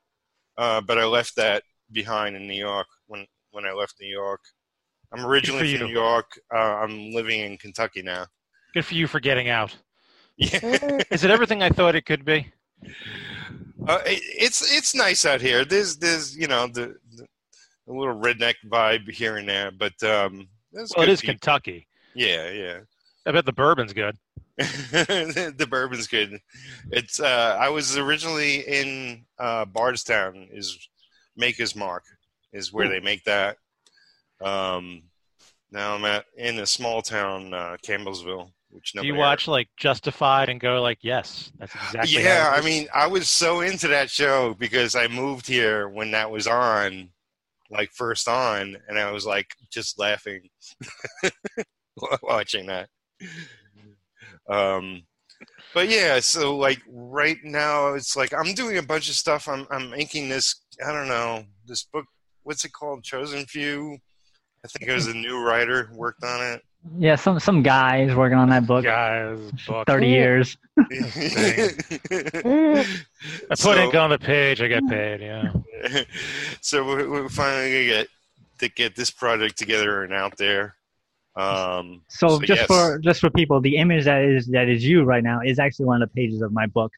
uh, 0.57 0.81
but 0.81 0.99
I 0.99 1.05
left 1.05 1.37
that 1.37 1.63
behind 1.93 2.35
in 2.35 2.49
New 2.49 2.59
York 2.59 2.89
when 3.07 3.27
when 3.53 3.65
I 3.65 3.73
left 3.73 3.95
New 4.01 4.09
York. 4.09 4.41
I'm 5.13 5.25
originally 5.25 5.77
from. 5.77 5.87
New 5.87 5.93
York. 5.93 6.27
Uh, 6.53 6.77
I'm 6.83 7.13
living 7.13 7.41
in 7.41 7.57
Kentucky 7.59 8.03
now. 8.03 8.27
Good 8.79 8.85
for 8.85 8.95
you 8.95 9.09
for 9.09 9.19
getting 9.19 9.49
out. 9.49 9.77
Yeah. 10.37 11.01
Is 11.11 11.25
it 11.25 11.33
everything 11.33 11.65
I 11.65 11.69
thought 11.69 11.97
it 11.97 12.07
could 12.07 12.25
be? 12.25 12.47
Uh, 13.89 13.99
it, 14.07 14.23
it's 14.23 14.73
it's 14.73 14.95
nice 14.95 15.27
out 15.27 15.41
here. 15.41 15.65
There's 15.65 15.97
there's 15.97 16.37
you 16.37 16.47
know 16.47 16.69
the, 16.69 16.95
the 17.17 17.27
a 17.89 17.93
little 17.93 18.15
redneck 18.15 18.55
vibe 18.69 19.11
here 19.11 19.37
and 19.39 19.49
there, 19.49 19.73
but 19.73 20.01
um, 20.05 20.47
there's 20.71 20.93
Well, 20.95 21.03
it 21.03 21.07
good 21.07 21.13
is 21.15 21.21
people. 21.23 21.33
Kentucky. 21.33 21.89
Yeah, 22.15 22.51
yeah. 22.53 22.79
I 23.27 23.33
bet 23.33 23.47
the 23.47 23.53
bourbon's 23.53 23.93
good. 23.93 24.17
the 24.59 25.67
bourbon's 25.69 26.07
good. 26.07 26.39
It's 26.93 27.19
uh, 27.19 27.59
I 27.61 27.71
was 27.71 27.99
originally 27.99 28.61
in 28.61 29.25
uh, 29.41 29.65
Bardstown, 29.65 30.47
is 30.53 30.89
Maker's 31.37 31.75
Mark, 31.75 32.05
is 32.53 32.73
where 32.73 32.87
Ooh. 32.87 32.91
they 32.91 33.01
make 33.01 33.25
that. 33.25 33.57
Um, 34.41 35.03
now 35.73 35.97
I'm 35.97 36.05
at 36.05 36.27
in 36.37 36.61
a 36.61 36.67
small 36.67 37.03
town, 37.03 37.53
uh, 37.53 37.77
Campbellsville, 37.83 38.53
which 38.71 38.93
Do 38.93 39.05
you 39.07 39.13
ever- 39.15 39.19
watch 39.21 39.49
like 39.49 39.69
Justified 39.77 40.49
and 40.49 40.61
go 40.61 40.81
like, 40.83 40.99
yes, 41.03 41.51
that's 41.59 41.75
exactly. 41.75 42.15
how 42.15 42.21
yeah, 42.21 42.53
I 42.55 42.61
mean, 42.61 42.87
I 42.95 43.07
was 43.07 43.29
so 43.29 43.61
into 43.61 43.89
that 43.89 44.11
show 44.11 44.55
because 44.59 44.95
I 44.95 45.07
moved 45.09 45.47
here 45.47 45.89
when 45.89 46.11
that 46.13 46.31
was 46.31 46.47
on, 46.47 47.11
like 47.71 47.91
first 47.93 48.29
on, 48.29 48.77
and 48.89 48.99
I 48.99 49.11
was 49.11 49.25
like 49.27 49.47
just 49.71 49.99
laughing 49.99 50.49
watching 52.23 52.67
that. 52.67 52.89
Um, 54.49 55.03
but 55.75 55.89
yeah, 55.89 56.21
so 56.21 56.57
like 56.57 56.81
right 56.89 57.39
now, 57.45 57.95
it's 57.95 58.17
like 58.17 58.33
I'm 58.35 58.55
doing 58.55 58.79
a 58.79 58.83
bunch 58.83 59.09
of 59.09 59.15
stuff. 59.15 59.49
I'm 59.49 59.67
I'm 59.71 59.93
inking 59.95 60.29
this. 60.29 60.55
I 60.87 60.93
don't 60.93 61.09
know 61.09 61.45
this 61.67 61.85
book. 61.85 62.07
What's 62.43 62.65
it 62.65 62.73
called? 62.73 63.05
Chosen 63.05 63.45
Few. 63.47 63.99
I 64.65 64.69
think 64.69 64.91
it 64.91 64.95
was 64.95 65.07
a 65.07 65.15
new 65.15 65.43
writer 65.45 65.91
worked 65.95 66.25
on 66.25 66.43
it. 66.43 66.63
Yeah, 66.99 67.17
some 67.17 67.41
some 67.41 67.63
guys 67.63 68.15
working 68.15 68.39
on 68.39 68.49
that 68.51 68.67
book. 68.67 68.85
Guys, 68.85 69.39
book. 69.67 69.87
Thirty 69.87 70.09
years. 70.09 70.57
I 70.79 70.85
put 73.51 73.59
So- 73.59 73.75
ink 73.77 73.95
on 73.95 74.11
the 74.11 74.19
page. 74.19 74.61
I 74.61 74.69
get 74.69 74.87
paid. 74.89 75.21
Yeah. 75.21 75.53
so 76.61 76.85
we're, 76.87 77.09
we're 77.11 77.29
finally 77.29 77.71
gonna 77.73 77.85
get 77.87 78.09
to 78.61 78.69
get 78.69 78.97
this 78.97 79.11
project 79.11 79.59
together 79.59 80.03
and 80.05 80.13
out 80.13 80.37
there. 80.37 80.75
Um, 81.37 82.03
So, 82.09 82.41
just 82.41 82.63
yes, 82.63 82.67
for 82.67 82.99
just 82.99 83.21
for 83.21 83.31
people, 83.31 83.61
the 83.61 83.77
image 83.77 84.05
that 84.07 84.23
is 84.23 84.47
that 84.49 84.69
is 84.69 84.85
you 84.85 85.05
right 85.05 85.23
now 85.23 85.41
is 85.45 85.59
actually 85.59 85.87
one 85.87 86.03
of 86.03 86.09
the 86.09 86.15
pages 86.15 86.43
of 86.43 86.53
my 86.53 86.67
book. 86.67 86.93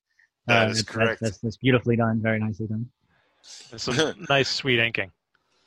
That 0.46 0.66
Uh, 0.66 0.70
is 0.70 0.84
that's- 0.84 0.96
correct. 0.96 1.20
That's, 1.20 1.38
that's 1.38 1.56
beautifully 1.56 1.96
done, 1.96 2.20
very 2.22 2.38
nicely 2.38 2.66
done. 2.66 2.88
It's 3.72 3.84
some 3.84 4.26
nice, 4.28 4.48
sweet 4.48 4.78
inking. 4.78 5.10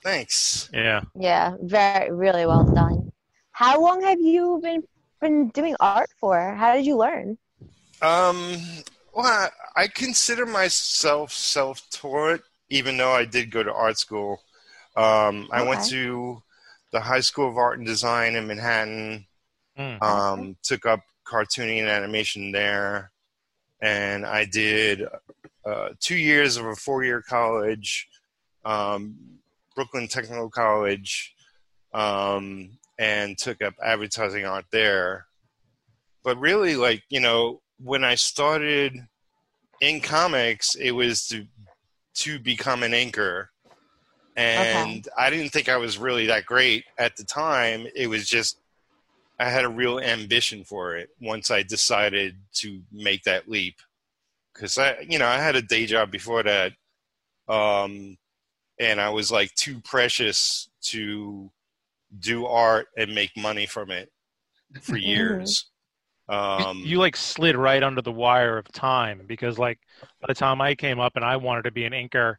thanks. 0.04 0.70
Yeah. 0.74 1.02
Yeah, 1.20 1.56
very 1.62 2.12
really 2.12 2.46
well 2.46 2.64
done. 2.66 3.03
How 3.54 3.80
long 3.82 4.02
have 4.02 4.20
you 4.20 4.60
been 4.62 4.84
been 5.22 5.50
doing 5.50 5.76
art 5.80 6.10
for? 6.20 6.54
How 6.54 6.76
did 6.76 6.86
you 6.86 6.98
learn? 6.98 7.38
Um, 8.02 8.58
well, 9.14 9.26
I, 9.26 9.50
I 9.76 9.88
consider 9.88 10.46
myself 10.46 11.32
self-taught, 11.32 12.42
even 12.70 12.98
though 12.98 13.12
I 13.12 13.24
did 13.24 13.50
go 13.50 13.64
to 13.64 13.72
art 13.72 13.98
school. 13.98 14.42
Um, 14.98 15.48
I 15.52 15.62
went 15.64 15.86
to 15.86 16.44
the 16.92 17.00
High 17.00 17.22
School 17.22 17.48
of 17.48 17.58
Art 17.58 17.78
and 17.78 17.88
Design 17.88 18.36
in 18.36 18.48
Manhattan. 18.48 19.26
Um, 19.78 20.56
took 20.62 20.86
up 20.86 21.00
cartooning 21.26 21.80
and 21.80 21.90
animation 21.90 22.52
there, 22.52 23.12
and 23.82 24.26
I 24.26 24.46
did 24.46 25.08
uh, 25.66 25.90
two 26.00 26.16
years 26.16 26.58
of 26.58 26.66
a 26.66 26.76
four-year 26.76 27.22
college, 27.22 28.08
um, 28.66 29.16
Brooklyn 29.76 30.08
Technical 30.08 30.50
College, 30.50 31.34
um, 31.94 32.78
and 32.98 33.38
took 33.38 33.62
up 33.62 33.74
advertising 33.84 34.46
art 34.46 34.66
there. 34.72 35.26
But 36.24 36.40
really, 36.40 36.76
like 36.76 37.04
you 37.10 37.20
know, 37.20 37.62
when 37.80 38.04
I 38.04 38.16
started 38.16 38.98
in 39.82 40.02
comics, 40.02 40.76
it 40.76 40.92
was 40.92 41.28
to 41.28 41.46
to 42.16 42.40
become 42.40 42.84
an 42.84 42.92
inker, 42.92 43.48
and 44.36 45.08
I 45.18 45.30
didn't 45.30 45.50
think 45.50 45.70
I 45.70 45.78
was 45.78 45.98
really 45.98 46.28
that 46.28 46.46
great 46.46 46.86
at 46.98 47.16
the 47.18 47.24
time. 47.24 47.88
It 47.96 48.08
was 48.08 48.28
just 48.28 48.58
I 49.40 49.50
had 49.50 49.66
a 49.66 49.70
real 49.70 50.00
ambition 50.00 50.64
for 50.64 50.96
it 50.96 51.10
once 51.20 51.52
I 51.52 51.64
decided 51.64 52.36
to 52.56 52.82
make 52.92 53.24
that 53.24 53.50
leap. 53.50 53.76
Because 54.54 54.78
I, 54.78 55.00
you 55.10 55.18
know, 55.18 55.26
I 55.28 55.38
had 55.38 55.56
a 55.56 55.62
day 55.62 55.86
job 55.88 56.12
before 56.12 56.44
that, 56.44 56.74
um, 57.50 58.18
and 58.80 59.02
I 59.02 59.10
was 59.10 59.32
like 59.32 59.54
too 59.56 59.82
precious 59.82 60.70
to 60.84 61.52
do 62.20 62.46
art 62.46 62.88
and 62.98 63.14
make 63.14 63.32
money 63.38 63.66
from 63.66 63.92
it 63.92 64.10
for 64.82 64.98
years. 64.98 65.70
Um, 66.30 66.82
you 66.86 67.00
like 67.00 67.16
slid 67.16 67.56
right 67.56 67.84
under 67.84 68.02
the 68.02 68.12
wire 68.12 68.58
of 68.58 68.72
time 68.72 69.22
because 69.28 69.60
like 69.60 69.80
by 70.22 70.28
the 70.28 70.34
time 70.34 70.62
I 70.62 70.74
came 70.74 71.00
up 71.00 71.14
and 71.16 71.26
I 71.26 71.36
wanted 71.36 71.64
to 71.64 71.72
be 71.72 71.84
an 71.84 71.94
inker, 71.94 72.36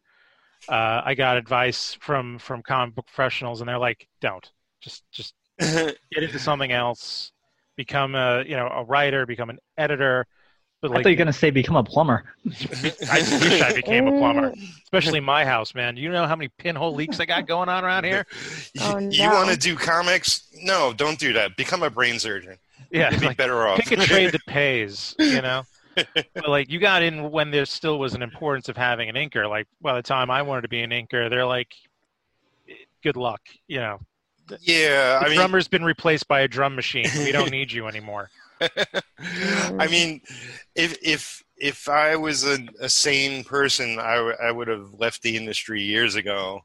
uh, 0.67 1.01
I 1.05 1.13
got 1.13 1.37
advice 1.37 1.95
from 2.01 2.39
from 2.39 2.63
comic 2.63 2.95
book 2.95 3.05
professionals 3.05 3.61
and 3.61 3.69
they're 3.69 3.77
like, 3.77 4.07
don't 4.21 4.49
just 4.81 5.03
just 5.11 5.33
get 5.59 5.97
into 6.13 6.39
something 6.39 6.71
else, 6.71 7.31
become 7.75 8.15
a 8.15 8.43
you 8.45 8.55
know 8.55 8.67
a 8.67 8.83
writer, 8.83 9.25
become 9.25 9.49
an 9.49 9.59
editor. 9.77 10.25
But 10.89 10.99
I 10.99 11.03
thought 11.03 11.09
you 11.09 11.15
were 11.15 11.19
gonna 11.19 11.33
say 11.33 11.49
become 11.49 11.75
a 11.75 11.83
plumber. 11.83 12.23
I 12.45 12.49
wish 13.19 13.61
I 13.61 13.73
became 13.73 14.07
a 14.07 14.11
plumber, 14.11 14.53
especially 14.83 15.19
my 15.19 15.45
house, 15.45 15.73
man. 15.75 15.97
You 15.97 16.09
know 16.11 16.25
how 16.27 16.35
many 16.35 16.47
pinhole 16.49 16.93
leaks 16.93 17.19
I 17.19 17.25
got 17.25 17.47
going 17.47 17.69
on 17.69 17.83
around 17.83 18.03
here? 18.03 18.25
Oh, 18.81 18.97
you 18.99 19.29
want 19.29 19.49
to 19.49 19.57
do 19.57 19.75
comics? 19.75 20.43
No, 20.61 20.93
don't 20.93 21.17
do 21.17 21.31
that. 21.33 21.55
Become 21.55 21.83
a 21.83 21.89
brain 21.89 22.19
surgeon. 22.19 22.57
Yeah, 22.91 23.09
You'd 23.11 23.21
be 23.21 23.25
like, 23.27 23.37
better 23.37 23.67
off. 23.67 23.79
Pick 23.79 23.91
a 23.99 24.05
trade 24.05 24.31
that 24.33 24.45
pays, 24.47 25.15
you 25.19 25.41
know. 25.41 25.63
but 26.13 26.49
like 26.49 26.69
you 26.69 26.79
got 26.79 27.03
in 27.03 27.31
when 27.31 27.51
there 27.51 27.65
still 27.65 27.99
was 27.99 28.13
an 28.15 28.21
importance 28.21 28.67
of 28.69 28.75
having 28.77 29.07
an 29.09 29.15
inker. 29.15 29.49
Like 29.49 29.67
by 29.81 29.95
the 29.95 30.01
time 30.01 30.29
I 30.29 30.41
wanted 30.41 30.63
to 30.63 30.67
be 30.67 30.81
an 30.81 30.91
inker, 30.91 31.29
they're 31.29 31.45
like, 31.45 31.73
"Good 33.01 33.15
luck," 33.15 33.41
you 33.67 33.79
know. 33.79 33.99
Yeah, 34.61 35.19
the 35.19 35.25
I 35.25 35.29
mean- 35.29 35.37
drummer's 35.37 35.67
been 35.67 35.83
replaced 35.85 36.27
by 36.27 36.41
a 36.41 36.47
drum 36.47 36.75
machine. 36.75 37.07
We 37.17 37.31
don't 37.31 37.49
need 37.49 37.71
you 37.71 37.87
anymore. 37.87 38.29
I 39.79 39.87
mean, 39.89 40.21
if 40.75 40.97
if 41.01 41.43
if 41.57 41.87
I 41.89 42.15
was 42.15 42.45
a, 42.45 42.59
a 42.79 42.89
sane 42.89 43.43
person, 43.43 43.97
I, 43.99 44.15
w- 44.15 44.35
I 44.43 44.51
would 44.51 44.67
have 44.67 44.93
left 44.97 45.21
the 45.21 45.37
industry 45.37 45.81
years 45.81 46.15
ago. 46.15 46.61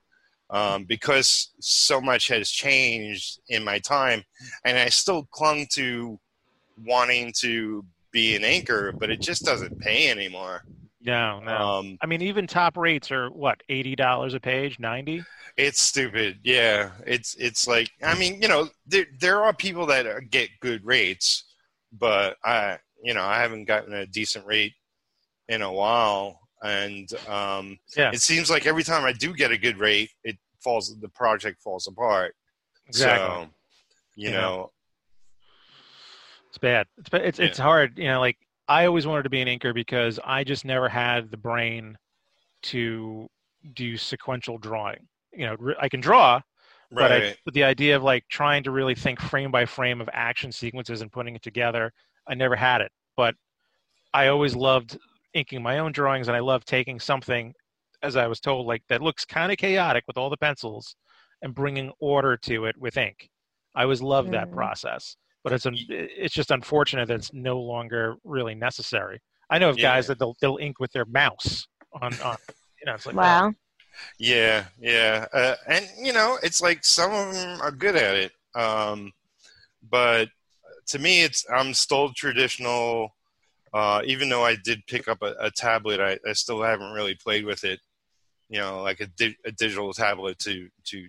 Um, 0.53 0.83
because 0.83 1.53
so 1.61 2.01
much 2.01 2.27
has 2.27 2.51
changed 2.51 3.39
in 3.51 3.63
my 3.63 3.79
time, 3.79 4.25
and 4.65 4.77
I 4.77 4.89
still 4.89 5.29
clung 5.31 5.67
to 5.75 6.19
wanting 6.85 7.33
to 7.39 7.85
be 8.11 8.35
an 8.35 8.43
inker, 8.43 8.99
but 8.99 9.11
it 9.11 9.21
just 9.21 9.45
doesn't 9.45 9.79
pay 9.81 10.11
anymore. 10.11 10.63
No, 11.03 11.41
no. 11.41 11.57
Um, 11.57 11.99
I 12.03 12.07
mean, 12.07 12.23
even 12.23 12.47
top 12.47 12.77
rates 12.77 13.11
are 13.11 13.31
what 13.31 13.63
eighty 13.69 13.97
dollars 13.97 14.35
a 14.35 14.41
page, 14.41 14.79
ninety. 14.79 15.25
It's 15.57 15.81
stupid. 15.81 16.39
Yeah, 16.43 16.91
it's 17.07 17.35
it's 17.37 17.67
like 17.67 17.91
I 18.03 18.19
mean, 18.19 18.41
you 18.43 18.49
know, 18.49 18.69
there 18.87 19.07
there 19.19 19.43
are 19.43 19.53
people 19.53 19.87
that 19.87 20.07
uh, 20.07 20.21
get 20.31 20.51
good 20.61 20.85
rates, 20.85 21.45
but 21.93 22.37
I 22.45 22.79
you 23.03 23.15
know 23.15 23.23
I 23.23 23.41
haven't 23.41 23.65
gotten 23.65 23.93
a 23.95 24.07
decent 24.07 24.47
rate 24.47 24.75
in 25.49 25.63
a 25.63 25.73
while, 25.73 26.41
and 26.63 27.11
um, 27.27 27.79
Yeah. 27.97 28.11
it 28.13 28.21
seems 28.23 28.51
like 28.51 28.67
every 28.67 28.85
time 28.85 29.05
I 29.05 29.13
do 29.13 29.35
get 29.35 29.51
a 29.51 29.59
good 29.59 29.79
rate, 29.79 30.11
it 30.25 30.37
falls 30.63 30.97
the 31.01 31.09
project 31.09 31.61
falls 31.63 31.87
apart. 31.87 32.35
Exactly. 32.87 33.29
So, 33.47 33.49
you 34.17 34.31
Yeah. 34.31 34.41
know, 34.41 34.73
It's 36.49 36.59
bad. 36.59 36.87
It's 36.99 37.09
it's 37.13 37.39
it's 37.39 37.59
hard. 37.59 37.97
You 37.99 38.09
know, 38.09 38.21
like 38.21 38.37
I 38.69 38.87
always 38.87 39.07
wanted 39.07 39.23
to 39.25 39.31
be 39.31 39.41
an 39.41 39.49
inker 39.49 39.73
because 39.73 40.19
I 40.25 40.45
just 40.45 40.65
never 40.65 40.89
had 40.89 41.31
the 41.31 41.37
brain 41.37 41.97
to 42.63 43.29
do 43.75 43.97
sequential 43.97 44.59
drawing. 44.59 45.07
You 45.33 45.47
know, 45.47 45.75
I 45.81 45.89
can 45.89 46.01
draw, 46.01 46.41
but, 46.91 47.13
I, 47.13 47.37
but 47.45 47.55
the 47.55 47.65
idea 47.65 47.97
of 47.97 48.03
like 48.03 48.25
trying 48.29 48.63
to 48.65 48.71
really 48.71 48.95
think 48.95 49.21
frame 49.21 49.51
by 49.51 49.65
frame 49.67 50.01
of 50.01 50.09
action 50.13 50.51
sequences 50.53 51.01
and 51.03 51.11
putting 51.13 51.35
it 51.37 51.43
together, 51.43 51.93
I 52.29 52.35
never 52.35 52.57
had 52.57 52.81
it. 52.81 52.91
But 53.17 53.35
I 54.13 54.29
always 54.29 54.55
loved 54.57 54.99
inking 55.35 55.63
my 55.63 55.79
own 55.79 55.93
drawings, 55.93 56.29
and 56.29 56.37
I 56.37 56.41
love 56.41 56.65
taking 56.65 56.99
something, 56.99 57.55
as 58.03 58.17
I 58.17 58.27
was 58.27 58.41
told, 58.41 58.67
like 58.67 58.83
that 58.89 59.03
looks 59.03 59.25
kind 59.25 59.53
of 59.53 59.59
chaotic 59.59 60.05
with 60.09 60.17
all 60.17 60.31
the 60.31 60.37
pencils, 60.37 60.97
and 61.43 61.55
bringing 61.55 61.93
order 62.01 62.37
to 62.37 62.65
it 62.67 62.77
with 62.77 62.97
ink. 62.97 63.29
I 63.75 63.85
always 63.85 64.03
loved 64.03 64.33
that 64.33 64.49
Mhm. 64.49 64.55
process, 64.55 65.17
but 65.45 65.53
it's 65.53 65.67
un- 65.67 65.77
it's 65.89 66.35
just 66.35 66.51
unfortunate 66.51 67.07
that 67.09 67.15
it's 67.15 67.33
no 67.33 67.61
longer 67.61 68.17
really 68.25 68.55
necessary. 68.55 69.21
I 69.49 69.59
know 69.59 69.71
of 69.71 69.79
Yeah. 69.79 69.91
guys 69.93 70.07
that 70.09 70.19
they'll 70.19 70.37
they'll 70.41 70.59
ink 70.59 70.81
with 70.81 70.91
their 70.93 71.05
mouse 71.07 71.67
on 72.03 72.13
on 72.21 72.37
you 72.81 72.87
know 72.87 72.95
it's 72.95 73.07
like 73.07 73.15
Wow. 73.17 73.53
Yeah, 74.19 74.67
yeah, 74.81 75.27
uh, 75.33 75.57
and 75.69 75.89
you 75.99 76.13
know, 76.13 76.39
it's 76.43 76.61
like 76.61 76.85
some 76.85 77.13
of 77.13 77.35
them 77.35 77.61
are 77.61 77.71
good 77.71 77.97
at 77.97 78.17
it, 78.17 78.33
um, 78.55 79.13
but 79.89 80.29
to 80.89 80.99
me, 80.99 81.23
it's 81.23 81.45
I'm 81.51 81.75
still 81.75 82.13
traditional. 82.15 83.15
Uh, 83.73 84.03
even 84.05 84.29
though 84.29 84.45
I 84.45 84.57
did 84.57 84.87
pick 84.89 85.07
up 85.07 85.23
a, 85.23 85.35
a 85.41 85.51
tablet, 85.51 86.01
I, 86.01 86.19
I 86.29 86.33
still 86.33 86.61
haven't 86.63 86.93
really 86.93 87.15
played 87.15 87.45
with 87.45 87.63
it. 87.65 87.81
You 88.49 88.59
know, 88.61 88.83
like 88.83 89.01
a, 89.01 89.07
di- 89.07 89.37
a 89.45 89.53
digital 89.53 89.93
tablet 89.93 90.39
to 90.41 90.69
to, 90.87 91.09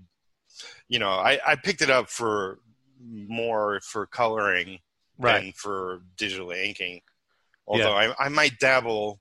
you 0.89 0.99
know, 0.99 1.09
I, 1.09 1.39
I 1.45 1.55
picked 1.55 1.81
it 1.81 1.89
up 1.89 2.09
for 2.09 2.59
more 3.01 3.79
for 3.83 4.05
coloring 4.05 4.79
Right. 5.17 5.43
than 5.43 5.51
for 5.53 6.01
digital 6.17 6.51
inking. 6.51 7.01
Although 7.67 7.93
I, 7.93 8.13
I 8.19 8.29
might 8.29 8.59
dabble 8.59 9.20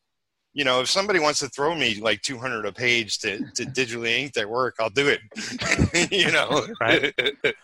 you 0.53 0.64
know, 0.64 0.80
if 0.80 0.88
somebody 0.90 1.20
wants 1.20 1.38
to 1.40 1.48
throw 1.48 1.74
me 1.74 2.01
like 2.01 2.22
200 2.22 2.66
a 2.66 2.72
page 2.72 3.18
to, 3.20 3.40
to 3.55 3.66
digitally 3.66 4.18
ink 4.18 4.32
their 4.32 4.48
work, 4.48 4.76
I'll 4.80 4.90
do 4.90 5.09
it. 5.09 5.20
you 6.12 6.30
know, 6.32 6.66
Right. 6.80 7.03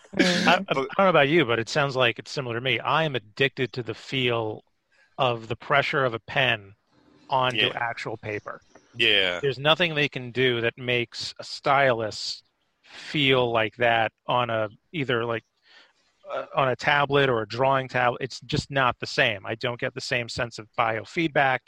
I, 0.45 0.53
I 0.55 0.57
I 0.67 0.73
don't 0.73 0.87
know 0.99 1.09
about 1.09 1.29
you, 1.29 1.45
but 1.45 1.59
it 1.59 1.69
sounds 1.69 1.95
like 1.95 2.19
it's 2.19 2.31
similar 2.31 2.55
to 2.55 2.61
me. 2.61 2.79
I 2.79 3.03
am 3.03 3.15
addicted 3.15 3.73
to 3.73 3.83
the 3.83 3.93
feel 3.93 4.63
of 5.17 5.47
the 5.47 5.55
pressure 5.55 6.05
of 6.05 6.13
a 6.13 6.19
pen 6.19 6.73
onto 7.29 7.69
Yeah. 7.69 7.73
actual 7.75 8.17
paper. 8.17 8.61
yeah, 8.93 9.41
There's 9.41 9.59
nothing 9.59 9.95
they 9.95 10.09
can 10.09 10.31
do 10.31 10.61
that 10.61 10.77
makes 10.77 11.33
a 11.39 11.43
stylus 11.43 12.43
feel 12.83 13.51
like 13.51 13.75
that 13.77 14.11
on 14.27 14.49
a 14.49 14.69
either 14.93 15.25
like 15.25 15.43
uh, 16.31 16.45
on 16.55 16.69
a 16.69 16.75
tablet 16.75 17.29
or 17.29 17.41
a 17.41 17.47
drawing 17.47 17.87
tablet. 17.87 18.21
It's 18.21 18.39
just 18.41 18.71
not 18.71 18.97
the 18.99 19.07
same. 19.07 19.45
I 19.45 19.55
don't 19.55 19.79
get 19.79 19.93
the 19.93 20.01
same 20.01 20.29
sense 20.29 20.59
of 20.59 20.67
biofeedback. 20.77 21.59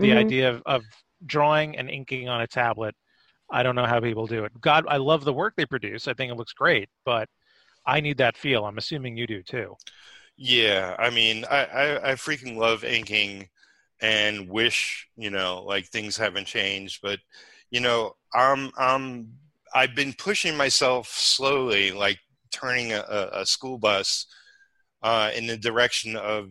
The 0.00 0.12
Mhm. 0.12 0.14
idea 0.14 0.50
of, 0.50 0.62
of 0.66 0.84
drawing 1.26 1.76
and 1.76 1.90
inking 1.90 2.28
on 2.28 2.40
a 2.42 2.46
tablet, 2.46 2.94
I 3.50 3.62
don't 3.62 3.76
know 3.76 3.86
how 3.86 4.00
people 4.00 4.26
do 4.26 4.44
it. 4.44 4.60
God, 4.60 4.86
I 4.88 4.98
love 4.98 5.24
the 5.24 5.32
work 5.34 5.54
they 5.56 5.66
produce. 5.66 6.08
I 6.08 6.14
think 6.14 6.32
it 6.32 6.36
looks 6.36 6.52
great, 6.54 6.88
but 7.04 7.28
I 7.86 8.00
need 8.00 8.18
that 8.18 8.36
feel. 8.38 8.66
I'm 8.66 8.78
assuming 8.78 9.16
you 9.16 9.26
do 9.26 9.42
too. 9.42 9.76
yeah. 10.36 10.94
I 10.98 11.10
mean, 11.10 11.44
I, 11.50 11.64
I, 11.64 12.10
I 12.10 12.14
freaking 12.14 12.56
love 12.56 12.84
inking 12.84 13.48
and 14.00 14.48
wish, 14.48 15.08
you 15.16 15.30
know, 15.30 15.62
like 15.66 15.86
things 15.86 16.16
haven't 16.16 16.46
changed, 16.46 17.00
but 17.02 17.18
you 17.70 17.80
know, 17.80 18.14
I'm, 18.34 18.70
I'm, 18.78 19.28
I've 19.74 19.94
been 19.94 20.12
pushing 20.14 20.56
myself 20.56 21.08
slowly, 21.08 21.92
like 21.92 22.18
turning 22.52 22.92
a, 22.92 23.00
a 23.00 23.40
a 23.42 23.46
school 23.46 23.78
bus 23.78 24.26
uh, 25.02 25.30
in 25.36 25.46
the 25.46 25.56
direction 25.56 26.16
of 26.16 26.50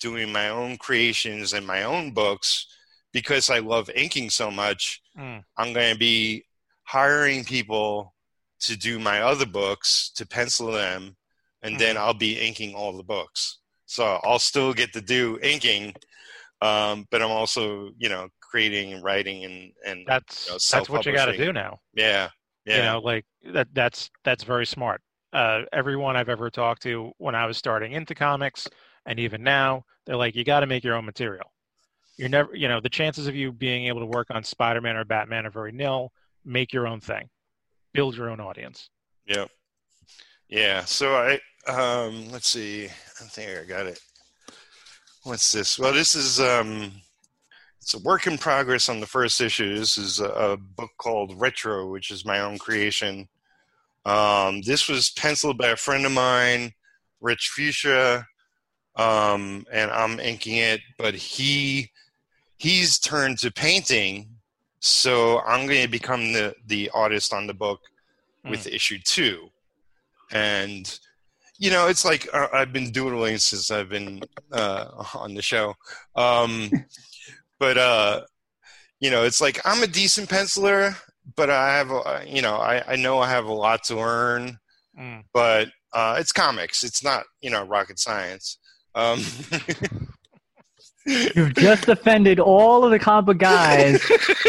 doing 0.00 0.32
my 0.32 0.48
own 0.50 0.76
creations 0.78 1.52
and 1.54 1.66
my 1.66 1.84
own 1.84 2.12
books 2.12 2.66
because 3.14 3.48
I 3.48 3.60
love 3.60 3.88
inking 3.94 4.28
so 4.28 4.50
much. 4.50 5.00
Mm. 5.18 5.42
I'm 5.56 5.72
going 5.72 5.94
to 5.94 5.98
be 5.98 6.44
hiring 6.82 7.44
people 7.44 8.12
to 8.60 8.76
do 8.76 8.98
my 8.98 9.22
other 9.22 9.46
books 9.46 10.10
to 10.16 10.26
pencil 10.26 10.72
them, 10.72 11.16
and 11.62 11.78
then 11.78 11.96
I'll 11.96 12.12
be 12.12 12.38
inking 12.38 12.74
all 12.74 12.94
the 12.94 13.02
books. 13.02 13.60
So 13.86 14.20
I'll 14.22 14.38
still 14.38 14.74
get 14.74 14.92
to 14.94 15.00
do 15.00 15.38
inking, 15.42 15.94
um, 16.60 17.06
but 17.10 17.22
I'm 17.22 17.30
also, 17.30 17.90
you 17.96 18.08
know, 18.08 18.28
creating 18.40 18.92
and 18.92 19.02
writing 19.02 19.44
and 19.44 19.72
and 19.86 20.04
That's 20.06 20.46
you 20.46 20.52
know, 20.52 20.58
that's 20.72 20.90
what 20.90 21.06
you 21.06 21.12
got 21.12 21.26
to 21.26 21.36
do 21.36 21.52
now. 21.52 21.78
Yeah, 21.94 22.30
yeah, 22.66 22.76
You 22.76 22.82
know, 22.82 22.98
like 23.00 23.24
that. 23.52 23.68
That's 23.72 24.10
that's 24.24 24.44
very 24.44 24.66
smart. 24.66 25.00
uh, 25.32 25.62
everyone 25.72 26.16
I've 26.16 26.28
ever 26.28 26.50
talked 26.50 26.82
to 26.82 27.12
when 27.18 27.34
I 27.34 27.46
was 27.46 27.56
starting 27.58 27.92
into 27.92 28.14
comics, 28.14 28.68
and 29.06 29.18
even 29.20 29.42
now, 29.42 29.84
they're 30.06 30.16
like, 30.16 30.34
you 30.34 30.44
got 30.44 30.60
to 30.60 30.66
make 30.66 30.84
your 30.84 30.94
own 30.94 31.04
material. 31.04 31.52
You're 32.16 32.28
never, 32.28 32.54
you 32.54 32.68
know, 32.68 32.80
the 32.80 32.88
chances 32.88 33.26
of 33.26 33.34
you 33.34 33.52
being 33.52 33.86
able 33.86 34.00
to 34.00 34.06
work 34.06 34.28
on 34.30 34.44
Spider-Man 34.44 34.96
or 34.96 35.04
Batman 35.04 35.46
are 35.46 35.50
very 35.50 35.72
nil. 35.72 36.12
Make 36.44 36.72
your 36.72 36.86
own 36.86 37.00
thing, 37.00 37.28
build 37.92 38.16
your 38.16 38.30
own 38.30 38.40
audience. 38.40 38.90
Yeah. 39.26 39.46
Yeah. 40.48 40.84
So 40.84 41.14
I 41.16 41.40
um 41.66 42.30
let's 42.30 42.48
see. 42.48 42.84
I 42.86 43.24
think 43.24 43.58
I 43.58 43.64
got 43.64 43.86
it. 43.86 43.98
What's 45.22 45.50
this? 45.50 45.78
Well, 45.78 45.92
this 45.92 46.14
is 46.14 46.38
um 46.38 46.92
it's 47.80 47.94
a 47.94 47.98
work 47.98 48.26
in 48.26 48.38
progress 48.38 48.88
on 48.88 49.00
the 49.00 49.06
first 49.06 49.40
issue. 49.40 49.76
This 49.78 49.98
is 49.98 50.20
a, 50.20 50.28
a 50.28 50.56
book 50.56 50.90
called 50.98 51.38
Retro, 51.38 51.90
which 51.90 52.10
is 52.10 52.24
my 52.24 52.40
own 52.40 52.58
creation. 52.58 53.28
Um, 54.06 54.62
this 54.62 54.88
was 54.88 55.10
penciled 55.10 55.58
by 55.58 55.68
a 55.68 55.76
friend 55.76 56.06
of 56.06 56.12
mine, 56.12 56.72
Rich 57.20 57.52
Fuchsia, 57.54 58.26
um, 58.96 59.66
and 59.72 59.90
I'm 59.90 60.18
inking 60.18 60.56
it. 60.56 60.80
But 60.98 61.14
he 61.14 61.90
he's 62.64 62.98
turned 62.98 63.38
to 63.38 63.52
painting, 63.52 64.26
so 64.80 65.40
I'm 65.40 65.66
going 65.66 65.82
to 65.82 65.88
become 65.88 66.32
the 66.32 66.54
the 66.66 66.90
artist 66.94 67.32
on 67.32 67.46
the 67.46 67.54
book 67.54 67.80
with 68.44 68.66
issue 68.66 68.98
two. 69.04 69.50
And 70.32 70.98
you 71.58 71.70
know, 71.70 71.88
it's 71.88 72.04
like 72.04 72.26
uh, 72.32 72.48
I've 72.52 72.72
been 72.72 72.90
doodling 72.90 73.38
since 73.38 73.70
I've 73.70 73.90
been 73.90 74.22
uh, 74.50 74.86
on 75.14 75.34
the 75.34 75.42
show. 75.42 75.74
Um, 76.16 76.70
but 77.58 77.76
uh, 77.76 78.22
you 78.98 79.10
know, 79.10 79.24
it's 79.24 79.40
like 79.40 79.60
I'm 79.66 79.82
a 79.82 79.86
decent 79.86 80.30
penciler, 80.30 80.96
but 81.36 81.50
I 81.50 81.76
have, 81.76 81.90
a, 81.90 82.24
you 82.26 82.42
know, 82.42 82.56
I, 82.56 82.82
I 82.92 82.96
know 82.96 83.18
I 83.18 83.28
have 83.28 83.46
a 83.46 83.52
lot 83.52 83.84
to 83.84 83.96
learn. 83.96 84.58
Mm. 84.98 85.24
But 85.32 85.68
uh, 85.92 86.16
it's 86.18 86.32
comics. 86.32 86.84
It's 86.84 87.04
not, 87.04 87.24
you 87.40 87.50
know, 87.50 87.64
rocket 87.64 87.98
science. 87.98 88.58
Um, 88.94 89.20
You've 91.06 91.54
just 91.54 91.88
offended 91.88 92.40
all 92.40 92.84
of 92.84 92.90
the 92.90 92.98
comic 92.98 93.26
book 93.26 93.38
guys, 93.38 94.02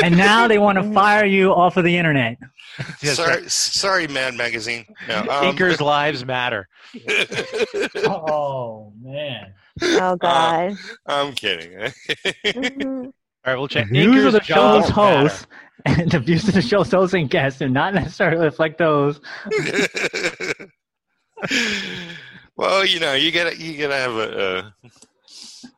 and 0.03 0.15
now 0.17 0.47
they 0.47 0.57
want 0.57 0.77
to 0.77 0.91
fire 0.93 1.25
you 1.25 1.51
off 1.53 1.75
of 1.77 1.83
the 1.83 1.97
internet. 1.97 2.37
sorry, 3.01 3.49
sorry, 3.49 4.07
Mad 4.07 4.35
Magazine. 4.35 4.85
No, 5.07 5.19
um, 5.19 5.27
Inkers' 5.55 5.81
lives 5.81 6.23
matter. 6.25 6.67
oh 8.07 8.93
man. 9.01 9.53
Oh 9.81 10.15
God. 10.15 10.75
I'm 11.05 11.33
kidding. 11.33 11.71
Mhm. 12.45 13.05
All 13.47 13.53
right, 13.53 13.57
we'll 13.59 13.67
The 13.67 13.73
check. 13.75 13.89
views 13.89 14.25
of 14.25 14.31
the 14.33 14.39
Inkers' 14.39 14.43
show's 14.45 14.87
jobs 14.87 14.89
host 14.89 15.47
and 15.85 16.09
the 16.09 16.19
views 16.19 16.47
of 16.47 16.53
the 16.55 16.61
show's 16.63 16.89
host 16.89 17.13
and 17.13 17.29
guests 17.29 17.59
do 17.59 17.67
not 17.69 17.93
necessarily 17.93 18.43
reflect 18.45 18.77
those. 18.79 19.19
well, 22.57 22.85
you 22.85 22.99
know, 22.99 23.13
you 23.13 23.31
gotta 23.31 23.55
you 23.57 23.77
gotta 23.77 23.95
have 23.95 24.15
a 24.15 24.73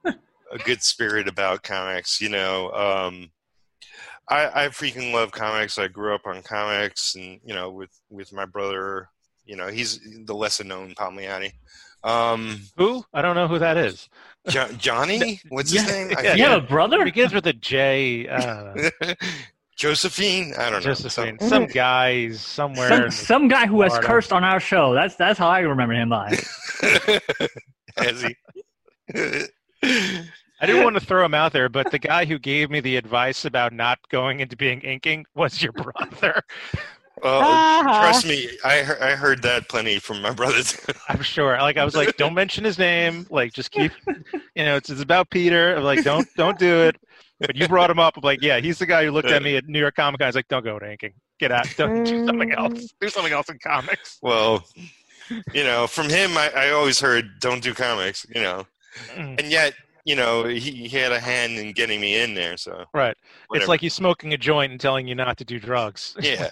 a, 0.05 0.15
a 0.51 0.57
good 0.59 0.81
spirit 0.83 1.27
about 1.27 1.63
comics. 1.63 2.19
You 2.21 2.29
know, 2.29 2.71
um, 2.71 3.29
I 4.29 4.65
I 4.65 4.67
freaking 4.69 5.13
love 5.13 5.31
comics. 5.31 5.77
I 5.77 5.87
grew 5.87 6.13
up 6.15 6.25
on 6.25 6.41
comics, 6.43 7.15
and 7.15 7.39
you 7.43 7.53
know, 7.53 7.71
with 7.71 7.91
with 8.09 8.31
my 8.33 8.45
brother. 8.45 9.09
You 9.45 9.55
know, 9.55 9.67
he's 9.67 10.01
the 10.25 10.35
lesser 10.35 10.65
known 10.65 10.93
Palmiotti. 10.95 11.53
Um, 12.03 12.59
Who? 12.75 13.05
I 13.13 13.21
don't 13.21 13.35
know 13.35 13.47
who 13.47 13.59
that 13.59 13.77
is. 13.77 14.09
jo- 14.49 14.67
Johnny, 14.77 15.39
what's 15.47 15.71
his 15.71 15.87
name? 15.87 16.11
I 16.17 16.33
You 16.33 16.43
have 16.43 16.51
a 16.51 16.55
forget. 16.57 16.69
brother? 16.69 17.03
Begins 17.05 17.33
with 17.33 17.47
a 17.47 17.53
J. 17.53 18.27
Uh, 18.27 18.89
Josephine. 19.77 20.53
I 20.57 20.63
don't 20.69 20.73
know. 20.73 20.79
Josephine. 20.93 21.39
Some- 21.39 21.47
Some 21.49 21.65
guy 21.67 22.31
somewhere. 22.31 22.89
Some, 22.89 23.11
some 23.11 23.47
guy 23.47 23.67
who 23.67 23.81
has 23.81 23.91
Florida. 23.91 24.07
cursed 24.07 24.33
on 24.33 24.43
our 24.43 24.59
show. 24.59 24.93
That's 24.93 25.15
that's 25.15 25.39
how 25.39 25.47
I 25.47 25.59
remember 25.59 25.93
him 25.93 26.09
by. 26.09 26.37
Has 27.97 28.21
he? 28.21 28.35
I 30.59 30.65
didn't 30.65 30.83
want 30.83 30.95
to 30.95 31.05
throw 31.05 31.23
him 31.23 31.33
out 31.33 31.53
there, 31.53 31.69
but 31.69 31.91
the 31.91 31.99
guy 31.99 32.25
who 32.25 32.39
gave 32.39 32.69
me 32.71 32.79
the 32.79 32.95
advice 32.97 33.45
about 33.45 33.73
not 33.73 33.99
going 34.09 34.39
into 34.39 34.55
being 34.55 34.81
inking 34.81 35.25
was 35.35 35.61
your 35.61 35.71
brother. 35.73 36.41
Well, 37.23 37.41
Uh-huh. 37.41 37.99
trust 38.01 38.25
me, 38.27 38.47
I 38.63 38.79
I 39.01 39.11
heard 39.15 39.41
that 39.43 39.69
plenty 39.69 39.97
from 39.99 40.21
my 40.21 40.31
brother. 40.31 40.61
too. 40.63 40.93
I'm 41.09 41.21
sure. 41.23 41.57
Like 41.59 41.77
I 41.77 41.83
was 41.85 41.95
like, 41.95 42.15
don't 42.17 42.33
mention 42.35 42.63
his 42.63 42.77
name. 42.77 43.25
Like 43.29 43.53
just 43.53 43.71
keep, 43.71 43.91
you 44.55 44.63
know, 44.65 44.75
it's, 44.75 44.89
it's 44.89 45.01
about 45.01 45.29
Peter. 45.31 45.75
I'm 45.75 45.83
like, 45.83 46.03
don't 46.03 46.27
don't 46.35 46.57
do 46.59 46.81
it. 46.81 46.95
But 47.39 47.55
you 47.55 47.67
brought 47.67 47.89
him 47.91 47.99
up. 47.99 48.17
I'm 48.17 48.23
like, 48.23 48.41
yeah, 48.41 48.59
he's 48.59 48.79
the 48.79 48.85
guy 48.87 49.05
who 49.05 49.11
looked 49.11 49.29
at 49.29 49.43
me 49.43 49.57
at 49.57 49.67
New 49.67 49.79
York 49.79 49.95
Comic 49.95 50.19
Con. 50.19 50.27
He's 50.27 50.35
like, 50.35 50.47
don't 50.47 50.63
go 50.63 50.79
to 50.79 50.91
inking. 50.91 51.13
Get 51.39 51.51
out. 51.51 51.67
Don't, 51.77 52.03
do 52.03 52.25
something 52.25 52.51
else. 52.51 52.93
Do 52.99 53.09
something 53.09 53.31
else 53.33 53.49
in 53.49 53.59
comics. 53.59 54.17
well, 54.23 54.65
you 55.53 55.63
know, 55.63 55.85
from 55.85 56.09
him, 56.09 56.35
I, 56.37 56.49
I 56.55 56.69
always 56.71 56.99
heard, 56.99 57.39
"Don't 57.39 57.61
do 57.61 57.73
comics," 57.75 58.25
you 58.33 58.41
know, 58.41 58.65
Mm. 59.15 59.39
and 59.39 59.51
yet, 59.51 59.73
you 60.07 60.15
know, 60.15 60.45
he, 60.45 60.59
he 60.87 60.87
had 60.97 61.11
a 61.11 61.19
hand 61.19 61.57
in 61.59 61.73
getting 61.73 61.99
me 61.99 62.21
in 62.21 62.33
there. 62.33 62.55
So 62.55 62.85
Right. 62.93 63.11
It's 63.11 63.49
Whatever. 63.49 63.67
like 63.67 63.81
he's 63.81 63.93
smoking 63.93 64.33
a 64.33 64.37
joint 64.37 64.71
and 64.71 64.79
telling 64.79 65.05
you 65.05 65.15
not 65.15 65.37
to 65.39 65.43
do 65.45 65.59
drugs. 65.59 66.15
yeah. 66.21 66.49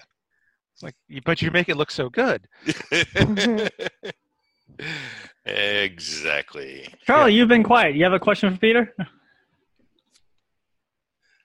It's 0.73 0.83
like, 0.83 0.93
but 1.23 1.41
you 1.41 1.49
make 1.51 1.69
it 1.69 1.77
look 1.77 1.89
so 1.89 2.09
good. 2.09 2.49
exactly. 5.45 6.85
Charlie, 7.07 7.33
you've 7.33 7.47
been 7.47 7.63
quiet. 7.63 7.95
You 7.95 8.03
have 8.03 8.11
a 8.11 8.19
question 8.19 8.53
for 8.53 8.59
Peter? 8.59 8.93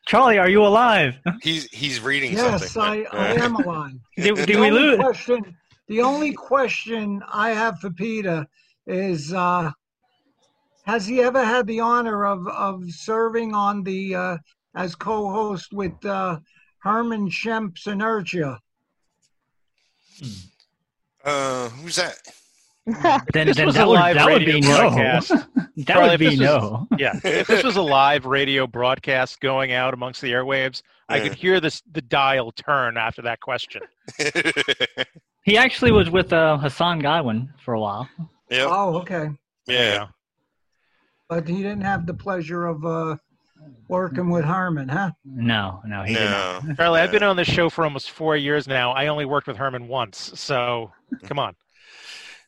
Charlie, 0.08 0.38
are 0.38 0.48
you 0.48 0.64
alive? 0.66 1.16
He's 1.42 1.66
he's 1.70 2.00
reading 2.00 2.32
Yes, 2.32 2.72
something. 2.72 3.06
I, 3.12 3.16
I 3.16 3.26
am 3.34 3.54
alive. 3.54 3.92
Did, 4.16 4.36
The 4.36 4.46
did 4.46 4.56
we 4.58 4.66
only 4.66 4.80
lose? 4.80 4.98
Question, 4.98 5.56
the 5.86 6.02
only 6.02 6.32
question 6.32 7.22
I 7.32 7.50
have 7.50 7.78
for 7.78 7.90
Peter 7.90 8.44
is, 8.88 9.32
uh, 9.32 9.70
has 10.90 11.06
he 11.06 11.20
ever 11.22 11.44
had 11.44 11.66
the 11.66 11.80
honor 11.80 12.26
of, 12.26 12.46
of 12.48 12.84
serving 12.90 13.54
on 13.54 13.82
the 13.82 14.14
uh, 14.14 14.36
as 14.74 14.94
co-host 14.94 15.72
with 15.72 16.04
uh, 16.04 16.38
Herman 16.82 17.28
Shemps 17.30 17.86
Inertia? 17.86 18.58
Uh, 21.24 21.68
who's 21.70 21.96
that? 21.96 22.16
Then, 23.32 23.46
This 23.46 23.56
then 23.58 23.66
was 23.66 23.74
that, 23.76 23.84
a 23.84 23.88
would, 23.88 23.94
live 23.94 24.14
that 24.16 24.24
would 24.26 24.40
radio 24.40 24.54
be 24.54 24.60
no. 24.62 24.76
broadcast. 24.78 25.28
that 25.28 25.86
Charlie, 25.86 26.08
would 26.10 26.18
be 26.18 26.30
this 26.30 26.38
was- 26.40 26.62
no. 26.62 26.88
Yeah. 26.98 27.20
If 27.22 27.46
this 27.46 27.62
was 27.62 27.76
a 27.76 27.82
live 27.82 28.24
radio 28.24 28.66
broadcast 28.66 29.38
going 29.40 29.70
out 29.72 29.94
amongst 29.94 30.20
the 30.22 30.32
airwaves, 30.32 30.82
I 31.08 31.20
could 31.20 31.34
hear 31.34 31.60
this 31.60 31.82
the 31.92 32.00
dial 32.02 32.50
turn 32.52 32.96
after 32.96 33.22
that 33.22 33.40
question. 33.40 33.82
He 35.42 35.56
actually 35.56 35.90
was 35.90 36.10
with 36.10 36.34
uh, 36.34 36.58
Hassan 36.58 36.98
Godwin 36.98 37.48
for 37.64 37.72
a 37.72 37.80
while. 37.80 38.06
Yep. 38.50 38.66
Oh, 38.70 38.98
okay. 38.98 39.30
Yeah. 39.66 40.08
But 41.30 41.46
he 41.48 41.58
didn't 41.62 41.82
have 41.82 42.06
the 42.06 42.12
pleasure 42.14 42.66
of 42.66 42.84
uh, 42.84 43.16
working 43.88 44.30
with 44.30 44.44
Herman, 44.44 44.88
huh? 44.88 45.12
No, 45.24 45.80
no, 45.86 46.02
he 46.02 46.14
did 46.14 46.28
not. 46.28 46.64
No. 46.64 46.74
Charlie, 46.74 47.00
I've 47.00 47.12
been 47.12 47.22
on 47.22 47.36
this 47.36 47.46
show 47.46 47.70
for 47.70 47.84
almost 47.84 48.10
four 48.10 48.36
years 48.36 48.66
now. 48.66 48.90
I 48.90 49.06
only 49.06 49.24
worked 49.24 49.46
with 49.46 49.56
Herman 49.56 49.86
once, 49.86 50.32
so 50.34 50.90
come 51.24 51.38
on. 51.38 51.54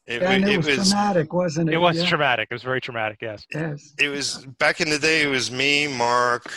It, 0.08 0.20
And 0.20 0.42
it, 0.44 0.54
it 0.54 0.56
was, 0.56 0.66
was 0.66 0.90
traumatic, 0.90 1.32
wasn't 1.32 1.70
it? 1.70 1.74
It 1.74 1.78
was 1.78 1.96
Yeah. 2.02 2.08
traumatic. 2.08 2.48
It 2.50 2.54
was 2.54 2.64
very 2.64 2.80
traumatic. 2.80 3.18
Yes. 3.22 3.46
Yes. 3.54 3.94
it 4.00 4.08
was 4.08 4.44
back 4.58 4.80
in 4.80 4.90
the 4.90 4.98
day. 4.98 5.22
It 5.22 5.28
was 5.28 5.52
me, 5.52 5.86
Mark, 5.86 6.52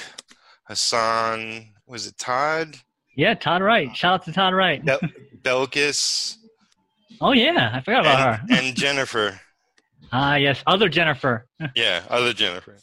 Hassan. 0.63 1.67
Was 1.85 2.07
it 2.07 2.17
Todd? 2.17 2.75
Yeah, 3.15 3.35
Todd 3.35 3.61
Wright. 3.61 3.95
Shout 3.95 4.13
out 4.15 4.25
to 4.25 4.33
Todd 4.33 4.55
Wright. 4.55 4.83
Bel- 4.83 4.99
Belkis 5.43 6.37
Oh 7.21 7.31
yeah, 7.33 7.69
I 7.73 7.81
forgot 7.81 8.01
about 8.01 8.39
and, 8.41 8.49
her. 8.51 8.57
and 8.67 8.75
Jennifer. 8.75 9.39
Ah 10.11 10.35
yes, 10.35 10.61
other 10.67 10.89
Jennifer. 10.89 11.47
Yeah, 11.75 12.03
other 12.09 12.33
Jennifer. 12.33 12.77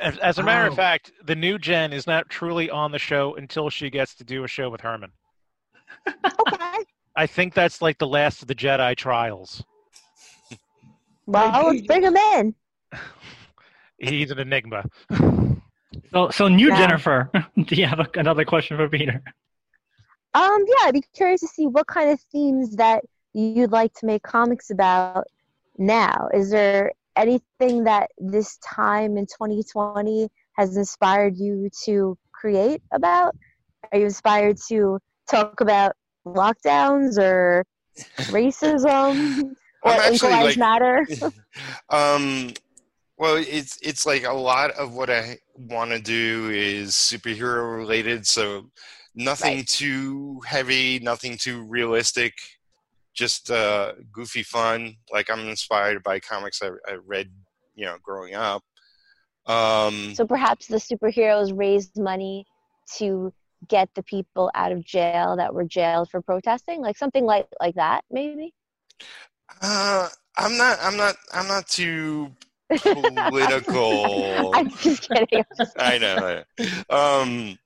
As, 0.00 0.18
as 0.18 0.38
a 0.38 0.42
matter 0.42 0.66
of 0.68 0.74
fact, 0.74 1.12
the 1.24 1.34
new 1.34 1.58
Jen 1.58 1.92
is 1.92 2.06
not 2.06 2.28
truly 2.28 2.70
on 2.70 2.90
the 2.92 2.98
show 2.98 3.34
until 3.36 3.70
she 3.70 3.90
gets 3.90 4.14
to 4.16 4.24
do 4.24 4.44
a 4.44 4.48
show 4.48 4.70
with 4.70 4.80
Herman. 4.80 5.12
Okay. 6.08 6.84
I 7.16 7.26
think 7.26 7.54
that's 7.54 7.82
like 7.82 7.98
the 7.98 8.06
last 8.06 8.42
of 8.42 8.48
the 8.48 8.54
Jedi 8.54 8.96
trials. 8.96 9.62
Well, 11.26 11.68
let's 11.68 11.86
bring 11.86 12.02
him 12.02 12.16
in. 12.16 12.54
He's 13.98 14.30
an 14.30 14.38
enigma. 14.38 14.84
So 16.10 16.30
so 16.30 16.48
new 16.48 16.68
Yeah. 16.68 16.78
Jennifer. 16.78 17.30
Do 17.64 17.76
you 17.76 17.86
have 17.86 18.00
a, 18.00 18.08
another 18.14 18.44
question 18.44 18.76
for 18.76 18.88
Peter? 18.88 19.22
Um, 20.34 20.64
yeah, 20.66 20.86
I'd 20.88 20.94
be 20.94 21.02
curious 21.14 21.40
to 21.42 21.46
see 21.46 21.66
what 21.66 21.86
kind 21.86 22.10
of 22.10 22.18
themes 22.32 22.76
that 22.76 23.04
you'd 23.34 23.70
like 23.70 23.92
to 23.94 24.06
make 24.06 24.22
comics 24.22 24.70
about 24.70 25.26
now. 25.78 26.28
Is 26.34 26.50
there 26.50 26.92
anything 27.16 27.84
that 27.84 28.10
this 28.18 28.58
time 28.58 29.16
in 29.16 29.26
2020 29.26 30.28
has 30.56 30.76
inspired 30.76 31.36
you 31.36 31.68
to 31.84 32.16
create 32.32 32.82
about? 32.92 33.34
Are 33.92 33.98
you 33.98 34.04
inspired 34.06 34.56
to 34.68 34.98
talk 35.30 35.60
about 35.60 35.94
lockdowns 36.26 37.18
or 37.18 37.64
racism 38.30 39.52
or 39.82 39.90
Lives 39.90 40.22
like- 40.22 40.56
Matter? 40.58 41.06
Um, 41.90 42.52
well, 43.18 43.36
it's 43.36 43.78
it's 43.82 44.06
like 44.06 44.24
a 44.24 44.32
lot 44.32 44.70
of 44.72 44.94
what 44.94 45.10
I 45.10 45.38
want 45.56 45.90
to 45.90 46.00
do 46.00 46.50
is 46.50 46.92
superhero 46.92 47.76
related, 47.76 48.26
so 48.26 48.70
nothing 49.14 49.58
Right. 49.58 49.66
too 49.66 50.40
heavy, 50.46 50.98
nothing 51.00 51.36
too 51.36 51.62
realistic. 51.64 52.32
Just 53.14 53.50
uh, 53.50 53.92
goofy 54.12 54.42
fun. 54.42 54.96
Like 55.12 55.30
I'm 55.30 55.48
inspired 55.48 56.02
by 56.02 56.20
comics 56.20 56.62
I, 56.62 56.68
I 56.88 56.94
read, 57.06 57.30
you 57.74 57.84
know, 57.86 57.96
growing 58.02 58.34
up. 58.34 58.62
Um, 59.46 60.14
So 60.14 60.26
perhaps 60.26 60.66
the 60.66 60.76
superheroes 60.76 61.56
raised 61.56 61.98
money 61.98 62.46
to 62.98 63.32
get 63.68 63.88
the 63.94 64.02
people 64.02 64.50
out 64.54 64.72
of 64.72 64.84
jail 64.84 65.36
that 65.36 65.54
were 65.54 65.64
jailed 65.64 66.10
for 66.10 66.20
protesting, 66.22 66.80
like 66.80 66.96
something 66.96 67.24
like 67.24 67.46
like 67.60 67.74
that, 67.76 68.04
maybe. 68.10 68.52
uh, 69.60 70.08
I'm 70.36 70.56
not. 70.56 70.78
I'm 70.80 70.96
not. 70.96 71.16
I'm 71.32 71.48
not 71.48 71.68
too 71.68 72.32
political. 72.84 74.60
I'm 74.60 74.70
just 74.70 75.02
kidding. 75.02 75.26
I'm 75.32 75.44
just 75.56 75.76
I 75.78 75.98
know. 75.98 76.16
I 76.26 76.34
know. 76.34 76.96
Um, 76.96 77.58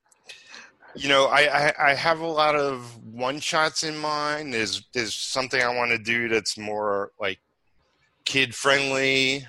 you 0.97 1.09
know, 1.09 1.27
I, 1.27 1.69
I 1.69 1.73
I 1.91 1.95
have 1.95 2.21
a 2.21 2.27
lot 2.27 2.55
of 2.55 2.99
one 3.05 3.41
shots 3.41 3.83
in 3.83 3.97
mind. 3.97 4.53
There's 4.53 4.83
there's 4.93 5.15
something 5.15 5.61
I 5.61 5.75
want 5.75 5.91
to 5.91 5.99
do 5.99 6.29
that's 6.29 6.57
more 6.59 7.13
like 7.21 7.39
kid 8.25 8.55
friendly. 8.55 9.47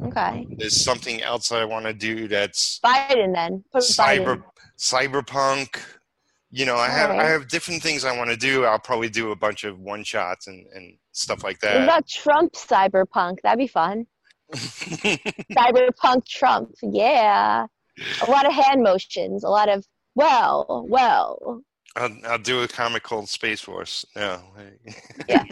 Okay. 0.00 0.46
There's 0.56 0.80
something 0.80 1.22
else 1.22 1.50
I 1.50 1.64
want 1.64 1.86
to 1.86 1.92
do 1.92 2.28
that's 2.28 2.78
Biden 2.84 3.34
then. 3.34 3.64
Put 3.72 3.82
cyber 3.82 4.42
Biden. 4.78 5.24
cyberpunk. 5.24 5.80
You 6.50 6.64
know, 6.64 6.76
I 6.76 6.88
have 6.88 7.10
I 7.10 7.24
have 7.24 7.48
different 7.48 7.82
things 7.82 8.04
I 8.04 8.16
want 8.16 8.30
to 8.30 8.36
do. 8.36 8.64
I'll 8.64 8.78
probably 8.78 9.08
do 9.08 9.32
a 9.32 9.36
bunch 9.36 9.64
of 9.64 9.78
one 9.78 10.04
shots 10.04 10.46
and, 10.46 10.66
and 10.74 10.96
stuff 11.12 11.44
like 11.44 11.58
that. 11.60 11.74
What 11.74 11.84
about 11.84 12.08
Trump 12.08 12.52
cyberpunk? 12.54 13.38
That'd 13.42 13.58
be 13.58 13.66
fun. 13.66 14.06
cyberpunk 14.54 16.26
Trump. 16.26 16.74
Yeah. 16.82 17.66
A 18.26 18.30
lot 18.30 18.46
of 18.46 18.52
hand 18.52 18.82
motions. 18.82 19.44
A 19.44 19.48
lot 19.48 19.68
of 19.68 19.84
well, 20.18 20.84
well. 20.88 21.62
I'll, 21.94 22.16
I'll 22.26 22.38
do 22.38 22.62
a 22.62 22.68
comic 22.68 23.04
called 23.04 23.28
Space 23.28 23.60
Force. 23.60 24.04
No. 24.16 24.40
Yeah. 25.28 25.44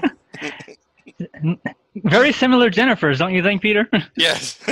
Very 2.03 2.33
similar 2.33 2.69
Jennifers, 2.69 3.19
don't 3.19 3.33
you 3.33 3.43
think, 3.45 3.63
Peter? 3.63 3.89
yes. 4.17 4.59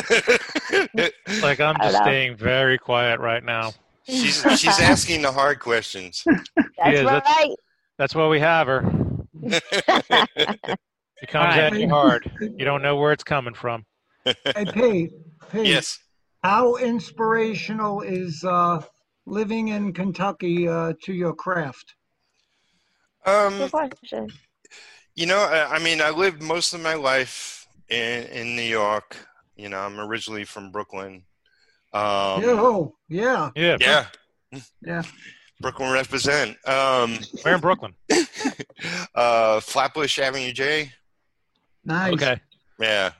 Like 1.43 1.61
I'm 1.61 1.77
just 1.81 1.97
staying 1.99 2.37
very 2.37 2.77
quiet 2.79 3.19
right 3.21 3.43
now. 3.43 3.73
she's 4.07 4.43
she's 4.59 4.79
asking 4.81 5.23
the 5.23 5.33
hard 5.33 5.59
questions. 5.61 6.23
That's 6.27 6.99
is, 6.99 7.05
right. 7.05 7.55
That's 7.99 8.15
why 8.15 8.29
we 8.29 8.41
have 8.41 8.67
her. 8.67 8.83
She 9.43 9.61
comes 11.27 11.55
Alright. 11.55 11.73
at 11.73 11.81
you 11.81 11.89
hard. 11.89 12.31
You 12.41 12.65
don't 12.65 12.83
know 12.83 12.97
where 12.97 13.13
it's 13.13 13.25
coming 13.25 13.55
from. 13.55 13.85
Hey, 14.25 14.65
Pete. 14.73 15.13
Pete. 15.51 15.67
yes. 15.67 15.99
How 16.43 16.77
inspirational 16.77 18.03
is 18.03 18.45
uh, 18.45 18.83
living 19.27 19.69
in 19.69 19.93
Kentucky 19.93 20.69
uh, 20.69 20.93
to 21.03 21.13
your 21.13 21.35
craft? 21.35 21.95
Um, 23.27 23.71
You 25.15 25.27
know, 25.27 25.39
I, 25.39 25.77
I 25.77 25.79
mean, 25.79 26.01
I 26.01 26.11
lived 26.11 26.43
most 26.43 26.75
of 26.75 26.81
my 26.81 26.95
life 26.95 27.67
in 27.89 28.25
in 28.25 28.57
New 28.57 28.63
York. 28.63 29.17
You 29.57 29.69
know, 29.69 29.79
I'm 29.79 29.99
originally 30.01 30.45
from 30.45 30.71
Brooklyn. 30.73 31.25
Um, 31.93 32.43
yeah, 32.43 32.59
oh, 32.59 32.97
yeah, 33.09 33.51
Yeah. 33.55 33.77
yeah, 33.81 34.07
yeah. 34.83 35.03
Brooklyn 35.61 35.93
represent. 35.93 36.57
Um, 36.67 37.19
Where 37.43 37.55
in 37.55 37.61
Brooklyn? 37.61 37.95
uh, 39.15 39.61
Flatbush 39.61 40.19
Avenue 40.19 40.53
J. 40.53 40.93
Nice. 41.85 42.15
Okay. 42.15 42.41
Yeah, 42.81 43.13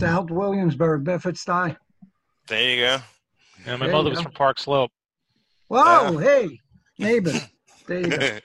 South 0.00 0.30
Williamsburg, 0.30 1.04
Bedford 1.04 1.36
Stuyvesant. 1.36 1.78
there 2.48 2.70
you 2.70 2.76
go. 2.80 2.96
Yeah, 3.66 3.76
my 3.76 3.86
There 3.86 3.94
mother 3.94 4.08
was 4.10 4.18
go. 4.18 4.22
from 4.24 4.32
Park 4.32 4.58
Slope. 4.58 4.90
Whoa, 5.74 5.82
Ah. 5.82 6.18
hey, 6.18 6.60
neighbor. 6.98 7.32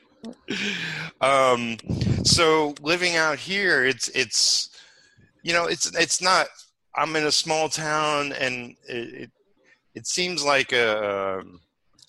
Um, 1.22 1.78
so 2.24 2.74
living 2.82 3.16
out 3.16 3.38
here, 3.38 3.86
it's 3.86 4.08
it's 4.10 4.70
you 5.44 5.54
know 5.54 5.66
it's 5.66 5.94
it's 5.96 6.22
not. 6.22 6.48
I'm 6.96 7.16
in 7.16 7.26
a 7.26 7.32
small 7.32 7.70
town, 7.70 8.34
and 8.34 8.76
it 8.88 9.14
it, 9.24 9.32
it 9.96 10.08
seems 10.08 10.44
like 10.44 10.74
a 10.74 11.42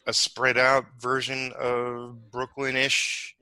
a 0.07 0.13
spread 0.13 0.59
out 0.59 0.87
version 0.99 1.53
of 1.59 2.31
Brooklyn-ish. 2.33 3.37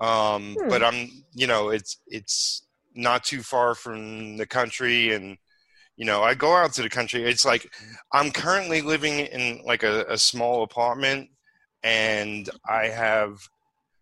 Um, 0.00 0.54
Hmm. 0.60 0.68
But 0.68 0.84
I'm 0.84 1.10
you 1.34 1.46
know 1.48 1.70
it's 1.70 1.96
it's 2.06 2.62
not 2.94 3.24
too 3.24 3.42
far 3.42 3.74
from 3.74 4.36
the 4.36 4.46
country, 4.46 5.12
and 5.14 5.36
you 5.96 6.04
know 6.04 6.22
I 6.22 6.34
go 6.34 6.54
out 6.54 6.72
to 6.74 6.82
the 6.82 6.90
country. 6.90 7.24
It's 7.24 7.44
like 7.44 7.70
I'm 8.12 8.30
currently 8.30 8.82
living 8.82 9.20
in 9.20 9.62
like 9.64 9.82
a, 9.82 10.04
a 10.08 10.18
small 10.18 10.62
apartment, 10.62 11.30
and 11.82 12.48
I 12.68 12.86
have 12.86 13.38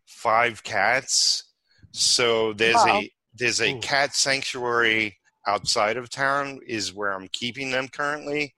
five 0.06 0.62
cats. 0.62 1.44
So 1.92 2.52
there's 2.52 2.74
Wow. 2.76 3.00
a 3.00 3.12
there's 3.34 3.60
a 3.60 3.74
Ooh. 3.74 3.80
cat 3.80 4.14
sanctuary 4.14 5.16
outside 5.46 5.96
of 5.96 6.10
town 6.10 6.60
is 6.66 6.94
where 6.94 7.12
I'm 7.12 7.28
keeping 7.32 7.70
them 7.70 7.88
currently 7.88 8.54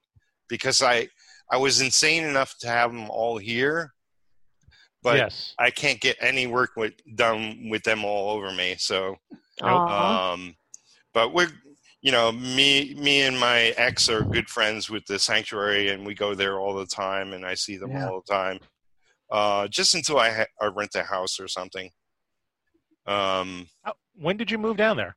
because 0.49 0.83
I 0.83 1.09
I 1.51 1.57
was 1.59 1.81
insane 1.81 2.25
enough 2.25 2.57
to 2.59 2.69
have 2.69 2.93
them 2.93 3.09
all 3.11 3.39
here, 3.39 3.93
but 5.03 5.17
yes. 5.19 5.55
I 5.59 5.71
can't 5.71 6.01
get 6.01 6.17
any 6.21 6.47
work 6.47 6.71
with 6.77 6.95
done 7.15 7.69
with 7.71 7.83
them 7.85 8.05
all 8.05 8.31
over 8.31 8.53
me. 8.53 8.77
So 8.79 9.17
Aw. 9.63 10.33
um, 10.33 10.57
but 11.15 11.33
we're 11.33 11.51
you 12.07 12.13
know 12.13 12.31
me 12.31 12.95
me 12.95 13.23
and 13.23 13.37
my 13.39 13.75
ex 13.77 14.09
are 14.09 14.23
good 14.23 14.49
friends 14.49 14.89
with 14.89 15.05
the 15.07 15.19
sanctuary 15.19 15.89
and 15.89 16.07
we 16.07 16.15
go 16.15 16.37
there 16.37 16.61
all 16.61 16.73
the 16.73 16.87
time 16.87 17.33
and 17.33 17.45
I 17.45 17.55
see 17.55 17.77
them 17.77 17.91
Yeah. 17.91 18.07
all 18.09 18.23
the 18.25 18.33
time. 18.33 18.61
Uh, 19.29 19.67
just 19.67 19.93
until 19.97 20.17
I, 20.21 20.31
ha- 20.31 20.53
I 20.61 20.67
rent 20.67 20.95
a 20.95 21.03
house 21.03 21.41
or 21.41 21.49
something. 21.49 21.91
Um, 23.07 23.67
When 24.15 24.37
did 24.37 24.53
you 24.53 24.59
move 24.59 24.77
down 24.77 24.97
there? 24.97 25.17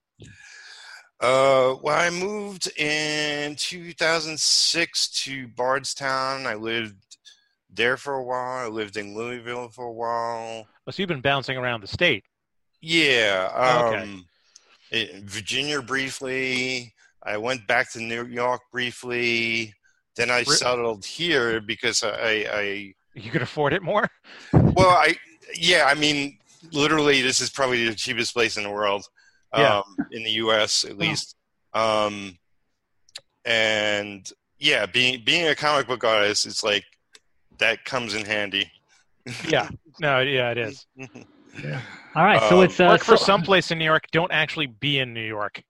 uh, 1.22 1.76
well, 1.84 1.96
I 2.00 2.10
moved 2.10 2.72
in 2.80 3.56
2006 3.56 5.10
to 5.26 5.48
Bardstown. 5.50 6.48
I 6.48 6.56
lived 6.56 6.96
there 7.70 7.98
for 7.98 8.16
a 8.16 8.24
while. 8.24 8.66
I 8.66 8.68
lived 8.68 8.98
in 8.98 9.16
Louisville 9.16 9.70
for 9.70 9.86
a 9.86 9.92
while. 9.94 10.68
Oh, 10.88 10.92
so 10.92 11.04
you've 11.04 11.08
been 11.10 11.22
bouncing 11.22 11.56
around 11.56 11.82
the 11.82 11.88
state. 11.88 12.24
Yeah. 12.82 13.92
Okay. 13.94 14.10
Um, 14.92 14.98
eh, 15.00 15.08
Virginia 15.24 15.82
briefly. 15.82 16.94
I 17.24 17.38
went 17.38 17.68
back 17.68 17.92
to 17.94 18.00
New 18.00 18.26
York 18.26 18.62
briefly. 18.72 19.74
Then 20.16 20.30
I 20.32 20.44
settled 20.44 21.06
here 21.06 21.62
because 21.62 22.04
I, 22.04 22.46
I, 22.52 22.94
You 23.14 23.32
could 23.32 23.42
afford 23.42 23.74
it 23.74 23.82
more. 23.84 24.10
well, 24.54 24.90
I, 24.90 25.16
yeah, 25.56 25.86
I 25.88 25.94
mean, 25.94 26.38
literally, 26.72 27.22
this 27.22 27.40
is 27.42 27.50
probably 27.50 27.88
the 27.88 27.96
cheapest 27.96 28.34
place 28.34 28.58
in 28.58 28.64
the 28.64 28.70
world, 28.70 29.06
um, 29.54 29.62
Yeah. 29.62 29.82
in 30.12 30.24
the 30.24 30.32
U.S. 30.32 30.84
at 30.84 30.98
least. 30.98 31.36
Um, 31.74 32.38
and 33.46 34.30
yeah, 34.58 34.86
being 34.86 35.24
being 35.24 35.48
a 35.48 35.56
comic 35.56 35.88
book 35.88 36.04
artist, 36.04 36.46
it's 36.46 36.64
like 36.64 36.84
that 37.60 37.86
comes 37.86 38.14
in 38.14 38.26
handy. 38.26 38.70
Yeah. 39.48 39.70
No. 40.00 40.20
Yeah, 40.20 40.52
it 40.52 40.58
is. 40.58 40.86
All 42.16 42.24
right, 42.26 42.42
so 42.50 42.60
Um, 42.60 42.64
it's 42.66 42.80
uh, 42.80 42.86
Work 42.90 43.04
for 43.04 43.18
so- 43.18 43.26
some 43.26 43.42
place 43.44 43.72
in 43.72 43.78
New 43.78 43.86
York. 43.86 44.06
Don't 44.12 44.32
actually 44.32 44.68
be 44.68 45.00
in 45.00 45.14
New 45.14 45.26
York. 45.26 45.62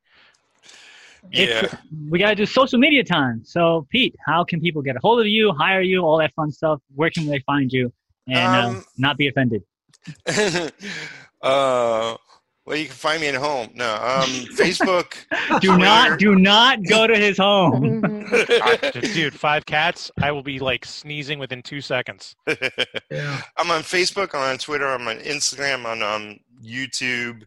yeah. 1.32 1.45
It's, 1.65 1.75
we 2.09 2.17
gotta 2.19 2.36
do 2.36 2.45
social 2.45 2.80
media 2.80 3.03
time. 3.03 3.41
So, 3.43 3.86
Pete, 3.89 4.15
how 4.25 4.43
can 4.43 4.61
people 4.61 4.82
get 4.82 4.95
a 4.95 4.99
hold 5.01 5.19
of 5.19 5.27
you, 5.27 5.51
hire 5.51 5.82
you, 5.82 6.01
all 6.01 6.17
that 6.19 6.34
fun 6.34 6.51
stuff? 6.51 6.80
Where 6.95 7.09
can 7.09 7.25
they 7.25 7.39
find 7.39 7.71
you 7.71 7.91
and 8.27 8.55
uh, 8.55 8.69
Um, 8.69 8.86
not 8.97 9.17
be 9.17 9.27
offended? 9.27 9.63
uh, 11.41 12.15
well, 12.70 12.78
you 12.78 12.86
can 12.86 12.93
find 12.93 13.20
me 13.20 13.28
at 13.28 13.34
home. 13.34 13.70
No, 13.74 13.95
um, 13.95 14.30
Facebook. 14.55 15.15
Do 15.59 15.76
not, 15.76 16.20
do 16.20 16.36
not 16.36 16.84
go 16.88 17.07
to 17.07 17.17
his 17.17 17.39
home. 17.39 18.01
Dude, 18.93 19.34
five 19.34 19.65
cats. 19.65 20.11
I 20.22 20.32
will 20.32 20.43
be 20.43 20.59
like 20.59 20.86
sneezing 20.86 21.39
within 21.39 21.63
two 21.63 21.82
seconds. 21.82 22.36
Yeah. 23.09 23.41
I'm 23.57 23.72
on 23.72 23.82
Facebook. 23.82 24.36
I'm 24.36 24.51
on 24.51 24.59
Twitter. 24.59 24.86
I'm 24.86 25.07
on 25.07 25.17
Instagram. 25.17 25.84
I'm 25.88 26.03
on 26.03 26.39
YouTube, 26.63 27.41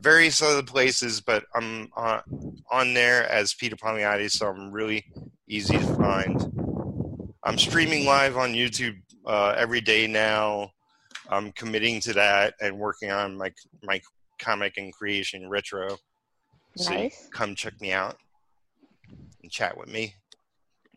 various 0.00 0.40
other 0.40 0.62
places. 0.62 1.20
But 1.20 1.44
I'm 1.54 1.90
on, 1.94 2.22
on 2.70 2.94
there 2.94 3.30
as 3.30 3.52
Peter 3.52 3.76
Palmiotti, 3.76 4.30
so 4.30 4.48
I'm 4.48 4.72
really 4.72 5.04
easy 5.46 5.76
to 5.76 5.94
find. 5.96 6.42
I'm 7.42 7.58
streaming 7.58 8.06
live 8.06 8.38
on 8.38 8.54
YouTube 8.54 8.96
uh, 9.26 9.54
every 9.58 9.82
day 9.82 10.06
now. 10.06 10.70
I'm 11.28 11.52
committing 11.52 12.00
to 12.00 12.14
that 12.14 12.54
and 12.62 12.78
working 12.78 13.10
on 13.10 13.36
my 13.36 13.52
my 13.82 14.00
comic 14.38 14.76
and 14.76 14.92
creation 14.92 15.48
retro. 15.48 15.96
So 16.76 16.90
Nice. 16.92 17.28
come 17.32 17.54
check 17.54 17.80
me 17.80 17.92
out 17.92 18.16
and 19.42 19.50
chat 19.50 19.76
with 19.76 19.88
me. 19.88 20.14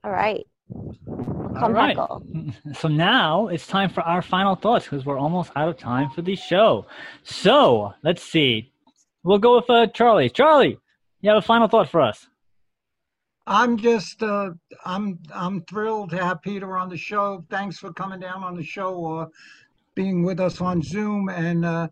All 0.03 0.11
right. 0.11 0.45
All 0.73 1.53
Come 1.59 1.73
right. 1.73 1.97
So 2.73 2.87
now 2.87 3.47
it's 3.47 3.65
time 3.67 3.89
for 3.89 4.01
our 4.01 4.21
final 4.21 4.55
thoughts 4.55 4.85
because 4.85 5.05
we're 5.05 5.17
almost 5.17 5.51
out 5.55 5.69
of 5.69 5.77
time 5.77 6.09
for 6.11 6.21
the 6.21 6.35
show. 6.35 6.85
So 7.23 7.93
let's 8.03 8.21
see. 8.23 8.71
We'll 9.23 9.39
go 9.39 9.55
with 9.57 9.69
uh, 9.69 9.87
Charlie. 9.87 10.29
Charlie, 10.29 10.77
you 11.21 11.29
have 11.29 11.37
a 11.37 11.41
final 11.45 11.67
thought 11.67 11.89
for 11.89 12.01
us. 12.01 12.27
I'm 13.47 13.77
just 13.77 14.21
uh, 14.21 14.51
I'm 14.85 15.19
I'm 15.33 15.61
thrilled 15.63 16.09
to 16.11 16.23
have 16.23 16.41
Peter 16.41 16.77
on 16.77 16.89
the 16.89 16.97
show. 16.97 17.45
Thanks 17.49 17.77
for 17.77 17.93
coming 17.93 18.19
down 18.19 18.43
on 18.43 18.55
the 18.55 18.63
show 18.63 18.93
or 18.95 19.29
being 19.95 20.23
with 20.23 20.39
us 20.39 20.59
on 20.61 20.81
Zoom. 20.81 21.29
And 21.29 21.65
uh, 21.65 21.87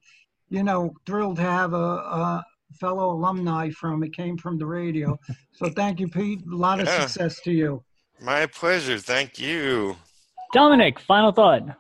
you 0.56 0.64
know, 0.64 0.93
thrilled 1.06 1.36
to 1.36 1.41
have 1.41 1.74
a, 1.74 1.78
a 1.78 2.45
fellow 2.80 3.12
alumni 3.12 3.70
from 3.70 4.03
it 4.03 4.14
came 4.16 4.38
from 4.38 4.58
the 4.58 4.66
radio. 4.66 5.20
So 5.51 5.70
thank 5.70 5.99
you, 5.99 6.08
Pete. 6.08 6.39
A 6.51 6.56
lot 6.56 6.80
of 6.80 6.88
Yeah. 6.88 7.06
success 7.06 7.41
to 7.41 7.51
you. 7.51 7.84
My 8.22 8.45
pleasure. 8.45 8.97
Thank 8.97 9.38
you. 9.38 9.97
Dominic, 10.53 10.99
final 11.01 11.34
thought. 11.34 11.78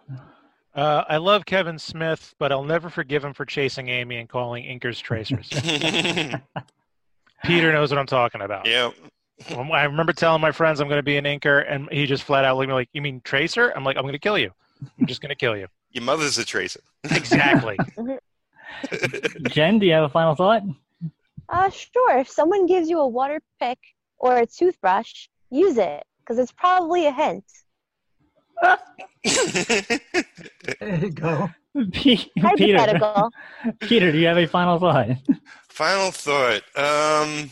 Uh, 0.75 1.05
I 1.07 1.15
love 1.17 1.45
Kevin 1.45 1.79
Smith, 1.79 2.35
but 2.37 2.51
I'll 2.51 2.65
never 2.65 2.89
forgive 2.89 3.23
him 3.23 3.33
for 3.33 3.45
chasing 3.45 3.87
Amy 3.87 4.17
and 4.17 4.27
calling 4.27 4.65
Inkers 4.65 5.01
tracers. 5.01 5.47
Peter 7.45 7.71
knows 7.71 7.91
what 7.91 7.97
I'm 7.97 8.05
talking 8.07 8.41
about. 8.41 8.67
Yep. 8.67 8.93
I 9.49 9.83
remember 9.85 10.11
telling 10.11 10.41
my 10.41 10.51
friends 10.51 10.81
I'm 10.81 10.87
going 10.89 10.99
to 10.99 11.03
be 11.03 11.15
an 11.17 11.23
inker, 11.25 11.65
and 11.69 11.87
he 11.91 12.05
just 12.05 12.23
flat 12.23 12.43
out 12.43 12.57
looked 12.57 12.65
at 12.65 12.69
me 12.69 12.73
like, 12.73 12.89
"You 12.93 13.01
mean 13.01 13.21
tracer?" 13.23 13.71
I'm 13.75 13.83
like, 13.83 13.95
"I'm 13.97 14.03
going 14.03 14.13
to 14.13 14.19
kill 14.19 14.37
you. 14.37 14.51
I'm 14.99 15.05
just 15.05 15.21
going 15.21 15.29
to 15.29 15.35
kill 15.35 15.55
you." 15.57 15.67
Your 15.91 16.03
mother's 16.03 16.37
a 16.37 16.45
tracer. 16.45 16.79
Exactly. 17.11 17.77
Jen, 19.49 19.79
do 19.79 19.85
you 19.85 19.93
have 19.93 20.03
a 20.03 20.09
final 20.09 20.35
thought? 20.35 20.63
Uh, 21.49 21.69
sure. 21.69 22.17
If 22.17 22.29
someone 22.29 22.65
gives 22.65 22.89
you 22.89 22.99
a 22.99 23.07
water 23.07 23.41
pick 23.59 23.79
or 24.17 24.37
a 24.37 24.45
toothbrush, 24.45 25.27
use 25.49 25.77
it 25.77 26.03
because 26.19 26.39
it's 26.39 26.51
probably 26.51 27.05
a 27.07 27.11
hint. 27.11 27.43
There 30.79 30.95
you 30.95 31.11
go. 31.11 31.49
Pe- 31.91 32.15
Peter, 32.55 32.89
Peter, 33.81 34.11
do 34.11 34.17
you 34.17 34.27
have 34.27 34.37
a 34.37 34.47
final 34.47 34.79
thought? 34.79 35.09
Final 35.67 36.11
thought. 36.11 36.61
Um, 36.75 37.51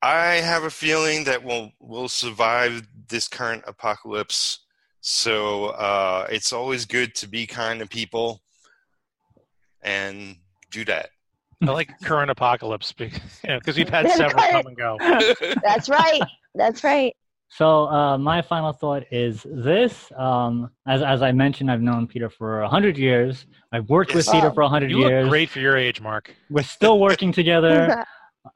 I 0.00 0.34
have 0.34 0.62
a 0.62 0.70
feeling 0.70 1.24
that 1.24 1.42
we'll 1.42 1.72
we'll 1.80 2.08
survive 2.08 2.86
this 3.08 3.26
current 3.26 3.64
apocalypse. 3.66 4.60
So 5.00 5.66
uh, 5.66 6.28
it's 6.30 6.52
always 6.52 6.86
good 6.86 7.16
to 7.16 7.28
be 7.28 7.46
kind 7.46 7.80
to 7.80 7.86
people 7.86 8.42
and 9.82 10.36
do 10.70 10.84
that. 10.86 11.10
I 11.62 11.66
like 11.70 11.90
current 12.02 12.30
apocalypse 12.30 12.92
because 12.92 13.20
you 13.44 13.50
know, 13.50 13.60
'cause 13.60 13.76
we've 13.78 13.88
had 13.88 14.10
several 14.10 14.42
come 14.42 14.66
and 14.66 14.76
go. 14.76 14.98
That's 15.62 15.88
right. 15.88 16.22
That's 16.54 16.82
right. 16.82 17.14
So 17.48 17.86
uh, 17.88 18.16
my 18.18 18.40
final 18.42 18.72
thought 18.72 19.04
is 19.12 19.46
this: 19.48 20.10
um, 20.16 20.70
as 20.88 21.02
as 21.02 21.22
I 21.22 21.32
mentioned, 21.32 21.70
I've 21.70 21.82
known 21.82 22.06
Peter 22.06 22.30
for 22.30 22.64
hundred 22.64 22.96
years. 22.98 23.46
I've 23.72 23.88
worked 23.90 24.14
with 24.14 24.26
Yes. 24.26 24.34
Peter 24.34 24.50
for 24.50 24.62
hundred 24.68 24.90
You 24.90 24.98
look 24.98 25.10
years. 25.10 25.28
great 25.28 25.50
for 25.50 25.60
your 25.60 25.76
age, 25.76 26.00
Mark. 26.00 26.34
We're 26.50 26.62
still 26.62 26.98
working 26.98 27.30
together. 27.40 28.04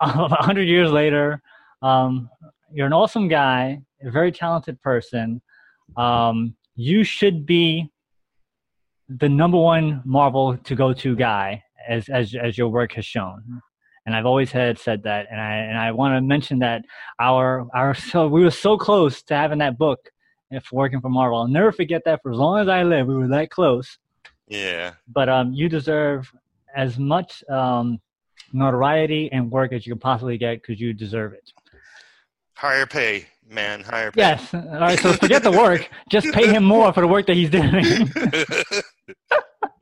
A 0.01 0.09
hundred 0.43 0.65
years 0.67 0.91
later, 0.91 1.41
um, 1.83 2.29
you're 2.73 2.87
an 2.87 2.93
awesome 2.93 3.29
guy, 3.29 3.81
a 4.03 4.11
very 4.11 4.33
talented 4.33 4.81
person. 4.83 5.41
Um, 5.97 6.57
you 6.75 7.05
should 7.05 7.47
be 7.47 7.91
the 9.09 9.29
number 9.29 9.59
one 9.59 10.03
Marvel 10.05 10.57
to 10.57 10.75
go 10.75 10.93
to 10.93 11.15
guy, 11.17 11.63
as 11.89 12.09
as 12.09 12.35
as 12.35 12.57
your 12.59 12.69
work 12.69 12.93
has 12.95 13.05
shown. 13.05 13.63
And 14.05 14.15
I've 14.15 14.27
always 14.27 14.53
had 14.53 14.79
said 14.79 15.03
that, 15.05 15.27
and 15.31 15.41
I 15.41 15.55
and 15.57 15.77
I 15.79 15.91
want 15.93 16.17
to 16.17 16.21
mention 16.21 16.61
that 16.61 16.85
our 17.21 17.67
our 17.75 17.95
so 17.95 18.29
we 18.29 18.43
were 18.45 18.51
so 18.51 18.77
close 18.77 19.23
to 19.25 19.35
having 19.35 19.59
that 19.59 19.79
book 19.79 20.11
if 20.51 20.71
working 20.73 21.01
for 21.01 21.09
Marvel. 21.09 21.39
I'll 21.39 21.49
never 21.49 21.73
forget 21.73 22.03
that 22.05 22.23
for 22.23 22.31
as 22.33 22.39
long 22.39 22.61
as 22.61 22.69
I 22.69 22.83
live. 22.85 23.07
We 23.09 23.17
were 23.17 23.27
that 23.29 23.51
close 23.51 23.99
Yeah. 24.49 24.93
but 25.09 25.29
um, 25.29 25.53
you 25.53 25.69
deserve 25.69 26.33
as 26.77 26.99
much 27.01 27.43
um, 27.51 28.01
notoriety 28.53 29.29
and 29.33 29.51
work 29.51 29.73
as 29.73 29.85
you 29.87 29.93
can 29.95 29.99
possibly 30.01 30.39
get 30.39 30.63
because 30.63 30.81
you 30.81 30.93
deserve 30.93 31.33
it. 31.33 31.51
Higher 32.55 32.87
pay, 32.87 33.27
man. 33.51 33.83
Higher 33.83 34.13
pay. 34.13 34.21
Yes. 34.21 34.55
All 34.55 34.61
right. 34.79 34.99
So 35.01 35.13
forget 35.15 35.43
the 35.43 35.51
work. 35.51 35.91
Just 36.11 36.33
pay 36.33 36.47
him 36.49 36.63
more 36.65 36.93
for 36.93 37.01
the 37.01 37.09
work 37.09 37.27
that 37.27 37.35
he's 37.35 37.51
doing. 37.51 37.73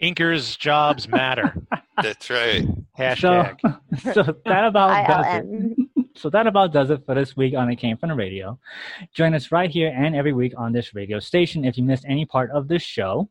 Inkers' 0.03 0.59
jobs 0.59 1.09
matter. 1.09 1.55
That's 2.03 2.29
right. 2.31 2.67
Hashtag. 2.99 3.59
So, 4.03 4.13
so 4.13 4.23
that 4.45 4.67
about 4.67 5.07
does 5.07 5.27
it. 5.45 5.89
So 6.17 6.31
that 6.31 6.47
about 6.47 6.73
does 6.73 6.91
it 6.91 7.05
for 7.07 7.15
this 7.15 7.37
week 7.37 7.55
on 7.55 7.71
It 7.71 7.77
Came 7.77 7.97
From 7.97 8.11
the 8.11 8.15
Radio. 8.15 8.59
Join 9.15 9.35
us 9.35 9.51
right 9.51 9.71
here 9.71 9.93
and 9.97 10.15
every 10.15 10.33
week 10.33 10.53
on 10.57 10.73
this 10.73 10.95
radio 10.95 11.19
station. 11.19 11.65
If 11.65 11.77
you 11.77 11.83
missed 11.85 12.05
any 12.09 12.25
part 12.25 12.51
of 12.53 12.69
this 12.69 12.83
show, 12.83 13.29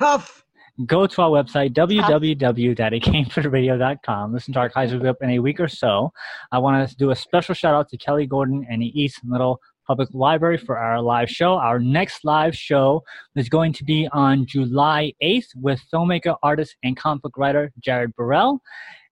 Tough. 0.00 0.44
go 0.86 1.06
to 1.06 1.22
our 1.22 1.30
website, 1.30 1.72
www.itcamefromtheradio.com. 1.74 4.32
Listen 4.32 4.54
to 4.54 4.60
our 4.60 4.68
Kaiser 4.68 4.98
Group 4.98 5.18
in 5.20 5.30
a 5.30 5.38
week 5.38 5.60
or 5.60 5.68
so. 5.68 6.12
I 6.50 6.58
want 6.58 6.88
to 6.88 6.96
do 6.96 7.10
a 7.10 7.16
special 7.16 7.54
shout 7.54 7.74
out 7.74 7.88
to 7.90 7.96
Kelly 7.96 8.26
Gordon 8.26 8.66
and 8.68 8.82
the 8.82 9.00
East 9.00 9.20
Meadow 9.24 9.58
Public 9.86 10.08
Library 10.12 10.58
for 10.58 10.78
our 10.78 11.00
live 11.00 11.30
show. 11.30 11.54
Our 11.54 11.78
next 11.78 12.24
live 12.24 12.56
show 12.56 13.02
is 13.36 13.48
going 13.48 13.72
to 13.74 13.84
be 13.84 14.08
on 14.12 14.46
July 14.46 15.12
8th 15.22 15.48
with 15.56 15.80
filmmaker, 15.92 16.36
artist, 16.42 16.76
and 16.82 16.96
comic 16.96 17.22
book 17.22 17.36
writer 17.36 17.72
Jared 17.80 18.14
Burrell. 18.16 18.60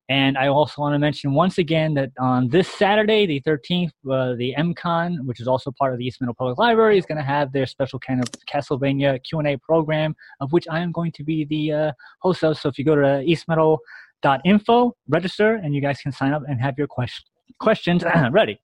And 0.09 0.37
I 0.37 0.49
also 0.49 0.83
want 0.83 0.95
to 0.95 0.99
mention 0.99 1.33
once 1.33 1.59
again 1.59 1.95
that 1.95 2.11
on 2.19 2.49
this 2.49 2.69
Saturday, 2.69 3.25
the 3.25 3.41
13th, 3.43 3.93
uh, 4.11 4.35
the 4.35 4.55
MCon, 4.59 5.25
which 5.25 5.41
is 5.41 5.49
also 5.49 5.71
part 5.71 5.93
of 5.93 5.99
the 5.99 6.05
East 6.05 6.21
Meadow 6.21 6.35
Public 6.35 6.59
Library, 6.59 6.99
is 6.99 7.07
going 7.07 7.19
to 7.19 7.25
have 7.25 7.53
their 7.53 7.67
special 7.67 7.99
kind 7.99 8.21
of 8.21 8.27
Castlevania 8.47 9.23
Q&A 9.23 9.57
program, 9.59 10.15
of 10.41 10.53
which 10.53 10.67
I 10.71 10.81
am 10.81 10.93
going 10.93 11.13
to 11.13 11.25
be 11.25 11.45
the 11.45 11.73
uh, 11.73 11.93
host 12.21 12.43
of. 12.43 12.59
So 12.59 12.69
if 12.69 12.79
you 12.79 12.85
go 12.85 12.97
to 12.97 13.25
eastmeadow.info, 13.25 14.97
register, 15.09 15.55
and 15.55 15.75
you 15.75 15.81
guys 15.81 15.99
can 16.01 16.13
sign 16.13 16.33
up 16.33 16.43
and 16.47 16.61
have 16.61 16.75
your 16.77 16.89
question, 16.89 17.25
questions 17.59 18.05
ready. 18.33 18.61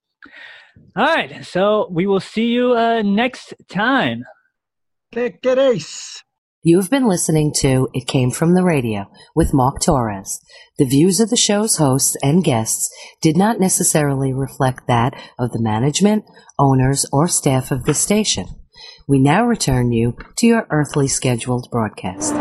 All 0.96 1.04
right, 1.06 1.44
so 1.44 1.88
we 1.90 2.06
will 2.06 2.20
see 2.20 2.46
you 2.46 2.72
uh, 2.72 3.02
next 3.02 3.54
time. 3.68 4.24
Kick 5.12 5.40
it 5.44 5.58
ace. 5.58 6.22
You've 6.62 6.90
been 6.90 7.08
listening 7.08 7.52
to 7.58 7.88
It 7.94 8.08
Came 8.08 8.30
From 8.30 8.54
the 8.54 8.64
Radio 8.64 9.06
with 9.34 9.54
Mark 9.54 9.80
Torres. 9.80 10.40
The 10.76 10.84
views 10.84 11.20
of 11.20 11.30
the 11.30 11.36
show's 11.36 11.76
hosts 11.76 12.16
and 12.22 12.42
guests 12.42 12.92
did 13.22 13.36
not 13.36 13.60
necessarily 13.60 14.32
reflect 14.32 14.86
that 14.88 15.14
of 15.38 15.52
the 15.52 15.62
management, 15.62 16.24
owners, 16.58 17.06
or 17.12 17.28
staff 17.28 17.70
of 17.70 17.84
the 17.84 17.94
station. 17.94 18.48
We 19.06 19.18
now 19.18 19.46
return 19.46 19.92
you 19.92 20.16
to 20.36 20.46
your 20.46 20.66
earthly 20.70 21.08
scheduled 21.08 21.68
broadcast. 21.70 22.34